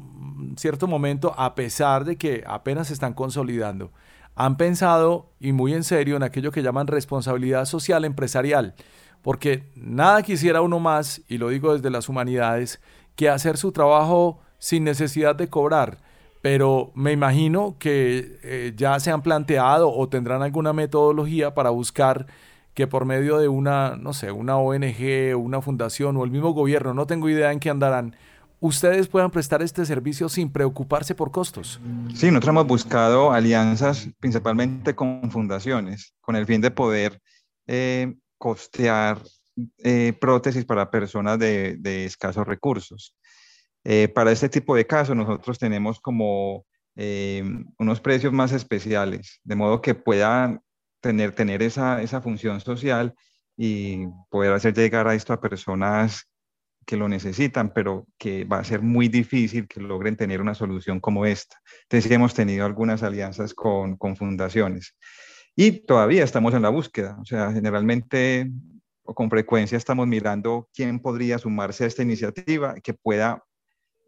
cierto 0.56 0.86
momento, 0.86 1.34
a 1.36 1.56
pesar 1.56 2.04
de 2.04 2.14
que 2.14 2.44
apenas 2.46 2.86
se 2.86 2.92
están 2.92 3.12
consolidando, 3.12 3.90
han 4.36 4.56
pensado 4.56 5.32
y 5.40 5.50
muy 5.50 5.74
en 5.74 5.82
serio 5.82 6.14
en 6.14 6.22
aquello 6.22 6.52
que 6.52 6.62
llaman 6.62 6.86
responsabilidad 6.86 7.64
social 7.64 8.04
empresarial, 8.04 8.76
porque 9.20 9.64
nada 9.74 10.22
quisiera 10.22 10.60
uno 10.60 10.78
más, 10.78 11.22
y 11.26 11.38
lo 11.38 11.48
digo 11.48 11.74
desde 11.74 11.90
las 11.90 12.08
humanidades, 12.08 12.80
que 13.16 13.28
hacer 13.28 13.56
su 13.56 13.72
trabajo 13.72 14.40
sin 14.58 14.84
necesidad 14.84 15.34
de 15.34 15.48
cobrar. 15.48 15.98
Pero 16.40 16.92
me 16.94 17.10
imagino 17.10 17.74
que 17.80 18.38
eh, 18.44 18.74
ya 18.76 19.00
se 19.00 19.10
han 19.10 19.22
planteado 19.22 19.92
o 19.92 20.08
tendrán 20.08 20.42
alguna 20.42 20.72
metodología 20.72 21.52
para 21.52 21.70
buscar 21.70 22.26
que 22.74 22.86
por 22.86 23.04
medio 23.04 23.38
de 23.38 23.48
una, 23.48 23.96
no 23.96 24.12
sé, 24.12 24.32
una 24.32 24.56
ONG, 24.56 25.36
una 25.36 25.62
fundación 25.62 26.16
o 26.16 26.24
el 26.24 26.30
mismo 26.30 26.50
gobierno, 26.50 26.92
no 26.92 27.06
tengo 27.06 27.28
idea 27.28 27.52
en 27.52 27.60
qué 27.60 27.70
andarán, 27.70 28.16
ustedes 28.60 29.08
puedan 29.08 29.30
prestar 29.30 29.62
este 29.62 29.84
servicio 29.84 30.28
sin 30.28 30.50
preocuparse 30.50 31.14
por 31.14 31.30
costos. 31.30 31.80
Sí, 32.14 32.28
nosotros 32.28 32.48
hemos 32.48 32.66
buscado 32.66 33.32
alianzas 33.32 34.08
principalmente 34.18 34.94
con 34.94 35.30
fundaciones, 35.30 36.14
con 36.20 36.34
el 36.34 36.46
fin 36.46 36.60
de 36.60 36.70
poder 36.70 37.20
eh, 37.66 38.14
costear 38.38 39.18
eh, 39.78 40.12
prótesis 40.20 40.64
para 40.64 40.90
personas 40.90 41.38
de, 41.38 42.04
escasos 42.04 42.46
recursos. 42.46 43.14
Eh, 43.84 44.08
para 44.08 44.32
este 44.32 44.48
tipo 44.48 44.74
de 44.74 44.86
casos 44.86 45.14
nosotros 45.14 45.58
tenemos 45.58 46.00
como 46.00 46.64
unos 47.76 48.00
precios 48.00 48.32
más 48.32 48.52
especiales, 48.52 49.40
de 49.42 49.56
modo 49.56 49.82
que 49.82 49.96
puedan 49.96 50.60
tener, 51.04 51.32
tener 51.32 51.62
esa, 51.62 52.00
esa 52.02 52.22
función 52.22 52.60
social 52.60 53.14
y 53.56 54.06
poder 54.30 54.54
hacer 54.54 54.74
llegar 54.74 55.06
a 55.06 55.14
esto 55.14 55.32
a 55.32 55.40
personas 55.40 56.28
que 56.86 56.96
lo 56.96 57.08
necesitan, 57.08 57.72
pero 57.72 58.06
que 58.18 58.44
va 58.44 58.58
a 58.58 58.64
ser 58.64 58.80
muy 58.80 59.08
difícil 59.08 59.68
que 59.68 59.80
logren 59.80 60.16
tener 60.16 60.40
una 60.40 60.54
solución 60.54 61.00
como 61.00 61.26
esta. 61.26 61.56
Entonces, 61.82 62.10
hemos 62.10 62.34
tenido 62.34 62.64
algunas 62.64 63.02
alianzas 63.02 63.52
con, 63.54 63.96
con 63.96 64.16
fundaciones 64.16 64.96
y 65.54 65.84
todavía 65.86 66.24
estamos 66.24 66.54
en 66.54 66.62
la 66.62 66.70
búsqueda. 66.70 67.18
O 67.20 67.24
sea, 67.24 67.52
generalmente 67.52 68.50
o 69.02 69.14
con 69.14 69.28
frecuencia 69.28 69.76
estamos 69.76 70.06
mirando 70.06 70.68
quién 70.74 70.98
podría 70.98 71.38
sumarse 71.38 71.84
a 71.84 71.86
esta 71.86 72.02
iniciativa 72.02 72.74
que 72.82 72.94
pueda 72.94 73.44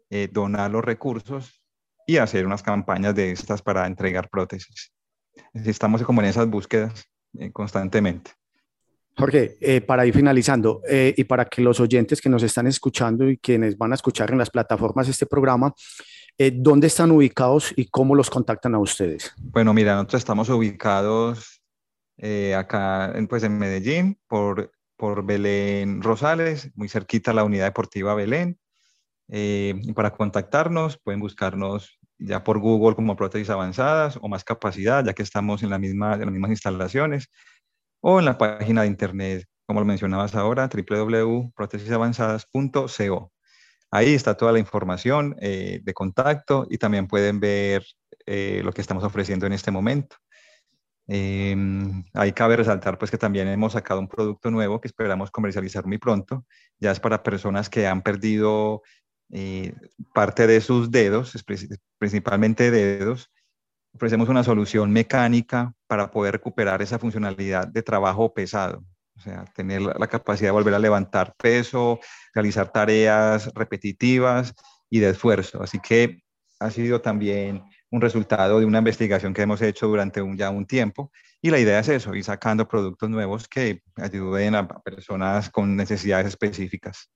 eh, 0.09 0.27
donar 0.31 0.71
los 0.71 0.83
recursos 0.83 1.63
y 2.07 2.17
hacer 2.17 2.47
unas 2.47 2.63
campañas 2.63 3.13
de 3.13 3.31
estas 3.31 3.61
para 3.61 3.85
entregar 3.85 4.29
prótesis. 4.29 4.91
Estamos 5.53 6.03
como 6.03 6.21
en 6.21 6.27
esas 6.27 6.47
búsquedas 6.47 7.09
eh, 7.37 7.51
constantemente. 7.51 8.31
Jorge, 9.17 9.57
eh, 9.61 9.81
para 9.81 10.05
ir 10.05 10.13
finalizando 10.13 10.83
y 10.87 11.23
para 11.23 11.45
que 11.45 11.63
los 11.63 11.79
oyentes 11.79 12.21
que 12.21 12.29
nos 12.29 12.43
están 12.43 12.67
escuchando 12.67 13.27
y 13.27 13.37
quienes 13.37 13.75
van 13.75 13.91
a 13.91 13.95
escuchar 13.95 14.29
en 14.29 14.37
las 14.37 14.51
plataformas 14.51 15.09
este 15.09 15.25
programa, 15.25 15.73
¿dónde 16.53 16.85
están 16.85 17.09
ubicados 17.09 17.73
y 17.75 17.87
cómo 17.87 18.13
los 18.13 18.29
contactan 18.29 18.75
a 18.75 18.79
ustedes? 18.79 19.33
Bueno, 19.39 19.73
mira, 19.73 19.95
nosotros 19.95 20.19
estamos 20.19 20.49
ubicados 20.49 21.63
acá 22.55 23.11
pues, 23.27 23.41
en 23.41 23.57
Medellín 23.57 24.19
por 24.27 24.71
por 24.97 25.23
Belén 25.23 26.01
Rosales, 26.01 26.71
muy 26.75 26.89
cerquita 26.89 27.31
a 27.31 27.33
la 27.35 27.43
unidad 27.43 27.65
deportiva 27.65 28.15
Belén. 28.15 28.59
Eh, 29.29 29.75
y 29.83 29.93
para 29.93 30.11
contactarnos 30.11 30.97
pueden 30.97 31.19
buscarnos 31.19 31.99
ya 32.19 32.43
por 32.43 32.59
Google 32.59 32.95
como 32.95 33.15
prótesis 33.15 33.49
avanzadas 33.49 34.17
o 34.21 34.27
más 34.27 34.43
capacidad, 34.43 35.05
ya 35.05 35.13
que 35.13 35.23
estamos 35.23 35.63
en, 35.63 35.69
la 35.69 35.79
misma, 35.79 36.15
en 36.15 36.21
las 36.21 36.31
mismas 36.31 36.51
instalaciones, 36.51 37.29
o 38.01 38.19
en 38.19 38.25
la 38.25 38.37
página 38.37 38.81
de 38.81 38.87
internet, 38.87 39.45
como 39.65 39.79
lo 39.79 39.85
mencionabas 39.85 40.35
ahora, 40.35 40.69
www.prótesisavanzadas.co. 40.69 43.31
Ahí 43.91 44.13
está 44.13 44.35
toda 44.35 44.51
la 44.51 44.59
información 44.59 45.35
eh, 45.41 45.79
de 45.83 45.93
contacto 45.93 46.67
y 46.69 46.77
también 46.77 47.07
pueden 47.07 47.39
ver 47.39 47.85
eh, 48.25 48.61
lo 48.63 48.73
que 48.73 48.81
estamos 48.81 49.03
ofreciendo 49.03 49.45
en 49.45 49.53
este 49.53 49.71
momento. 49.71 50.17
Em, 51.09 52.03
ahí 52.13 52.33
cabe 52.33 52.57
resaltar 52.57 52.97
pues 52.97 53.09
que 53.09 53.17
también 53.17 53.47
hemos 53.47 53.73
sacado 53.73 54.01
un 54.01 54.09
producto 54.09 54.51
nuevo 54.51 54.81
que 54.81 54.89
esperamos 54.89 55.31
comercializar 55.31 55.85
muy 55.85 55.97
pronto. 55.97 56.45
Ya 56.79 56.91
es 56.91 56.99
para 56.99 57.23
personas 57.23 57.69
que 57.69 57.87
han 57.87 58.01
perdido 58.01 58.81
eh, 59.31 59.73
parte 60.13 60.47
de 60.47 60.61
sus 60.61 60.91
dedos, 60.91 61.33
principalmente 61.97 62.71
dedos. 62.71 63.31
Ofrecemos 63.93 64.29
una 64.29 64.43
solución 64.43 64.91
mecánica 64.91 65.73
para 65.87 66.11
poder 66.11 66.33
recuperar 66.33 66.81
esa 66.81 66.99
funcionalidad 66.99 67.67
de 67.67 67.83
trabajo 67.83 68.33
pesado. 68.33 68.83
O 69.15 69.19
sea, 69.19 69.45
tener 69.55 69.81
la 69.81 70.07
capacidad 70.07 70.49
de 70.49 70.51
volver 70.51 70.75
a 70.75 70.79
levantar 70.79 71.33
peso, 71.37 71.99
realizar 72.33 72.71
tareas 72.71 73.51
repetitivas 73.55 74.53
y 74.89 74.99
de 74.99 75.09
esfuerzo. 75.09 75.63
Así 75.63 75.79
que 75.79 76.21
ha 76.59 76.69
sido 76.69 77.01
también 77.01 77.63
un 77.89 78.01
resultado 78.01 78.59
de 78.59 78.65
una 78.65 78.79
investigación 78.79 79.33
que 79.33 79.41
hemos 79.41 79.61
hecho 79.61 79.87
durante 79.87 80.21
un, 80.21 80.37
ya 80.37 80.49
un 80.49 80.65
tiempo. 80.65 81.11
Y 81.41 81.49
la 81.49 81.59
idea 81.59 81.79
es 81.79 81.89
eso, 81.89 82.13
ir 82.15 82.23
sacando 82.23 82.67
productos 82.67 83.09
nuevos 83.09 83.47
que 83.47 83.81
ayuden 83.95 84.55
a 84.55 84.67
personas 84.67 85.49
con 85.49 85.75
necesidades 85.75 86.27
específicas. 86.27 87.09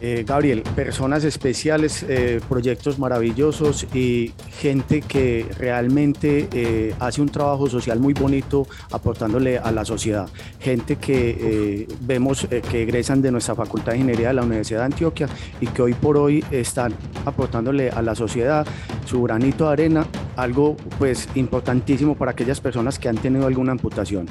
Eh, 0.00 0.24
Gabriel, 0.26 0.62
personas 0.76 1.24
especiales, 1.24 2.04
eh, 2.08 2.40
proyectos 2.48 3.00
maravillosos 3.00 3.86
y 3.92 4.32
gente 4.50 5.00
que 5.02 5.46
realmente 5.58 6.48
eh, 6.52 6.94
hace 7.00 7.20
un 7.20 7.28
trabajo 7.28 7.68
social 7.68 7.98
muy 7.98 8.14
bonito 8.14 8.66
aportándole 8.92 9.58
a 9.58 9.72
la 9.72 9.84
sociedad. 9.84 10.28
Gente 10.60 10.96
que 10.96 11.86
vemos 12.00 12.46
que 12.70 12.82
egresan 12.82 13.22
de 13.22 13.32
nuestra 13.32 13.54
Facultad 13.54 13.92
de 13.92 13.98
Ingeniería 13.98 14.28
de 14.28 14.34
la 14.34 14.42
Universidad 14.42 14.80
de 14.80 14.86
Antioquia 14.86 15.28
y 15.60 15.66
que 15.66 15.82
hoy 15.82 15.94
por 15.94 16.16
hoy 16.16 16.44
están 16.50 16.94
aportándole 17.24 17.90
a 17.90 18.02
la 18.02 18.14
sociedad 18.14 18.66
su 19.04 19.22
granito 19.22 19.66
de 19.66 19.72
arena, 19.72 20.06
algo 20.36 20.76
pues 20.98 21.28
importantísimo 21.34 22.14
para 22.14 22.32
aquellas 22.32 22.60
personas 22.60 22.98
que 22.98 23.08
han 23.08 23.16
tenido 23.16 23.46
alguna 23.46 23.72
amputación. 23.72 24.26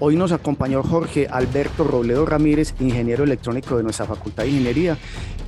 Hoy 0.00 0.16
nos 0.16 0.32
acompañó 0.32 0.82
Jorge 0.82 1.28
Alberto 1.30 1.84
Robledo 1.84 2.24
Ramírez, 2.26 2.74
ingeniero 2.80 3.24
electrónico 3.24 3.76
de 3.76 3.82
nuestra 3.82 4.06
Facultad 4.06 4.44
de 4.44 4.50
Ingeniería 4.50 4.96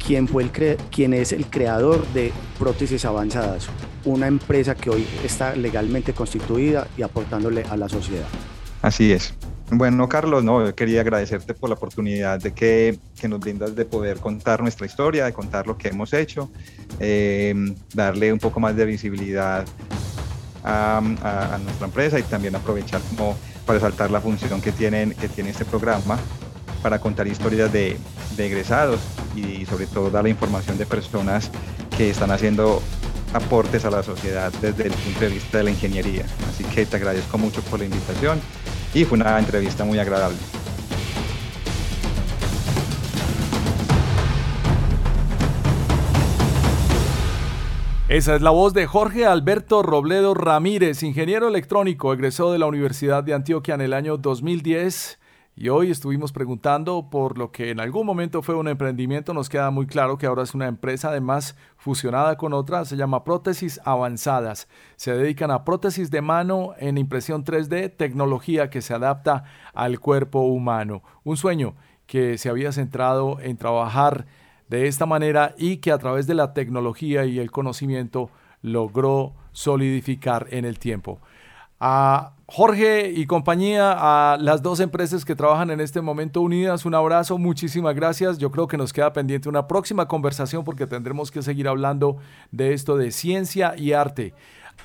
quien, 0.05 0.29
fue 0.29 0.43
el 0.43 1.14
es 1.14 1.33
el 1.33 1.47
creador 1.47 2.07
de 2.09 2.33
Prótesis 2.59 3.05
Avanzadas, 3.05 3.68
una 4.05 4.27
empresa 4.27 4.75
que 4.75 4.91
hoy 4.91 5.07
está 5.25 5.57
legalmente 5.57 6.12
constituida 6.12 6.87
y 6.97 7.03
aportándole 7.03 7.64
a 7.64 7.77
la 7.77 7.89
sociedad. 7.89 8.27
Así 8.83 9.12
es. 9.12 9.35
Bueno, 9.70 10.09
Carlos, 10.11 10.45
no, 10.45 10.75
quería 10.75 11.01
agradecerte 11.01 11.55
por 11.55 11.70
la 11.70 11.77
oportunidad 11.77 12.39
de 12.39 12.53
que, 12.53 12.99
que, 13.18 13.29
nos 13.29 13.41
brindas 13.41 13.75
de 13.75 13.87
poder 13.87 14.18
contar 14.18 14.61
nuestra 14.61 14.87
historia, 14.87 15.25
de 15.25 15.33
contar 15.33 15.66
lo 15.66 15.79
que 15.79 15.89
hemos 15.89 16.12
hecho, 16.12 16.51
em, 17.01 17.75
darle 17.95 18.31
un 18.31 18.39
poco 18.39 18.61
más 18.61 18.77
de 18.77 18.85
visibilidad 18.85 19.64
a, 20.62 21.01
nuestra 21.62 21.87
empresa 21.87 22.18
y 22.18 22.22
también 22.25 22.55
aprovechar 22.57 23.01
como 23.03 23.37
para 23.64 23.79
resaltar 23.79 24.11
la 24.11 24.20
función 24.20 24.61
que, 24.61 24.72
tienen, 24.72 25.14
que 25.14 25.29
tiene 25.29 25.51
este 25.51 25.64
programa 25.64 26.18
para 26.85 26.99
contar 26.99 27.26
historias 27.26 27.72
de, 27.72 27.97
egresados 28.37 29.01
y 29.35 29.64
sobre 29.64 29.87
todo 29.87 30.11
dar 30.11 30.24
la 30.24 30.28
información 30.28 30.76
de 30.76 30.85
personas 30.85 31.51
que 31.97 32.11
están 32.11 32.30
haciendo 32.30 32.82
aportes 33.32 33.87
a 33.87 33.91
la 33.91 34.03
sociedad 34.03 34.53
desde 34.61 34.89
el 34.89 34.93
punto 34.93 35.20
de 35.20 35.28
vista 35.28 35.59
de 35.59 35.64
la 35.64 35.70
ingeniería. 35.70 36.26
Así 36.47 36.62
que 36.62 36.85
te 36.85 36.97
agradezco 36.97 37.39
mucho 37.39 37.62
por 37.62 37.78
la 37.78 37.87
invitación 37.87 38.39
y 38.93 39.07
fue 39.07 39.16
una 39.16 39.39
entrevista 39.39 39.87
muy 39.87 39.99
agradable. 39.99 40.37
Esa 48.11 48.37
es 48.37 48.43
la 48.43 48.51
voz 48.51 48.74
de 48.74 48.87
Jorge 48.87 49.24
Alberto 49.24 49.82
Robledo 49.82 50.35
Ramírez, 50.35 51.03
ingeniero 51.03 51.49
electrónico, 51.49 52.12
egresó 52.12 52.53
de 52.53 52.59
la 52.59 52.66
Universidad 52.66 53.24
de 53.24 53.32
Antioquia 53.32 53.74
en 53.74 53.80
el 53.80 53.95
año 53.95 54.18
2010 54.18 55.24
y 55.57 55.68
hoy 55.68 55.90
estuvimos 55.90 56.32
preguntando 56.32 57.11
por 57.11 57.38
lo 57.38 57.52
que 57.52 57.70
en 57.70 57.78
algún 57.78 58.07
momento 58.07 58.42
fue 58.42 58.57
un 58.57 58.66
emprendimiento, 58.66 59.32
nos 59.34 59.48
queda 59.48 59.70
muy 59.70 59.86
claro 59.86 60.18
que 60.18 60.26
ahora 60.26 60.42
es 60.42 60.52
una 60.52 60.66
empresa 60.66 61.11
además 61.11 61.57
fusionada 61.76 62.36
con 62.36 62.52
otra, 62.52 62.84
se 62.84 62.96
llama 62.96 63.22
Prótesis 63.22 63.80
Avanzadas. 63.84 64.66
Se 64.96 65.14
dedican 65.14 65.52
a 65.52 65.64
prótesis 65.64 66.11
de 66.11 66.22
mano 66.22 66.74
en 66.78 66.98
impresión 66.98 67.44
3D, 67.44 67.96
tecnología 67.96 68.68
que 68.68 68.82
se 68.82 68.94
adapta 68.94 69.44
al 69.74 70.00
cuerpo 70.00 70.40
humano. 70.40 71.02
Un 71.22 71.36
sueño 71.36 71.76
que 72.07 72.36
se 72.36 72.48
había 72.48 72.72
centrado 72.72 73.38
en 73.40 73.57
trabajar 73.57 74.26
de 74.68 74.88
esta 74.88 75.07
manera 75.07 75.55
y 75.57 75.76
que 75.76 75.92
a 75.92 75.98
través 75.98 76.26
de 76.26 76.34
la 76.34 76.52
tecnología 76.52 77.26
y 77.26 77.38
el 77.38 77.52
conocimiento 77.52 78.28
logró 78.61 79.34
solidificar 79.52 80.48
en 80.50 80.64
el 80.64 80.80
tiempo. 80.80 81.20
A 81.81 82.35
Jorge 82.47 83.11
y 83.11 83.27
compañía, 83.27 83.95
a 83.97 84.37
las 84.37 84.62
dos 84.62 84.79
empresas 84.81 85.25
que 85.25 85.35
trabajan 85.35 85.70
en 85.70 85.81
este 85.81 86.01
momento 86.01 86.41
unidas, 86.41 86.85
un 86.85 86.95
abrazo, 86.95 87.39
muchísimas 87.39 87.95
gracias. 87.95 88.39
Yo 88.39 88.51
creo 88.51 88.68
que 88.68 88.77
nos 88.77 88.93
queda 88.93 89.12
pendiente 89.12 89.49
una 89.49 89.66
próxima 89.66 90.07
conversación 90.07 90.62
porque 90.62 90.87
tendremos 90.87 91.31
que 91.31 91.43
seguir 91.43 91.68
hablando 91.68 92.18
de 92.53 92.75
esto 92.75 92.97
de 92.97 93.11
ciencia 93.11 93.75
y 93.77 93.93
arte. 93.93 94.35